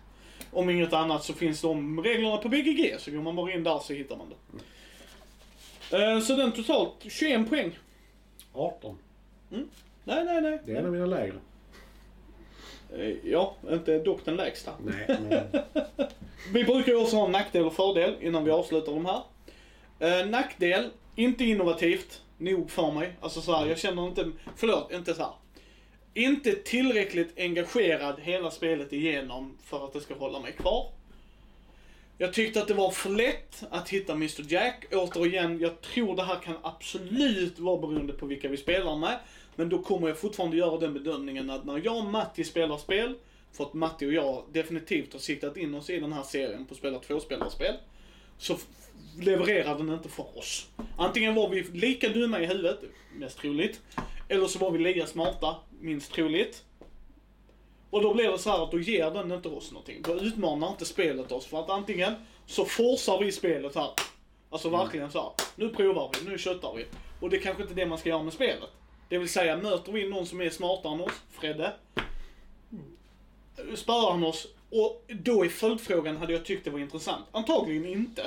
Om 0.52 0.70
inget 0.70 0.94
annat 0.94 1.24
så 1.24 1.34
finns 1.34 1.62
de 1.62 2.04
reglerna 2.04 2.38
på 2.38 2.50
BGG 2.50 2.96
så 3.00 3.12
går 3.12 3.22
man 3.22 3.36
bara 3.36 3.52
in 3.54 3.64
där 3.64 3.80
så 3.80 3.94
hittar 3.94 4.18
man 4.18 4.28
det. 4.30 5.98
Eh, 5.98 6.20
Så 6.20 6.36
den 6.36 6.52
totalt 6.52 6.92
21 7.10 7.50
poäng. 7.50 7.80
18. 8.54 8.98
Nej, 9.50 9.66
nej, 10.26 10.42
nej. 10.42 10.60
Det 10.66 10.72
är 10.72 10.76
en 10.76 10.86
av 10.86 10.92
mina 10.92 11.06
lägre. 11.06 11.36
Eh, 12.98 13.16
Ja, 13.24 13.56
inte 13.70 14.00
dock 14.00 14.26
den 14.26 14.36
lägsta. 14.36 14.72
Nej, 14.86 15.18
men... 15.30 15.64
Vi 16.54 16.64
brukar 16.64 16.92
ju 16.92 16.98
också 16.98 17.16
ha 17.16 17.26
en 17.26 17.32
nackdel 17.32 17.66
och 17.66 17.74
fördel 17.74 18.16
innan 18.22 18.44
vi 18.44 18.52
avslutar 18.52 18.92
de 18.94 19.06
här. 19.06 19.22
Eh, 20.00 20.28
nackdel, 20.28 20.90
inte 21.16 21.44
innovativt 21.46 22.22
nog 22.38 22.72
för 22.72 22.92
mig. 22.92 23.14
Alltså 23.22 23.42
så 23.42 23.56
här, 23.56 23.66
jag 23.66 23.78
känner 23.78 24.08
inte, 24.08 24.32
förlåt, 24.56 24.92
inte 24.92 25.14
så 25.14 25.22
här. 25.22 25.34
Inte 26.14 26.52
tillräckligt 26.52 27.40
engagerad 27.40 28.20
hela 28.20 28.52
spelet 28.52 28.94
igenom 28.94 29.58
för 29.64 29.86
att 29.86 29.94
det 29.94 30.02
ska 30.02 30.14
hålla 30.16 30.40
mig 30.40 30.52
kvar. 30.52 30.92
Jag 32.18 32.34
tyckte 32.34 32.62
att 32.62 32.68
det 32.68 32.74
var 32.74 32.92
för 32.92 33.10
lätt 33.10 33.64
att 33.70 33.90
hitta 33.90 34.14
Mr 34.14 34.54
Jack. 34.54 34.86
Återigen, 34.92 35.60
jag 35.60 35.82
tror 35.82 36.16
det 36.16 36.24
här 36.24 36.40
kan 36.40 36.56
absolut 36.62 37.60
vara 37.60 37.78
beroende 37.78 38.14
på 38.14 38.26
vilka 38.26 38.48
vi 38.48 38.58
spelar 38.58 38.96
med. 38.96 39.20
Men 39.56 39.70
då 39.70 39.82
kommer 39.82 40.08
jag 40.08 40.18
fortfarande 40.18 40.58
göra 40.58 40.78
den 40.78 40.94
bedömningen 40.94 41.50
att 41.50 41.66
när 41.66 41.82
jag 41.86 41.98
och 41.98 42.06
Matti 42.06 42.44
spelar 42.44 42.78
spel, 42.78 43.14
för 43.52 43.64
att 43.64 43.74
Matti 43.74 44.06
och 44.06 44.14
jag 44.14 44.44
definitivt 44.52 45.14
har 45.14 45.20
siktat 45.20 45.58
in 45.58 45.76
oss 45.76 45.90
i 45.90 46.00
den 46.00 46.14
här 46.14 46.24
serien 46.24 46.66
på 46.66 46.74
att 46.74 46.78
spela 46.78 47.00
tvåspelarspel, 47.00 47.76
så 48.38 48.58
levererar 49.22 49.78
den 49.78 49.90
inte 49.90 50.10
för 50.10 50.38
oss. 50.38 50.68
Antingen 50.98 51.36
var 51.36 51.50
vi 51.50 51.64
lika 51.64 52.10
dumma 52.10 52.40
i 52.40 52.46
huvudet, 52.46 52.80
mest 53.16 53.38
troligt, 53.38 53.82
eller 54.30 54.48
så 54.48 54.60
var 54.60 54.72
vi 54.72 54.80
lika 54.80 55.08
smarta, 55.08 55.56
minst 55.80 56.14
troligt. 56.14 56.64
Och 57.90 58.02
då 58.02 58.14
blir 58.14 58.32
det 58.32 58.38
så 58.38 58.50
här 58.50 58.64
att 58.64 58.72
då 58.72 58.80
ger 58.80 59.12
den 59.12 59.32
inte 59.32 59.50
oss 59.50 59.72
någonting. 59.72 60.02
Då 60.02 60.14
utmanar 60.14 60.70
inte 60.70 60.86
spelet 60.86 61.32
oss. 61.32 61.46
För 61.46 61.60
att 61.60 61.70
antingen 61.70 62.14
så 62.46 62.66
forcar 62.66 63.26
vi 63.26 63.32
spelet 63.32 63.76
här. 63.76 63.90
Alltså 64.50 64.70
verkligen 64.70 65.12
så 65.12 65.22
här. 65.22 65.32
Nu 65.56 65.70
provar 65.70 66.12
vi, 66.14 66.30
nu 66.30 66.38
köttar 66.38 66.74
vi. 66.74 66.86
Och 67.20 67.30
det 67.30 67.38
är 67.38 67.42
kanske 67.42 67.64
inte 67.64 67.76
det 67.76 67.86
man 67.86 67.98
ska 67.98 68.10
göra 68.10 68.24
med 68.24 68.34
spelet. 68.34 68.70
Det 69.14 69.20
vill 69.20 69.30
säga, 69.30 69.58
möter 69.58 69.92
vi 69.92 70.10
någon 70.10 70.26
som 70.26 70.42
är 70.42 70.50
smartare 70.50 70.94
än 70.94 71.02
oss, 71.02 71.22
Fredde. 71.32 71.74
Spöar 73.76 74.12
han 74.12 74.24
oss. 74.24 74.48
Och 74.70 75.06
då 75.08 75.46
är 75.46 75.50
följdfrågan, 75.50 76.18
hade 76.18 76.34
jag 76.34 76.46
tyckt 76.46 76.66
det 76.66 76.72
var 76.72 76.80
intressant? 76.80 77.26
Antagligen 77.32 77.86
inte. 77.86 78.22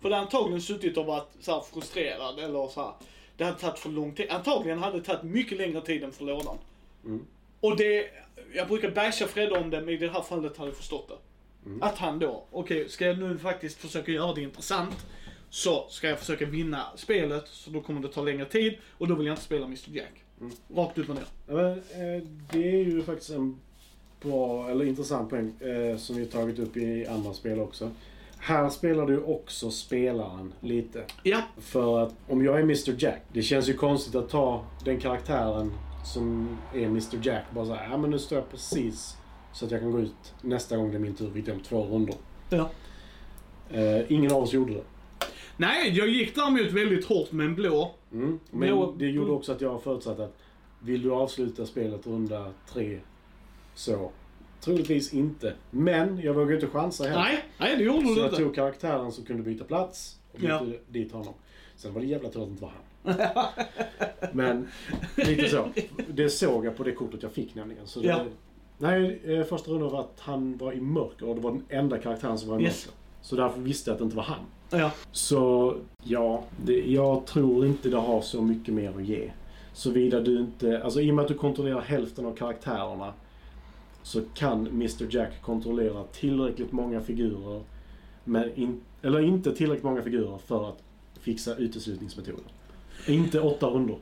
För 0.00 0.08
det 0.08 0.14
hade 0.14 0.26
antagligen 0.26 0.62
suttit 0.62 0.96
och 0.96 1.06
varit 1.06 1.28
så 1.40 1.60
frustrerad 1.60 2.38
eller 2.38 2.68
så 2.68 2.82
här. 2.82 2.92
Det 3.36 3.44
hade 3.44 3.58
tagit 3.58 3.78
för 3.78 3.88
lång 3.88 4.14
tid. 4.14 4.30
Antagligen 4.30 4.78
hade 4.78 4.98
det 4.98 5.04
tagit 5.04 5.22
mycket 5.22 5.58
längre 5.58 5.80
tid 5.80 6.04
än 6.04 6.12
för 6.12 6.24
lådan. 6.24 6.58
Mm. 7.04 7.26
Och 7.60 7.76
det, 7.76 8.10
jag 8.54 8.68
brukar 8.68 8.90
basha 8.90 9.26
Fredde 9.26 9.58
om 9.58 9.70
det, 9.70 9.80
men 9.80 9.94
i 9.94 9.96
det 9.96 10.10
här 10.10 10.22
fallet 10.22 10.56
hade 10.56 10.70
jag 10.70 10.76
förstått 10.76 11.08
det. 11.08 11.68
Mm. 11.68 11.82
Att 11.82 11.98
han 11.98 12.18
då, 12.18 12.44
okej, 12.50 12.88
ska 12.88 13.06
jag 13.06 13.18
nu 13.18 13.38
faktiskt 13.38 13.78
försöka 13.80 14.12
göra 14.12 14.34
det 14.34 14.40
intressant, 14.40 15.06
så 15.50 15.88
ska 15.88 16.08
jag 16.08 16.18
försöka 16.18 16.46
vinna 16.46 16.86
spelet, 16.96 17.48
så 17.48 17.70
då 17.70 17.80
kommer 17.80 18.00
det 18.00 18.08
ta 18.08 18.22
längre 18.22 18.44
tid, 18.44 18.78
och 18.98 19.08
då 19.08 19.14
vill 19.14 19.26
jag 19.26 19.32
inte 19.32 19.44
spela 19.44 19.64
Mr 19.64 19.90
Jack. 19.96 20.12
Mm. 20.40 20.52
Rakt 20.74 20.98
upp 20.98 21.08
och 21.08 21.14
ner. 21.14 21.24
Men, 21.46 21.72
eh, 21.72 22.22
det 22.52 22.80
är 22.80 22.84
ju 22.84 23.02
faktiskt 23.02 23.30
en 23.30 23.56
bra, 24.22 24.68
eller 24.68 24.84
intressant 24.84 25.30
poäng 25.30 25.52
eh, 25.60 25.96
som 25.96 26.16
vi 26.16 26.22
har 26.22 26.30
tagit 26.30 26.58
upp 26.58 26.76
i 26.76 27.06
andra 27.06 27.32
spel 27.32 27.60
också. 27.60 27.90
Här 28.38 28.68
spelar 28.68 29.06
du 29.06 29.22
också 29.22 29.70
spelaren 29.70 30.52
lite. 30.60 31.04
Ja, 31.22 31.42
För 31.58 32.02
att 32.02 32.14
om 32.28 32.44
jag 32.44 32.58
är 32.58 32.62
Mr 32.62 32.94
Jack, 32.98 33.22
det 33.32 33.42
känns 33.42 33.68
ju 33.68 33.74
konstigt 33.74 34.14
att 34.14 34.28
ta 34.28 34.64
den 34.84 35.00
karaktären 35.00 35.72
som 36.04 36.58
är 36.74 36.86
Mr 36.86 37.18
Jack 37.22 37.44
bara 37.50 37.66
såhär, 37.66 37.90
ja 37.90 37.96
men 37.96 38.10
nu 38.10 38.18
står 38.18 38.38
jag 38.38 38.50
precis 38.50 39.16
Så 39.52 39.64
att 39.64 39.70
jag 39.70 39.80
kan 39.80 39.90
gå 39.90 40.00
ut 40.00 40.34
nästa 40.42 40.76
gång 40.76 40.90
det 40.90 40.96
är 40.96 41.00
min 41.00 41.14
tur, 41.14 41.30
vilket 41.30 41.54
är 41.54 41.56
om 41.56 41.62
två 41.62 41.82
rundor. 41.84 42.16
Ja. 42.50 42.70
Eh, 43.70 44.12
ingen 44.12 44.32
av 44.32 44.42
oss 44.42 44.52
gjorde 44.52 44.74
det. 44.74 44.82
Nej, 45.60 45.90
jag 45.98 46.08
gick 46.08 46.34
däremot 46.34 46.72
väldigt 46.72 47.04
hårt 47.04 47.32
med 47.32 47.46
en 47.46 47.54
blå. 47.54 47.94
Mm. 48.12 48.40
Men 48.50 48.68
Jo. 48.68 48.94
det 48.98 49.06
gjorde 49.06 49.32
också 49.32 49.52
att 49.52 49.60
jag 49.60 49.82
förutsatte 49.82 50.24
att 50.24 50.36
vill 50.82 51.02
du 51.02 51.12
avsluta 51.12 51.66
spelet 51.66 52.06
runda 52.06 52.52
tre 52.72 53.00
så 53.74 54.10
troligtvis 54.60 55.14
inte. 55.14 55.54
Men 55.70 56.20
jag 56.20 56.34
vågar 56.34 56.54
inte 56.54 56.66
chansa 56.66 57.04
heller. 57.04 57.18
Nej, 57.22 57.44
nej 57.58 57.76
det 57.76 57.84
gjorde 57.84 58.06
så 58.06 58.14
du 58.14 58.20
jag 58.20 58.26
inte. 58.26 58.36
tog 58.36 58.54
karaktären 58.54 59.12
som 59.12 59.24
kunde 59.24 59.42
byta 59.42 59.64
plats 59.64 60.18
och 60.32 60.40
bytte 60.40 60.52
Ja. 60.52 60.66
dit 60.88 61.12
honom. 61.12 61.34
Sen 61.76 61.94
var 61.94 62.00
det 62.00 62.06
jävla 62.06 62.28
tur 62.28 62.40
att 62.42 62.46
det 62.46 62.50
inte 62.50 62.62
var 62.62 62.72
han. 62.72 63.46
Men 64.32 64.68
lite 65.16 65.48
så. 65.48 65.68
Det 66.08 66.30
såg 66.30 66.66
jag 66.66 66.76
på 66.76 66.82
det 66.82 66.92
kortet 66.92 67.22
jag 67.22 67.32
fick 67.32 67.54
nämligen. 67.54 67.86
Så 67.86 68.00
det, 68.00 68.06
Ja. 68.06 68.24
Nej, 68.78 69.20
eh, 69.24 69.44
första 69.44 69.70
rundan 69.70 69.90
var 69.92 70.00
att 70.00 70.20
han 70.20 70.56
var 70.56 70.72
i 70.72 70.80
mörker 70.80 71.28
och 71.28 71.34
det 71.34 71.40
var 71.40 71.50
den 71.50 71.64
enda 71.68 71.98
karaktären 71.98 72.38
som 72.38 72.48
var 72.50 72.60
i 72.60 72.62
Yes. 72.62 72.86
mörker. 72.86 73.00
Så 73.22 73.36
därför 73.36 73.60
visste 73.60 73.90
jag 73.90 73.94
att 73.94 73.98
det 73.98 74.04
inte 74.04 74.16
var 74.16 74.22
han. 74.24 74.44
Ja. 74.70 74.90
Så 75.12 75.76
ja, 76.04 76.44
det, 76.64 76.80
jag 76.80 77.26
tror 77.26 77.66
inte 77.66 77.88
det 77.88 77.96
har 77.96 78.22
så 78.22 78.42
mycket 78.42 78.74
mer 78.74 78.96
att 78.96 79.04
ge. 79.04 79.30
Såvida 79.72 80.20
du 80.20 80.38
inte, 80.38 80.82
alltså 80.82 81.00
i 81.00 81.10
och 81.10 81.14
med 81.14 81.22
att 81.22 81.28
du 81.28 81.34
kontrollerar 81.34 81.80
hälften 81.80 82.26
av 82.26 82.36
karaktärerna 82.36 83.12
så 84.02 84.22
kan 84.34 84.66
Mr 84.66 85.06
Jack 85.10 85.42
kontrollera 85.42 86.04
tillräckligt 86.04 86.72
många 86.72 87.00
figurer, 87.00 87.62
men 88.24 88.54
in, 88.54 88.80
eller 89.02 89.20
inte 89.20 89.56
tillräckligt 89.56 89.84
många 89.84 90.02
figurer 90.02 90.38
för 90.46 90.68
att 90.68 90.82
fixa 91.20 91.56
uteslutningsmetoden. 91.56 92.44
Inte 93.06 93.40
åtta 93.40 93.66
rundor. 93.66 93.98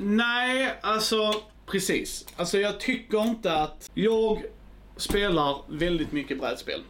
Nej, 0.00 0.78
alltså 0.82 1.34
precis. 1.66 2.26
Alltså 2.36 2.58
jag 2.58 2.80
tycker 2.80 3.22
inte 3.22 3.52
att... 3.52 3.90
Jag 3.94 4.42
spelar 4.96 5.56
väldigt 5.68 6.12
mycket 6.12 6.40
brädspel. 6.40 6.80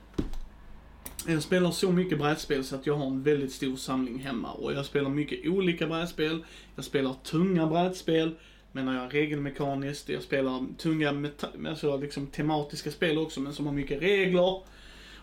Jag 1.27 1.43
spelar 1.43 1.71
så 1.71 1.93
mycket 1.93 2.19
brädspel 2.19 2.65
så 2.65 2.77
att 2.77 2.87
jag 2.87 2.95
har 2.95 3.07
en 3.07 3.23
väldigt 3.23 3.53
stor 3.53 3.77
samling 3.77 4.19
hemma. 4.19 4.53
Och 4.53 4.73
jag 4.73 4.87
spelar 4.87 5.11
mycket 5.11 5.49
olika 5.49 5.87
brädspel. 5.87 6.45
Jag 6.77 6.85
spelar 6.85 7.15
tunga 7.25 7.67
brädspel, 7.67 8.35
menar 8.73 9.03
jag 9.03 9.15
regelmekaniskt. 9.15 10.09
Jag 10.09 10.23
spelar 10.23 10.67
tunga 10.79 11.31
alltså 11.69 11.97
liksom 11.97 12.27
tematiska 12.27 12.91
spel 12.91 13.19
också, 13.19 13.41
men 13.41 13.53
som 13.53 13.67
har 13.67 13.73
mycket 13.73 14.03
regler. 14.03 14.63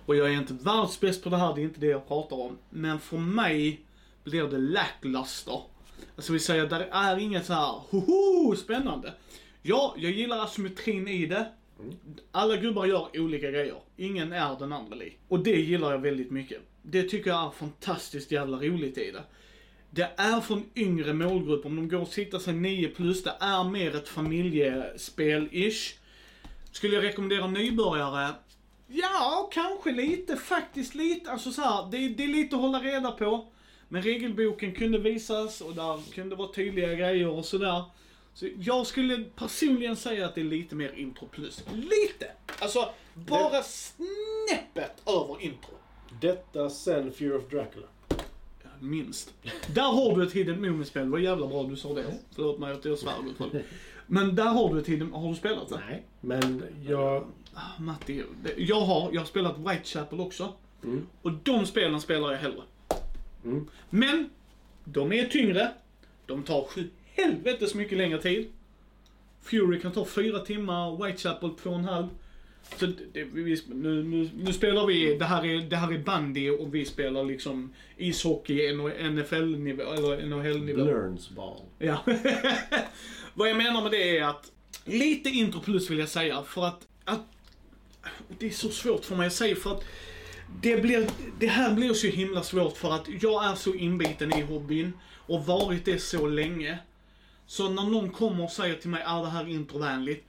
Och 0.06 0.16
jag 0.16 0.28
är 0.28 0.38
inte 0.38 0.54
världsbäst 0.54 1.24
på 1.24 1.30
det 1.30 1.38
här, 1.38 1.56
det 1.56 1.62
är 1.62 1.64
inte 1.64 1.80
det 1.80 1.88
jag 1.88 2.08
pratar 2.08 2.36
om. 2.36 2.58
Men 2.70 3.00
för 3.00 3.18
mig 3.18 3.82
blir 4.24 4.44
det 4.44 4.58
lackluster. 4.58 5.62
Alltså 6.16 6.34
vi 6.34 6.40
säger, 6.40 6.68
där 6.68 6.88
är 6.92 7.18
inget 7.18 7.46
så 7.46 7.54
här 7.54 7.82
hoho 7.90 8.56
spännande. 8.56 9.14
Ja, 9.62 9.96
jag 9.98 10.12
gillar 10.12 10.44
asymmetrin 10.44 11.08
i 11.08 11.26
det. 11.26 11.52
Alla 12.32 12.58
gubbar 12.58 12.86
gör 12.86 13.10
olika 13.14 13.52
grejer. 13.52 13.82
Ingen 13.98 14.34
är 14.34 14.60
den 14.60 14.74
andra 14.74 14.96
lik. 14.96 15.20
Och 15.28 15.40
det 15.40 15.62
gillar 15.62 15.92
jag 15.92 16.00
väldigt 16.00 16.32
mycket. 16.32 16.62
Det 16.82 17.04
tycker 17.04 17.30
jag 17.30 17.48
är 17.48 17.52
fantastiskt 17.52 18.32
jävla 18.32 18.58
roligt 18.58 18.98
i 18.98 19.12
det. 19.12 19.24
Det 19.92 20.10
är 20.18 20.42
från 20.42 20.64
yngre 20.76 21.14
målgrupp, 21.14 21.66
om 21.66 21.76
de 21.76 21.90
går 21.90 22.00
och 22.00 22.08
siktar 22.08 22.40
sig 22.40 22.54
9 22.54 22.88
plus, 22.88 23.24
det 23.24 23.34
är 23.40 23.64
mer 23.64 23.96
ett 23.96 24.10
familjespel-ish. 24.10 25.96
Skulle 26.72 26.96
jag 26.96 27.04
rekommendera 27.04 27.48
nybörjare? 27.48 28.34
Ja, 28.88 29.50
kanske 29.54 29.92
lite, 29.92 30.36
faktiskt 30.36 30.96
lite. 30.96 31.32
Alltså 31.32 31.52
så 31.52 31.62
här, 31.62 31.92
det, 31.92 32.10
det 32.10 32.24
är 32.24 32.28
lite 32.28 32.56
att 32.56 32.62
hålla 32.62 32.80
reda 32.80 33.12
på. 33.12 33.48
Men 33.88 34.02
regelboken 34.02 34.76
kunde 34.76 34.98
visas 34.98 35.62
och 35.62 35.76
där 35.76 36.12
kunde 36.14 36.36
vara 36.36 36.54
tydliga 36.54 36.94
grejer 36.94 37.28
och 37.28 37.46
sådär. 37.46 37.84
Så 38.40 38.48
jag 38.60 38.88
skulle 38.88 39.24
personligen 39.36 39.96
säga 39.96 40.26
att 40.26 40.36
det 40.36 40.42
är 40.42 40.46
lite 40.46 40.76
mer 40.76 40.92
intro 40.96 41.28
plus. 41.28 41.64
Lite! 41.74 42.32
Alltså, 42.60 42.90
bara 43.14 43.64
snäppet 43.64 45.02
över 45.06 45.42
intro. 45.42 45.74
Detta 46.22 46.70
sen 46.70 47.12
Fear 47.12 47.38
of 47.38 47.44
Dracula. 47.50 47.88
Minst. 48.80 49.34
Där 49.76 49.82
har 49.82 50.16
du 50.18 50.28
ett 50.28 50.34
hidden 50.34 50.62
moment-spel. 50.62 51.06
Det 51.06 51.12
var 51.12 51.20
jävla 51.20 51.48
bra 51.48 51.64
du 51.64 51.76
sa 51.76 51.94
det. 51.94 52.06
Förlåt 52.36 52.60
mig 52.60 52.72
att 52.74 52.86
jag 52.86 53.00
svär 53.00 53.14
Guldfall. 53.24 53.62
Men 54.08 54.36
där 54.36 54.44
har 54.46 54.74
du 54.74 54.80
ett 54.80 54.88
hidden... 54.88 55.14
Har 55.14 55.30
du 55.30 55.36
spelat 55.36 55.70
det? 55.70 55.82
Nej. 55.90 56.04
Men 56.22 56.64
jag... 56.88 57.28
Ah, 57.54 57.82
Matti, 57.82 58.24
det- 58.44 58.54
jag 58.58 58.82
har, 58.82 59.10
jag 59.14 59.22
har 59.22 59.26
spelat 59.26 59.58
Whitechapel 59.58 60.20
också. 60.20 60.54
Mm. 60.84 61.08
Och 61.22 61.32
de 61.32 61.66
spelen 61.66 62.02
spelar 62.02 62.32
jag 62.32 62.40
hellre. 62.40 62.62
Mm. 63.46 63.68
Men, 63.90 64.30
de 64.84 65.14
är 65.14 65.26
tyngre. 65.26 65.72
De 66.26 66.44
tar 66.44 66.64
sju 66.64 66.90
helvetes 67.22 67.76
mycket 67.76 67.98
längre 67.98 68.22
tid. 68.22 68.48
Fury 69.42 69.80
kan 69.80 69.92
ta 69.92 70.06
fyra 70.06 70.40
timmar, 70.40 71.06
Whitechapel 71.06 71.50
två 71.64 71.70
och 71.70 71.76
en 71.76 71.86
halv. 71.86 72.08
Så 72.78 72.86
det, 72.86 72.94
det, 73.14 73.24
vi, 73.24 73.62
nu, 73.68 74.04
nu, 74.04 74.30
nu 74.38 74.54
spelar 74.54 74.86
vi, 74.86 75.18
det 75.18 75.26
här, 75.26 75.46
är, 75.46 75.62
det 75.62 75.76
här 75.76 75.94
är 75.94 75.98
bandy 75.98 76.50
och 76.50 76.76
vi 76.76 76.86
spelar 76.86 77.24
liksom 77.24 77.74
ishockey, 77.98 78.74
NFL-nivå, 79.10 79.82
eller 79.82 80.26
NHL-nivå. 80.26 80.84
Learns 80.84 81.30
ball. 81.30 81.62
Ja. 81.80 81.98
Vad 83.34 83.50
jag 83.50 83.58
menar 83.58 83.82
med 83.82 83.92
det 83.92 84.18
är 84.18 84.24
att 84.24 84.52
lite 84.86 85.30
intro 85.30 85.60
plus 85.60 85.90
vill 85.90 86.00
jag 86.00 86.10
säga 86.10 86.44
för 86.44 86.66
att, 86.66 86.88
att 87.06 87.26
det 88.40 88.46
är 88.46 88.52
så 88.52 88.70
svårt 88.70 89.06
för 89.06 89.16
mig 89.16 89.28
att 89.28 89.34
säga 89.34 89.56
för 89.56 89.72
att 89.72 89.84
det, 90.62 90.82
blir, 90.82 91.10
det 91.40 91.48
här 91.48 91.76
blir 91.76 91.94
så 91.94 92.08
himla 92.08 92.44
svårt 92.44 92.78
för 92.78 92.92
att 92.92 93.10
jag 93.22 93.46
är 93.46 93.56
så 93.56 93.76
inbiten 93.76 94.34
i 94.34 94.42
hobbyn 94.42 94.94
och 95.16 95.46
varit 95.46 95.86
det 95.86 96.00
så 96.00 96.28
länge. 96.28 96.80
Så 97.50 97.70
när 97.70 97.84
någon 97.84 98.10
kommer 98.12 98.44
och 98.44 98.52
säger 98.52 98.76
till 98.76 98.90
mig, 98.90 99.02
är 99.06 99.22
det 99.22 99.30
här 99.30 99.48
introvänligt? 99.50 100.28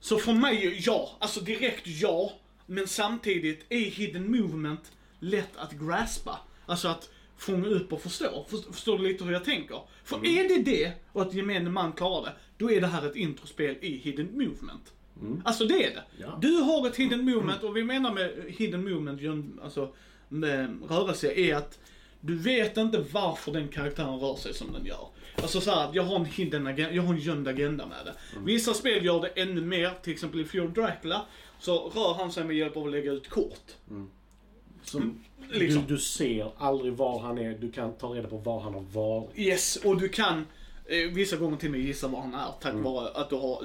Så 0.00 0.18
för 0.18 0.32
mig, 0.32 0.82
ja. 0.86 1.10
Alltså 1.18 1.40
direkt 1.40 1.86
ja. 1.86 2.32
Men 2.66 2.88
samtidigt 2.88 3.66
är 3.68 3.78
hidden 3.80 4.30
movement 4.30 4.92
lätt 5.20 5.56
att 5.56 5.72
graspa. 5.72 6.40
Alltså 6.66 6.88
att 6.88 7.10
fånga 7.36 7.66
upp 7.68 7.92
och 7.92 8.02
förstå. 8.02 8.46
Först- 8.48 8.74
Förstår 8.74 8.98
du 8.98 9.04
lite 9.08 9.24
hur 9.24 9.32
jag 9.32 9.44
tänker? 9.44 9.80
För 10.04 10.26
är 10.26 10.48
det 10.48 10.62
det, 10.62 10.92
och 11.12 11.22
att 11.22 11.34
gemene 11.34 11.70
man 11.70 11.92
klarar 11.92 12.24
det, 12.24 12.32
då 12.58 12.70
är 12.70 12.80
det 12.80 12.86
här 12.86 13.06
ett 13.06 13.16
introspel 13.16 13.76
i 13.80 13.96
hidden 13.96 14.26
movement. 14.32 14.92
Alltså 15.44 15.64
det 15.64 15.84
är 15.84 15.90
det. 15.94 16.02
Ja. 16.20 16.38
Du 16.42 16.52
har 16.52 16.86
ett 16.86 16.96
hidden 16.96 17.24
movement 17.24 17.62
och 17.62 17.76
vi 17.76 17.84
menar 17.84 18.14
med 18.14 18.44
hidden 18.48 18.84
movement, 18.84 19.20
alltså 19.62 19.94
med 20.28 20.78
rörelse, 20.90 21.32
är 21.32 21.54
att 21.56 21.78
du 22.20 22.38
vet 22.38 22.76
inte 22.76 23.04
varför 23.12 23.52
den 23.52 23.68
karaktären 23.68 24.18
rör 24.20 24.36
sig 24.36 24.54
som 24.54 24.72
den 24.72 24.86
gör. 24.86 25.08
Alltså 25.42 25.60
så 25.60 25.70
här, 25.70 25.90
jag 25.92 26.02
har 26.02 26.16
en 26.16 26.24
hidden 26.24 26.66
agenda, 26.66 26.94
jag 26.94 27.02
har 27.02 27.14
en 27.14 27.20
gömd 27.20 27.48
agenda 27.48 27.86
med 27.86 27.98
det. 28.04 28.14
Vissa 28.44 28.74
spel 28.74 29.04
gör 29.04 29.20
det 29.20 29.28
ännu 29.42 29.60
mer, 29.60 29.92
till 30.02 30.12
exempel 30.12 30.40
i 30.40 30.60
of 30.60 30.70
Dracula, 30.74 31.22
så 31.60 31.88
rör 31.88 32.14
han 32.14 32.32
sig 32.32 32.44
med 32.44 32.56
hjälp 32.56 32.76
av 32.76 32.84
att 32.84 32.90
lägga 32.90 33.12
ut 33.12 33.28
kort. 33.28 33.76
Som, 34.82 35.24
liksom. 35.50 35.82
du, 35.86 35.94
du 35.94 36.00
ser 36.00 36.50
aldrig 36.58 36.92
var 36.92 37.20
han 37.20 37.38
är. 37.38 37.58
Du 37.58 37.72
kan 37.72 37.92
ta 37.92 38.08
reda 38.08 38.28
på 38.28 38.36
var 38.36 38.60
han 38.60 38.74
har 38.74 38.80
varit. 38.80 39.38
Yes, 39.38 39.76
och 39.76 40.00
du 40.00 40.08
kan 40.08 40.46
eh, 40.86 41.10
vissa 41.12 41.36
gånger 41.36 41.56
till 41.56 41.68
och 41.68 41.72
med 41.72 41.80
gissa 41.80 42.08
var 42.08 42.20
han 42.20 42.34
är 42.34 42.52
tack 42.60 42.74
vare 42.74 43.08
att 43.08 43.30
du 43.30 43.36
har 43.36 43.60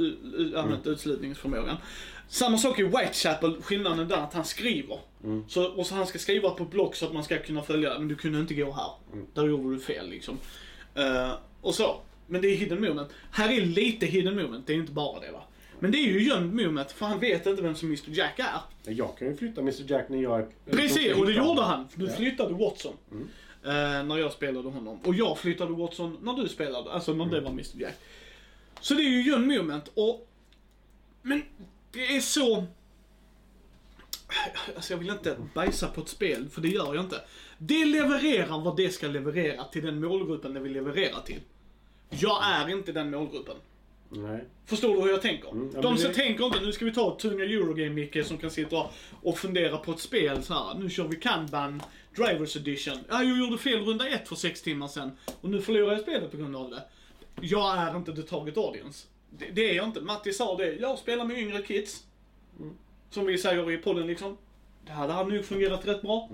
använt 0.58 0.88
utslutningsförmågan. 0.88 1.78
Samma 2.28 2.58
sak 2.58 2.80
i 2.80 2.84
Whitechapel, 2.84 3.62
skillnaden 3.62 4.08
där 4.08 4.18
att 4.18 4.34
han 4.34 4.46
skriver. 4.46 5.00
Så, 5.48 5.66
och 5.66 5.86
så 5.86 5.96
han 5.96 6.08
ska 6.08 6.20
skriva 6.20 6.50
på 6.50 6.66
block 6.66 6.96
så 6.96 7.06
att 7.06 7.14
man 7.14 7.24
ska 7.24 7.38
kunna 7.38 7.62
följa, 7.62 8.00
men 8.00 8.08
du 8.08 8.16
kunde 8.16 8.40
inte 8.40 8.54
gå 8.54 8.72
här. 8.72 8.92
Där 9.34 9.48
gjorde 9.48 9.76
du 9.76 9.80
fel 9.80 10.10
liksom. 10.10 10.38
Eh, 10.96 11.32
och 11.64 11.76
så. 11.76 12.02
Men 12.28 12.42
det 12.42 12.48
är 12.48 12.56
hidden 12.56 12.82
moment. 12.82 13.10
Här 13.32 13.50
är 13.50 13.62
lite 13.62 14.06
hidden 14.06 14.36
moment, 14.36 14.68
det 14.68 14.74
är 14.74 14.78
inte 14.78 14.92
bara 14.92 15.20
det 15.20 15.32
va. 15.32 15.44
Men 15.80 15.92
det 15.92 15.98
är 15.98 16.08
ju 16.08 16.24
gömd 16.24 16.54
moment, 16.54 16.92
för 16.92 17.06
han 17.06 17.20
vet 17.20 17.46
inte 17.46 17.62
vem 17.62 17.76
som 17.76 17.88
Mr 17.88 18.10
Jack 18.10 18.40
är. 18.40 18.94
Jag 18.94 19.18
kan 19.18 19.28
ju 19.28 19.38
flytta 19.38 19.62
Mr 19.62 19.92
Jack 19.92 20.10
när 20.10 20.22
jag 20.22 20.40
är... 20.40 20.48
Precis, 20.72 21.16
och 21.16 21.26
det 21.26 21.34
gjorde 21.34 21.62
han. 21.62 21.88
Du 21.96 22.10
flyttade 22.10 22.54
Watson. 22.54 22.94
Eh, 23.64 24.04
när 24.04 24.18
jag 24.18 24.32
spelade 24.32 24.70
honom. 24.70 25.00
Och 25.04 25.16
jag 25.16 25.38
flyttade 25.38 25.74
Watson 25.74 26.18
när 26.22 26.34
du 26.34 26.50
spelade, 26.50 26.92
alltså 26.92 27.14
när 27.14 27.26
det 27.26 27.42
var 27.42 27.52
Mr 27.52 27.82
Jack. 27.82 27.96
Så 28.82 28.94
det 28.94 29.02
är 29.02 29.10
ju 29.10 29.22
John 29.22 29.48
Moment 29.48 29.92
och... 29.94 30.30
Men 31.22 31.44
det 31.92 32.16
är 32.16 32.20
så... 32.20 32.66
Alltså 34.76 34.94
jag 34.94 34.98
vill 34.98 35.10
inte 35.10 35.38
bajsa 35.54 35.88
på 35.88 36.02
ett 36.02 36.10
spel, 36.10 36.50
för 36.50 36.62
det 36.62 36.68
gör 36.68 36.96
jag 36.96 37.04
inte. 37.04 37.22
Det 37.58 37.86
levererar 37.86 38.60
vad 38.60 38.78
det 38.78 38.90
ska 38.90 39.08
leverera 39.08 39.64
till 39.64 39.86
den 39.86 40.02
målgruppen 40.02 40.54
det 40.54 40.60
vill 40.60 40.74
leverera 40.74 41.20
till. 41.20 41.40
Jag 42.20 42.40
är 42.44 42.70
inte 42.70 42.92
den 42.92 43.12
målgruppen. 43.12 43.56
Nej. 44.10 44.44
Förstår 44.66 44.96
du 44.96 45.02
hur 45.02 45.10
jag 45.10 45.22
tänker? 45.22 45.50
Mm, 45.52 45.72
ja, 45.76 45.82
De 45.82 45.98
som 45.98 46.08
det- 46.10 46.16
tänker 46.16 46.46
inte, 46.46 46.60
nu 46.60 46.72
ska 46.72 46.86
vi 46.86 46.94
ta 46.94 47.18
tunga 47.20 47.44
Eurogame 47.44 47.90
Micke 47.90 48.26
som 48.26 48.38
kan 48.38 48.52
sitta 48.52 48.86
och 49.22 49.38
fundera 49.38 49.78
på 49.78 49.92
ett 49.92 50.00
spel 50.00 50.44
så 50.44 50.54
här. 50.54 50.76
Nu 50.80 50.90
kör 50.90 51.08
vi 51.08 51.16
Kanban 51.16 51.82
Drivers 52.16 52.56
Edition. 52.56 52.98
Ja, 53.10 53.24
jag 53.24 53.38
gjorde 53.38 53.58
fel 53.58 53.86
runda 53.86 54.08
ett 54.08 54.28
för 54.28 54.36
sex 54.36 54.62
timmar 54.62 54.88
sedan 54.88 55.12
och 55.42 55.50
nu 55.50 55.62
förlorar 55.62 55.92
jag 55.94 56.02
spelet 56.02 56.32
på 56.32 56.38
grund 56.38 56.56
av 56.56 56.70
det. 56.70 56.84
Jag 57.42 57.78
är 57.78 57.98
inte 57.98 58.16
the 58.16 58.22
target 58.22 58.58
audience. 58.58 59.08
Det, 59.30 59.46
det 59.52 59.70
är 59.70 59.74
jag 59.74 59.86
inte. 59.86 60.02
Matti 60.02 60.34
sa 60.34 60.58
det, 60.58 60.74
jag 60.74 61.00
spelar 61.00 61.26
med 61.26 61.38
yngre 61.38 61.62
kids. 61.62 62.04
Som 63.10 63.26
vi 63.26 63.38
säger 63.38 63.72
i 63.72 63.78
podden 63.78 64.08
liksom. 64.08 64.38
Det 64.86 64.92
här 64.92 65.08
hade 65.08 65.34
nog 65.36 65.46
fungerat 65.46 65.88
rätt 65.88 66.02
bra. 66.02 66.30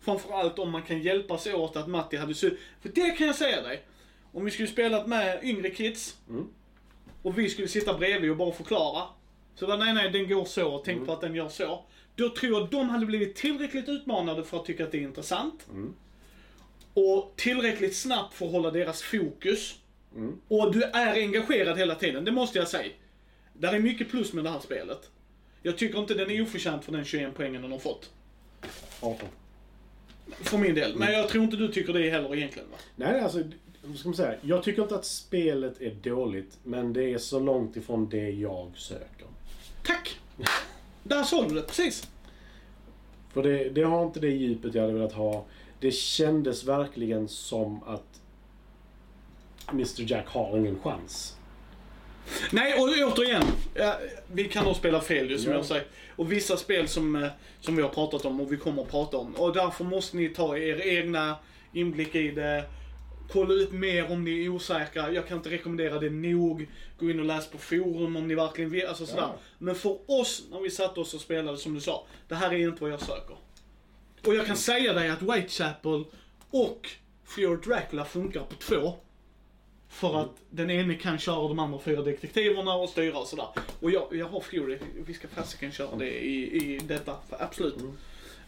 Framförallt 0.00 0.58
om 0.58 0.70
man 0.70 0.82
kan 0.82 1.02
hjälpas 1.02 1.46
åt 1.46 1.76
att 1.76 1.88
Matti 1.88 2.16
hade 2.16 2.34
För 2.34 2.58
det 2.82 3.10
kan 3.10 3.26
jag 3.26 3.36
säga 3.36 3.62
dig. 3.62 3.84
Om 4.32 4.44
vi 4.44 4.50
skulle 4.50 4.68
spelat 4.68 5.06
med 5.06 5.40
yngre 5.42 5.70
kids 5.70 6.16
och 7.22 7.38
vi 7.38 7.48
skulle 7.48 7.68
sitta 7.68 7.98
bredvid 7.98 8.30
och 8.30 8.36
bara 8.36 8.52
förklara. 8.52 9.02
Så 9.54 9.66
bara, 9.66 9.76
nej, 9.76 9.94
nej, 9.94 10.10
den 10.10 10.28
går 10.28 10.44
så. 10.44 10.78
Tänk 10.78 11.06
på 11.06 11.12
att 11.12 11.20
den 11.20 11.34
gör 11.34 11.48
så. 11.48 11.84
Då 12.16 12.28
tror 12.28 12.52
jag 12.52 12.62
att 12.62 12.70
de 12.70 12.88
hade 12.88 13.06
blivit 13.06 13.36
tillräckligt 13.36 13.88
utmanade 13.88 14.44
för 14.44 14.56
att 14.56 14.64
tycka 14.64 14.84
att 14.84 14.92
det 14.92 14.98
är 14.98 15.02
intressant. 15.02 15.66
Och 16.94 17.32
tillräckligt 17.36 17.96
snabbt 17.96 18.34
för 18.34 18.46
att 18.46 18.52
hålla 18.52 18.70
deras 18.70 19.02
fokus. 19.02 19.78
Och 20.48 20.72
du 20.72 20.82
är 20.82 21.14
engagerad 21.22 21.78
hela 21.78 21.94
tiden, 21.94 22.24
det 22.24 22.32
måste 22.32 22.58
jag 22.58 22.68
säga. 22.68 22.92
Där 23.52 23.72
är 23.72 23.80
mycket 23.80 24.10
plus 24.10 24.32
med 24.32 24.44
det 24.44 24.50
här 24.50 24.60
spelet. 24.60 25.10
Jag 25.62 25.78
tycker 25.78 25.98
inte 25.98 26.14
den 26.14 26.30
är 26.30 26.42
oförtjänt 26.42 26.84
för 26.84 26.92
den 26.92 27.04
21 27.04 27.32
poängen 27.36 27.62
den 27.62 27.72
har 27.72 27.78
fått. 27.78 28.10
18. 29.00 29.28
För 30.28 30.58
min 30.58 30.74
del. 30.74 30.96
Men 30.96 31.12
jag 31.12 31.28
tror 31.28 31.44
inte 31.44 31.56
du 31.56 31.68
tycker 31.68 31.92
det 31.92 32.10
heller 32.10 32.36
egentligen 32.36 32.70
va? 32.70 32.76
Nej, 32.96 33.20
alltså, 33.20 33.42
ska 33.96 34.08
man 34.08 34.16
säga? 34.16 34.34
Jag 34.42 34.62
tycker 34.62 34.82
inte 34.82 34.94
att 34.94 35.04
spelet 35.04 35.80
är 35.80 35.90
dåligt, 35.90 36.58
men 36.64 36.92
det 36.92 37.12
är 37.12 37.18
så 37.18 37.40
långt 37.40 37.76
ifrån 37.76 38.08
det 38.08 38.30
jag 38.30 38.70
söker. 38.74 39.26
Tack! 39.82 40.18
Där 41.02 41.22
sa 41.22 41.48
du 41.48 41.54
det, 41.54 41.62
precis. 41.62 42.08
För 43.32 43.42
det, 43.42 43.68
det 43.68 43.82
har 43.82 44.04
inte 44.06 44.20
det 44.20 44.28
djupet 44.30 44.74
jag 44.74 44.82
hade 44.82 44.94
velat 44.94 45.12
ha. 45.12 45.44
Det 45.80 45.90
kändes 45.90 46.64
verkligen 46.64 47.28
som 47.28 47.82
att 47.82 48.20
Mr 49.72 50.10
Jack 50.12 50.28
har 50.28 50.58
ingen 50.58 50.78
chans. 50.80 51.34
Nej, 52.52 52.74
och 52.74 53.12
återigen. 53.12 53.42
Vi 54.32 54.44
kan 54.44 54.64
nog 54.64 54.76
spela 54.76 55.00
fel 55.00 55.30
ju 55.30 55.38
som 55.38 55.50
Ja. 55.52 55.56
jag 55.58 55.66
säger. 55.66 55.84
Och 56.16 56.32
vissa 56.32 56.56
spel 56.56 56.88
som, 56.88 57.16
eh, 57.16 57.28
som 57.60 57.76
vi 57.76 57.82
har 57.82 57.88
pratat 57.88 58.24
om 58.24 58.40
och 58.40 58.52
vi 58.52 58.56
kommer 58.56 58.82
att 58.82 58.90
prata 58.90 59.16
om. 59.16 59.34
Och 59.34 59.52
därför 59.54 59.84
måste 59.84 60.16
ni 60.16 60.28
ta 60.28 60.58
er 60.58 60.80
egna 60.86 61.36
inblick 61.72 62.14
i 62.14 62.30
det. 62.30 62.64
Kolla 63.32 63.54
ut 63.54 63.72
mer 63.72 64.12
om 64.12 64.24
ni 64.24 64.44
är 64.44 64.48
osäkra. 64.48 65.12
Jag 65.12 65.28
kan 65.28 65.36
inte 65.36 65.50
rekommendera 65.50 65.98
det 65.98 66.10
nog. 66.10 66.68
Gå 66.98 67.10
in 67.10 67.20
och 67.20 67.26
läs 67.26 67.50
på 67.50 67.58
forum 67.58 68.16
om 68.16 68.28
ni 68.28 68.34
verkligen 68.34 68.70
vill. 68.70 68.86
Alltså 68.86 69.06
sådär. 69.06 69.22
Ja. 69.22 69.38
Men 69.58 69.74
för 69.74 69.98
oss, 70.06 70.44
när 70.50 70.60
vi 70.60 70.70
satt 70.70 70.98
oss 70.98 71.14
och 71.14 71.20
spelade 71.20 71.58
som 71.58 71.74
du 71.74 71.80
sa. 71.80 72.06
Det 72.28 72.34
här 72.34 72.52
är 72.52 72.68
inte 72.68 72.82
vad 72.82 72.90
jag 72.90 73.00
söker. 73.00 73.36
Och 74.26 74.34
jag 74.34 74.46
kan 74.46 74.56
säga 74.56 74.92
dig 74.92 75.08
att 75.08 75.22
Whitechapel 75.22 76.04
och 76.50 76.88
Fear 77.24 77.56
Dracula 77.56 78.04
funkar 78.04 78.40
på 78.40 78.54
två. 78.54 78.94
För 79.88 80.20
att 80.20 80.30
den 80.50 80.70
ene 80.70 80.94
kan 80.94 81.18
köra 81.18 81.48
de 81.48 81.58
andra 81.58 81.78
fyra 81.78 82.02
detektiverna 82.02 82.74
och 82.74 82.88
styra 82.88 83.18
och 83.18 83.26
sådär. 83.26 83.48
Och 83.80 83.90
jag, 83.90 84.08
jag 84.12 84.26
har 84.26 84.40
Fury, 84.40 84.78
vi 85.06 85.14
ska 85.14 85.28
fasiken 85.28 85.72
köra 85.72 85.96
det 85.96 86.24
i, 86.24 86.56
i 86.56 86.78
detta, 86.78 87.16
för 87.28 87.42
absolut. 87.42 87.76
Eh, 87.76 87.82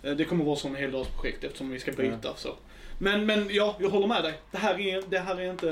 Det 0.03 0.25
kommer 0.25 0.45
vara 0.45 0.57
som 0.57 0.75
heldagsprojekt 0.75 1.45
eftersom 1.45 1.71
vi 1.71 1.79
ska 1.79 1.93
byta 1.93 2.37
så. 2.37 2.55
Men, 2.99 3.27
men 3.27 3.49
ja, 3.51 3.77
jag 3.81 3.91
håller 3.91 4.07
med 4.07 4.23
dig. 4.23 4.35
Det 4.51 4.59
här 4.59 4.81
är, 4.81 5.03
det 5.09 5.19
här 5.19 5.41
är 5.41 5.51
inte, 5.51 5.67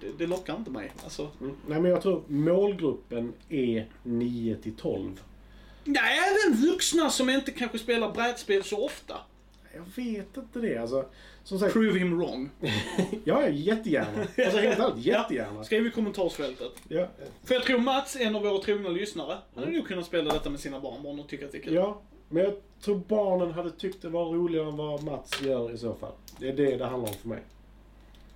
det, 0.00 0.06
det 0.18 0.26
lockar 0.26 0.56
inte 0.56 0.70
mig. 0.70 0.92
Alltså, 1.04 1.30
Mm. 1.40 1.56
Nej, 1.66 1.80
men 1.80 1.90
jag 1.90 2.02
tror 2.02 2.22
målgruppen 2.26 3.32
är 3.48 3.86
9 4.02 4.56
till 4.56 4.76
12. 4.76 5.20
nej, 5.84 6.18
även 6.18 6.56
vuxna 6.60 7.10
som 7.10 7.30
inte 7.30 7.50
kanske 7.50 7.78
spelar 7.78 8.12
brädspel 8.12 8.64
så 8.64 8.84
ofta. 8.84 9.16
Jag 9.74 10.04
vet 10.04 10.36
inte 10.36 10.58
det. 10.58 10.76
Alltså, 10.78 11.04
som 11.44 11.58
sagt, 11.58 11.72
Prove 11.72 11.98
him 11.98 12.18
wrong. 12.18 12.50
ja, 13.24 13.42
ja, 13.42 13.48
jättegärna. 13.48 14.20
Alltså 14.20 14.58
helt 14.58 14.78
ärligt, 14.78 15.04
jättegärna. 15.06 15.64
Skriv 15.64 15.86
i 15.86 15.90
kommentarsfältet. 15.90 16.72
Ja, 16.88 17.08
För 17.44 17.54
jag 17.54 17.62
tror 17.64 17.78
Mats, 17.78 18.16
en 18.16 18.36
av 18.36 18.42
våra 18.42 18.58
trogna 18.62 18.88
lyssnare, 18.88 19.38
hade 19.54 19.70
nog 19.70 19.86
kunnat 19.88 20.06
spela 20.06 20.32
detta 20.32 20.50
med 20.50 20.60
sina 20.60 20.80
barnbarn 20.80 21.20
och 21.20 21.28
tycka 21.28 21.46
att 21.46 21.52
det 21.52 21.58
är 21.58 21.62
kul. 21.62 21.74
ja, 21.74 22.02
men 22.28 22.44
jag 22.44 22.54
tror 22.80 22.96
barnen 23.08 23.52
hade 23.52 23.70
tyckt 23.70 24.02
det 24.02 24.08
var 24.08 24.24
roligare 24.24 24.68
än 24.68 24.76
vad 24.76 25.02
Mats 25.04 25.42
gör 25.42 25.72
i 25.74 25.78
så 25.78 25.94
fall. 25.94 26.12
Det 26.38 26.48
är 26.48 26.52
det 26.52 26.76
det 26.76 26.84
handlar 26.86 27.08
om 27.10 27.14
för 27.16 27.28
mig. 27.28 27.38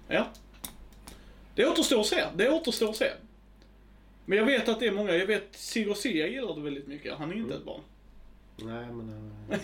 Ja. 0.09 0.27
Det 1.55 1.67
återstår 1.67 2.01
att 2.01 2.07
se. 2.07 2.25
Det 2.37 2.51
återstår 2.51 2.89
att 2.89 2.97
se. 2.97 3.11
Men 4.25 4.39
jag 4.39 4.45
vet 4.45 4.69
att 4.69 4.81
det 4.81 4.87
är 4.87 4.93
många. 4.93 5.13
Jag 5.15 5.27
vet 5.27 5.43
Sigurd 5.51 5.97
Sia 5.97 6.27
gillar 6.27 6.55
det 6.55 6.61
väldigt 6.61 6.87
mycket. 6.87 7.15
Han 7.19 7.31
är 7.33 7.37
inte 7.37 7.55
ett 7.55 7.65
barn. 7.65 7.81
Nej, 8.57 8.87
men... 8.87 9.33
eh, 9.51 9.59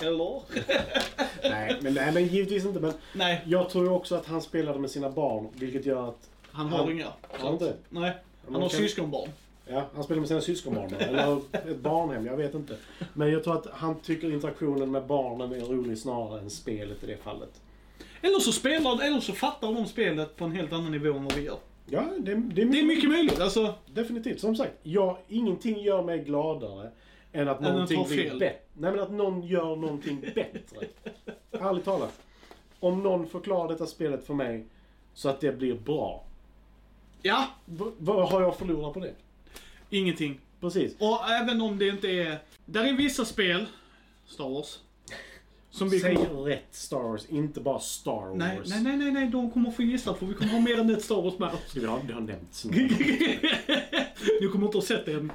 Eller? 0.06 0.42
nej, 1.50 1.76
men, 1.82 1.94
nej, 1.94 2.12
men 2.12 2.26
givetvis 2.26 2.64
inte. 2.64 2.80
Men 2.80 2.92
Nej, 3.14 3.42
jag 3.46 3.70
tror 3.70 3.84
ju 3.84 3.90
också 3.90 4.14
att 4.14 4.26
han 4.26 4.42
spelade 4.42 4.78
med 4.78 4.90
sina 4.90 5.10
barn, 5.10 5.48
vilket 5.54 5.86
gör 5.86 6.08
att... 6.08 6.28
han 6.52 6.68
har 6.68 6.78
Han- 6.78 6.90
inga. 6.92 7.06
Har 7.06 7.38
han 7.38 7.52
inte? 7.52 7.74
Nej, 7.88 8.12
han 8.44 8.54
har 8.54 8.68
kan- 8.68 8.78
syskonbarn. 8.78 9.28
Ja, 9.70 9.84
han 9.94 10.04
spelar 10.04 10.18
med 10.20 10.28
sina 10.28 10.40
syskonbarn. 10.40 10.94
eller 10.94 11.36
ett 11.52 11.78
barnhem, 11.78 12.26
jag 12.26 12.36
vet 12.36 12.54
inte. 12.54 12.76
Men 13.14 13.30
jag 13.32 13.44
tror 13.44 13.54
att 13.56 13.66
han 13.72 14.00
tycker 14.00 14.32
interaktionen 14.32 14.90
med 14.90 15.06
barnen 15.06 15.52
är 15.52 15.60
rolig 15.60 15.98
snarare 15.98 16.40
än 16.40 16.50
spelet 16.50 17.04
i 17.04 17.06
det 17.06 17.16
fallet. 17.16 17.60
Eller 18.22 18.38
så 18.38 18.52
spelar, 18.52 19.02
eller 19.06 19.20
så 19.20 19.32
fattar 19.32 19.72
de 19.74 19.86
spelet 19.86 20.36
på 20.36 20.44
en 20.44 20.52
helt 20.52 20.72
annan 20.72 20.92
nivå 20.92 21.16
än 21.16 21.24
vad 21.24 21.32
vi 21.34 21.42
gör. 21.42 21.56
Ja, 21.86 22.04
det, 22.18 22.34
det 22.34 22.62
är 22.62 22.66
Det 22.66 22.80
är 22.80 22.84
mycket 22.86 23.10
möjligt. 23.10 23.40
Alltså, 23.40 23.74
Definitivt. 23.86 24.40
Som 24.40 24.56
sagt, 24.56 24.72
jag, 24.82 25.16
ingenting 25.28 25.80
gör 25.80 26.02
mig 26.02 26.18
gladare 26.18 26.90
än 27.32 27.48
att 27.48 27.58
Än 27.60 27.72
någonting 27.72 28.04
blir 28.08 28.30
bättre. 28.38 28.52
Nej, 28.74 28.90
men 28.90 29.00
att 29.00 29.10
någon 29.12 29.42
gör 29.42 29.76
någonting 29.76 30.20
bättre. 30.20 30.86
Ärligt 31.52 31.84
talat. 31.84 32.20
Om 32.80 33.02
någon 33.02 33.26
förklarar 33.26 33.68
detta 33.68 33.86
spelet 33.86 34.26
för 34.26 34.34
mig 34.34 34.66
så 35.14 35.28
att 35.28 35.40
det 35.40 35.52
blir 35.58 35.74
bra. 35.74 36.24
ja, 37.22 37.46
V- 37.64 37.84
vad 37.98 38.28
har 38.30 38.40
jag 38.42 38.56
förlorat 38.56 38.94
på 38.94 39.00
det? 39.00 39.12
Ingenting. 39.90 40.40
Precis. 40.60 40.96
Och 40.98 41.30
även 41.30 41.60
om 41.60 41.78
det 41.78 41.88
inte 41.88 42.08
är... 42.08 42.38
Där 42.66 42.84
är 42.84 42.92
vissa 42.92 43.24
spel, 43.24 43.66
Star 44.26 44.48
Wars, 44.48 44.78
som 45.70 45.88
vi 45.88 46.00
Säg 46.00 46.16
kommer... 46.16 46.42
rätt 46.42 46.68
Star 46.70 47.02
Wars, 47.02 47.26
inte 47.28 47.60
bara 47.60 47.78
Star 47.78 48.28
Wars. 48.28 48.38
Nej, 48.38 48.60
nej, 48.66 48.82
nej, 48.82 48.96
nej, 48.96 49.12
nej, 49.12 49.28
de 49.28 49.50
kommer 49.50 49.70
få 49.70 49.82
gissa 49.82 50.14
för 50.14 50.26
vi 50.26 50.34
kommer 50.34 50.52
ha 50.52 50.60
mer 50.60 50.80
än 50.80 50.90
ett 50.90 51.04
Star 51.04 51.22
Wars 51.22 51.38
med 51.38 51.48
oss. 51.48 51.72
Det 51.74 51.86
har, 51.86 52.00
det 52.06 52.12
har 52.12 52.20
nämnts. 52.20 52.62
du 54.40 54.48
kommer 54.48 54.66
inte 54.66 54.78
att 54.78 54.84
ha 54.84 54.96
sett 54.96 55.06
det 55.06 55.12
än. 55.12 55.32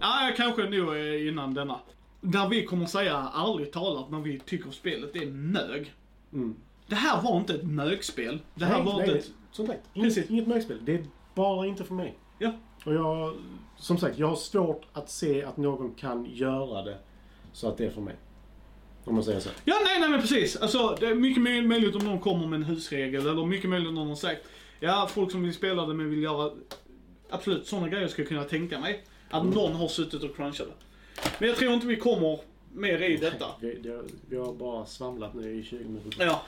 Ja, 0.00 0.32
kanske 0.36 0.64
nu 0.64 1.14
eh, 1.14 1.28
innan 1.28 1.54
denna. 1.54 1.80
Där 2.20 2.48
vi 2.48 2.64
kommer 2.64 2.86
säga 2.86 3.30
ärligt 3.34 3.72
talat 3.72 4.10
när 4.10 4.20
vi 4.20 4.38
tycker 4.38 4.70
spelet 4.70 5.16
är 5.16 5.26
nög. 5.26 5.92
Mm. 6.32 6.56
Det 6.86 6.94
här 6.94 7.22
var 7.22 7.36
inte 7.36 7.54
ett 7.54 7.66
nögspel. 7.66 8.38
Det 8.54 8.64
här 8.64 8.76
nej, 8.76 8.84
var 8.84 8.98
nej, 8.98 9.06
inte 9.06 9.18
ett... 9.18 9.30
Sagt, 9.52 9.70
inget, 9.94 10.14
Precis. 10.14 10.30
inget 10.30 10.46
mögspel. 10.46 10.78
Det 10.84 10.94
är 10.94 11.04
bara 11.34 11.66
inte 11.66 11.84
för 11.84 11.94
mig. 11.94 12.18
Ja. 12.38 12.52
Och 12.84 12.94
jag, 12.94 13.34
som 13.76 13.98
sagt, 13.98 14.18
jag 14.18 14.26
har 14.26 14.36
svårt 14.36 14.82
att 14.92 15.10
se 15.10 15.44
att 15.44 15.56
någon 15.56 15.94
kan 15.94 16.24
göra 16.34 16.82
det 16.82 16.98
så 17.52 17.68
att 17.68 17.76
det 17.76 17.86
är 17.86 17.90
för 17.90 18.00
mig. 18.00 18.14
Om 19.04 19.14
man 19.14 19.24
säger 19.24 19.40
så. 19.40 19.50
Ja, 19.64 19.74
nej, 19.84 20.00
nej 20.00 20.08
men 20.10 20.20
precis. 20.20 20.56
Alltså, 20.56 20.96
det 21.00 21.06
är 21.06 21.14
mycket 21.14 21.42
möj- 21.42 21.66
möjligt 21.66 21.94
om 21.94 22.04
någon 22.04 22.20
kommer 22.20 22.46
med 22.46 22.56
en 22.56 22.62
husregel 22.64 23.26
eller 23.28 23.46
mycket 23.46 23.70
möjligt 23.70 23.88
om 23.88 23.94
någon 23.94 24.08
har 24.08 24.14
sagt 24.14 24.40
Ja, 24.80 25.08
folk 25.10 25.30
som 25.30 25.42
vill 25.42 25.54
spela 25.54 25.86
det 25.86 25.94
men 25.94 26.10
vill 26.10 26.22
göra... 26.22 26.50
Absolut, 27.30 27.66
sådana 27.66 27.88
grejer 27.88 28.08
ska 28.08 28.22
jag 28.22 28.28
kunna 28.28 28.44
tänka 28.44 28.78
mig. 28.80 29.04
Att 29.30 29.42
Mm. 29.42 29.54
någon 29.54 29.72
har 29.72 29.88
suttit 29.88 30.22
och 30.22 30.36
crunchat 30.36 30.66
det. 30.66 31.20
Men 31.38 31.48
jag 31.48 31.58
tror 31.58 31.72
inte 31.72 31.86
vi 31.86 31.96
kommer 31.96 32.38
mer 32.72 33.02
i 33.02 33.16
detta. 33.16 33.46
Vi, 33.60 33.74
det, 33.74 34.02
vi 34.28 34.36
har 34.36 34.52
bara 34.54 34.86
svamlat 34.86 35.34
nu 35.34 35.58
i 35.58 35.62
20 35.62 35.84
minuter. 35.84 36.24
Ja. 36.26 36.42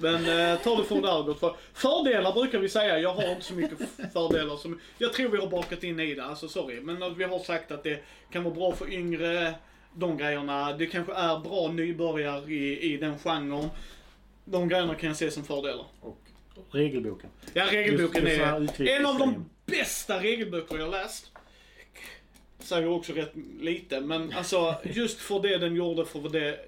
Men 0.00 0.14
eh, 0.14 0.58
ta 0.58 0.76
det 0.76 0.84
från 0.84 1.02
där 1.02 1.22
gott 1.22 1.40
för 1.40 1.56
Fördelar 1.72 2.32
brukar 2.32 2.58
vi 2.58 2.68
säga, 2.68 2.98
jag 2.98 3.14
har 3.14 3.30
inte 3.30 3.44
så 3.44 3.54
mycket 3.54 3.78
fördelar 4.12 4.56
som... 4.56 4.80
Jag 4.98 5.12
tror 5.12 5.28
vi 5.28 5.38
har 5.38 5.46
bakat 5.46 5.84
in 5.84 6.00
i 6.00 6.14
det, 6.14 6.24
alltså 6.24 6.48
sorry. 6.48 6.80
Men 6.80 7.14
vi 7.14 7.24
har 7.24 7.38
sagt 7.38 7.70
att 7.70 7.82
det 7.82 8.04
kan 8.32 8.44
vara 8.44 8.54
bra 8.54 8.72
för 8.72 8.92
yngre, 8.92 9.54
de 9.94 10.16
grejerna. 10.16 10.72
Det 10.72 10.86
kanske 10.86 11.12
är 11.12 11.38
bra 11.38 11.72
nybörjare 11.72 12.52
i, 12.52 12.92
i 12.92 12.96
den 12.96 13.18
genren. 13.18 13.70
De 14.44 14.68
grejerna 14.68 14.94
kan 14.94 15.08
jag 15.08 15.16
se 15.16 15.30
som 15.30 15.44
fördelar. 15.44 15.86
Och 16.00 16.20
regelboken. 16.70 17.30
Ja, 17.52 17.66
regelboken 17.70 18.26
Just- 18.26 18.38
här 18.40 18.80
är 18.80 19.00
en 19.00 19.06
av 19.06 19.18
de 19.18 19.44
bästa 19.66 20.22
regelböcker 20.22 20.78
jag 20.78 20.90
läst. 20.90 21.30
Säger 22.58 22.88
också 22.88 23.12
rätt 23.12 23.32
lite, 23.60 24.00
men 24.00 24.32
alltså 24.32 24.74
just 24.82 25.18
för 25.18 25.40
det 25.40 25.58
den 25.58 25.74
gjorde, 25.76 26.04
för 26.04 26.28
det... 26.28 26.58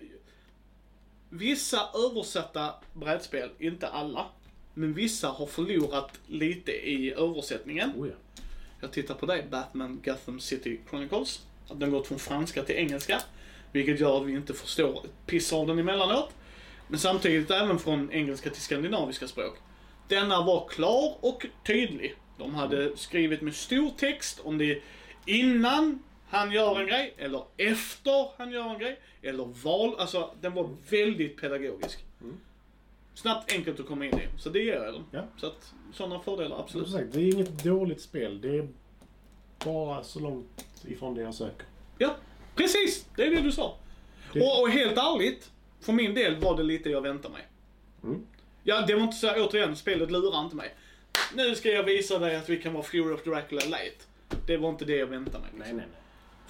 Vissa 1.35 1.89
översatta 1.95 2.75
brädspel, 2.93 3.51
inte 3.59 3.89
alla, 3.89 4.27
men 4.75 4.95
vissa 4.95 5.29
har 5.29 5.47
förlorat 5.47 6.21
lite 6.27 6.73
i 6.73 7.13
översättningen. 7.13 7.93
Oh 7.97 8.09
ja. 8.09 8.15
Jag 8.81 8.93
tittar 8.93 9.15
på 9.15 9.27
dig, 9.27 9.47
Batman 9.51 10.01
Gotham 10.05 10.41
City 10.41 10.81
Chronicles. 10.91 11.41
Att 11.69 11.81
den 11.81 11.91
gått 11.91 12.07
från 12.07 12.19
franska 12.19 12.63
till 12.63 12.75
engelska. 12.75 13.23
Vilket 13.73 14.01
gör 14.01 14.21
att 14.21 14.27
vi 14.27 14.33
inte 14.33 14.55
förstår 14.55 15.05
ett 15.05 15.27
piss 15.27 15.53
av 15.53 15.67
den 15.67 15.79
emellanåt. 15.79 16.31
Men 16.89 16.99
samtidigt 16.99 17.51
även 17.51 17.79
från 17.79 18.13
engelska 18.13 18.51
till 18.51 18.63
skandinaviska 18.63 19.29
språk. 19.29 19.59
Denna 20.09 20.45
var 20.45 20.69
klar 20.69 21.17
och 21.21 21.47
tydlig. 21.67 22.15
De 22.39 22.55
hade 22.55 22.97
skrivit 22.97 23.43
med 23.43 23.55
stor 23.55 23.91
text 23.91 24.41
om 24.45 24.59
det 24.59 24.83
innan 25.27 26.03
han 26.33 26.53
gör 26.53 26.81
en 26.81 26.87
grej, 26.87 27.15
eller 27.19 27.45
efter 27.57 28.29
han 28.39 28.51
gör 28.51 28.71
en 28.71 28.79
grej, 28.79 29.01
eller 29.23 29.45
val. 29.65 29.95
Alltså, 29.99 30.31
den 30.41 30.55
var 30.55 30.71
väldigt 30.91 31.41
pedagogisk. 31.41 32.05
Snabbt, 33.15 33.53
enkelt 33.53 33.81
att 33.81 33.87
komma 33.87 34.07
in 34.07 34.15
i. 34.15 34.29
Så 34.39 34.49
det 34.51 34.59
ger 34.63 34.75
jag 34.75 34.95
dem. 34.95 35.05
Ja. 35.11 35.25
Så 35.37 35.47
att, 35.47 35.73
sådana 35.93 36.21
fördelar, 36.21 36.49
Som 36.57 36.61
absolut. 36.65 36.91
sagt, 36.91 37.13
det 37.13 37.21
är 37.21 37.35
inget 37.35 37.65
dåligt 37.65 38.01
spel. 38.01 38.41
Det 38.41 38.49
är 38.49 38.69
bara 39.65 40.05
så 40.05 40.21
långt 40.21 40.67
ifrån 40.89 41.15
det 41.15 41.23
jag 41.23 41.35
söker. 41.35 41.67
Ja, 41.99 42.17
precis! 42.55 43.07
Det 43.17 43.23
är 43.27 43.31
det 43.31 43.41
du 43.41 43.53
sa. 43.53 43.77
Det- 44.33 44.41
Och, 44.41 44.61
och 44.63 44.69
helt 44.71 44.99
ärligt, 44.99 45.51
för 45.81 45.93
min 45.93 46.15
del 46.15 46.37
var 46.41 46.57
det 46.57 46.63
lite 46.63 46.91
jag 46.91 47.01
väntade 47.01 47.35
mig. 47.35 47.47
Mm. 48.05 48.27
Ja, 48.63 48.81
det 48.87 48.95
var 48.95 49.03
inte 49.03 49.17
så, 49.17 49.45
återigen, 49.45 49.77
spelet 49.77 50.11
lurar 50.11 50.41
inte 50.45 50.57
mig. 50.57 50.75
Nu 51.35 51.55
ska 51.55 51.69
jag 51.71 51.83
visa 51.85 52.19
dig 52.19 52.37
att 52.37 52.49
vi 52.49 52.63
kan 52.63 52.73
vara 52.73 52.83
Fury 52.83 53.15
of 53.15 53.25
Dracula 53.25 53.61
light. 53.65 54.09
Det 54.47 54.57
var 54.57 54.69
inte 54.69 54.85
det 54.85 54.97
jag 54.97 55.07
väntade 55.07 55.39
mig. 55.39 55.51
Nej, 55.55 55.73
nej, 55.73 55.87
nej. 55.91 56.02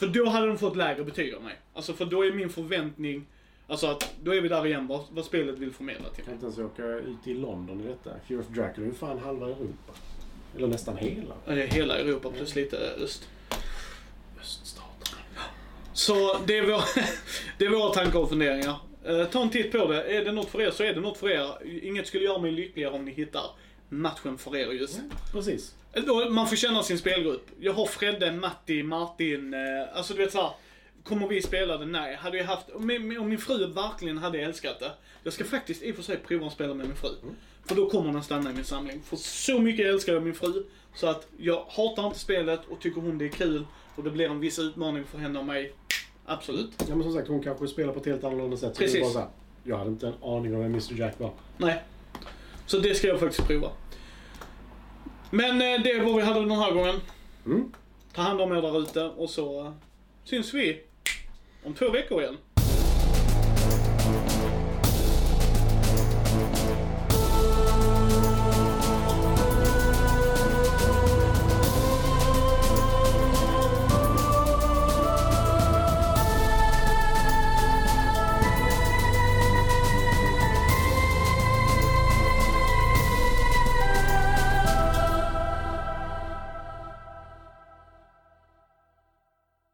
För 0.02 0.08
då 0.08 0.28
hade 0.28 0.46
de 0.46 0.58
fått 0.58 0.76
lägre 0.76 1.04
betyg 1.04 1.34
av 1.34 1.42
mig. 1.42 1.54
Alltså 1.74 1.92
för 1.92 2.04
då 2.04 2.24
är 2.24 2.32
min 2.32 2.50
förväntning, 2.50 3.26
alltså 3.66 3.86
att 3.86 4.14
då 4.22 4.34
är 4.34 4.40
vi 4.40 4.48
där 4.48 4.66
igen, 4.66 4.86
vad, 4.86 5.04
vad 5.10 5.24
spelet 5.24 5.58
vill 5.58 5.72
förmedla 5.72 6.08
till 6.08 6.14
Jag 6.16 6.24
kan 6.24 6.34
inte 6.34 6.46
ens 6.46 6.58
åka 6.58 6.84
ut 6.84 7.26
i 7.26 7.34
London 7.34 7.80
i 7.80 7.86
detta. 7.86 8.10
Fear 8.28 8.40
of 8.40 8.46
Dracula 8.46 8.86
är 8.86 8.90
ju 8.90 8.94
fan 8.94 9.18
halva 9.18 9.46
Europa. 9.46 9.92
Eller 10.56 10.66
nästan 10.66 10.96
hela. 10.96 11.34
Ja, 11.46 11.54
Det 11.54 11.62
är 11.62 11.66
hela 11.66 11.98
Europa 11.98 12.30
plus 12.30 12.54
lite 12.54 12.76
öst. 12.76 13.28
Öststaterna. 14.40 15.18
Så 15.92 16.38
det 16.46 16.58
är, 16.58 16.66
vår, 16.66 16.82
det 17.58 17.64
är 17.64 17.70
våra 17.70 17.92
tankar 17.94 18.18
och 18.18 18.28
funderingar. 18.28 18.76
Eh, 19.04 19.24
ta 19.24 19.42
en 19.42 19.50
titt 19.50 19.72
på 19.72 19.86
det. 19.86 20.02
Är 20.02 20.24
det 20.24 20.32
något 20.32 20.48
för 20.48 20.60
er 20.60 20.70
så 20.70 20.82
är 20.82 20.94
det 20.94 21.00
något 21.00 21.18
för 21.18 21.30
er. 21.30 21.48
Inget 21.82 22.06
skulle 22.06 22.24
göra 22.24 22.38
mig 22.38 22.50
lyckligare 22.50 22.92
om 22.92 23.04
ni 23.04 23.12
hittar 23.12 23.44
matchen 23.92 24.38
för 24.38 24.56
er 24.56 24.72
just. 24.72 25.00
Precis. 25.32 25.74
Då 26.06 26.30
Man 26.30 26.48
får 26.48 26.56
känna 26.56 26.82
sin 26.82 26.98
spelgrupp. 26.98 27.46
Jag 27.60 27.72
har 27.72 27.86
Fredde, 27.86 28.32
Matti, 28.32 28.82
Martin. 28.82 29.54
Eh, 29.54 29.60
alltså 29.96 30.14
du 30.14 30.22
vet 30.22 30.32
såhär. 30.32 30.50
Kommer 31.04 31.28
vi 31.28 31.42
spela 31.42 31.78
det? 31.78 31.86
Nej. 31.86 32.16
Hade 32.16 32.38
jag 32.38 32.44
haft, 32.44 32.70
om 32.70 32.86
min, 32.86 33.18
om 33.18 33.28
min 33.28 33.38
fru 33.38 33.66
verkligen 33.66 34.18
hade 34.18 34.38
älskat 34.38 34.80
det. 34.80 34.92
Jag 35.22 35.32
ska 35.32 35.44
faktiskt 35.44 35.82
i 35.82 35.92
och 35.92 35.96
för 35.96 36.02
sig 36.02 36.16
prova 36.16 36.46
att 36.46 36.52
spela 36.52 36.74
med 36.74 36.86
min 36.86 36.96
fru. 36.96 37.08
För 37.64 37.74
då 37.74 37.90
kommer 37.90 38.12
den 38.12 38.22
stanna 38.22 38.50
i 38.50 38.54
min 38.54 38.64
samling. 38.64 39.02
För 39.02 39.16
så 39.16 39.58
mycket 39.58 39.86
älskar 39.86 40.12
jag 40.12 40.22
min 40.22 40.34
fru. 40.34 40.64
Så 40.94 41.06
att 41.06 41.26
jag 41.36 41.64
hatar 41.68 42.06
inte 42.06 42.18
spelet 42.18 42.60
och 42.68 42.80
tycker 42.80 43.00
hon 43.00 43.18
det 43.18 43.24
är 43.24 43.28
kul. 43.28 43.66
Och 43.96 44.04
det 44.04 44.10
blir 44.10 44.30
en 44.30 44.40
viss 44.40 44.58
utmaning 44.58 45.04
för 45.04 45.18
henne 45.18 45.38
och 45.38 45.44
mig. 45.44 45.72
Absolut. 46.26 46.70
Ja 46.88 46.94
men 46.94 47.02
som 47.02 47.12
sagt, 47.12 47.28
hon 47.28 47.42
kanske 47.42 47.68
spelar 47.68 47.92
på 47.92 48.00
ett 48.00 48.06
helt 48.06 48.24
annorlunda 48.24 48.56
sätt. 48.56 48.76
Så 48.76 48.82
Precis. 48.82 49.00
bara 49.00 49.10
så 49.12 49.18
här, 49.18 49.28
jag 49.64 49.78
hade 49.78 49.90
inte 49.90 50.06
en 50.06 50.14
aning 50.22 50.54
om 50.54 50.60
vem 50.60 50.70
Mr 50.70 50.98
Jack 50.98 51.20
var. 51.20 51.30
Nej. 51.56 51.82
Så 52.66 52.78
det 52.78 52.94
ska 52.94 53.06
jag 53.08 53.20
faktiskt 53.20 53.48
prova. 53.48 53.68
Men 55.34 55.62
eh, 55.62 55.82
det 55.82 55.98
var 55.98 56.16
vi 56.16 56.22
hade 56.22 56.40
den 56.40 56.50
här 56.50 56.72
gången. 56.72 57.00
Mm. 57.46 57.72
Ta 58.14 58.22
hand 58.22 58.40
om 58.40 58.52
er 58.52 58.62
där 58.62 58.82
ute 58.82 59.04
och 59.04 59.30
så 59.30 59.60
eh, 59.60 59.72
syns 60.24 60.54
vi 60.54 60.80
om 61.64 61.74
två 61.74 61.90
veckor 61.90 62.22
igen. 62.22 62.36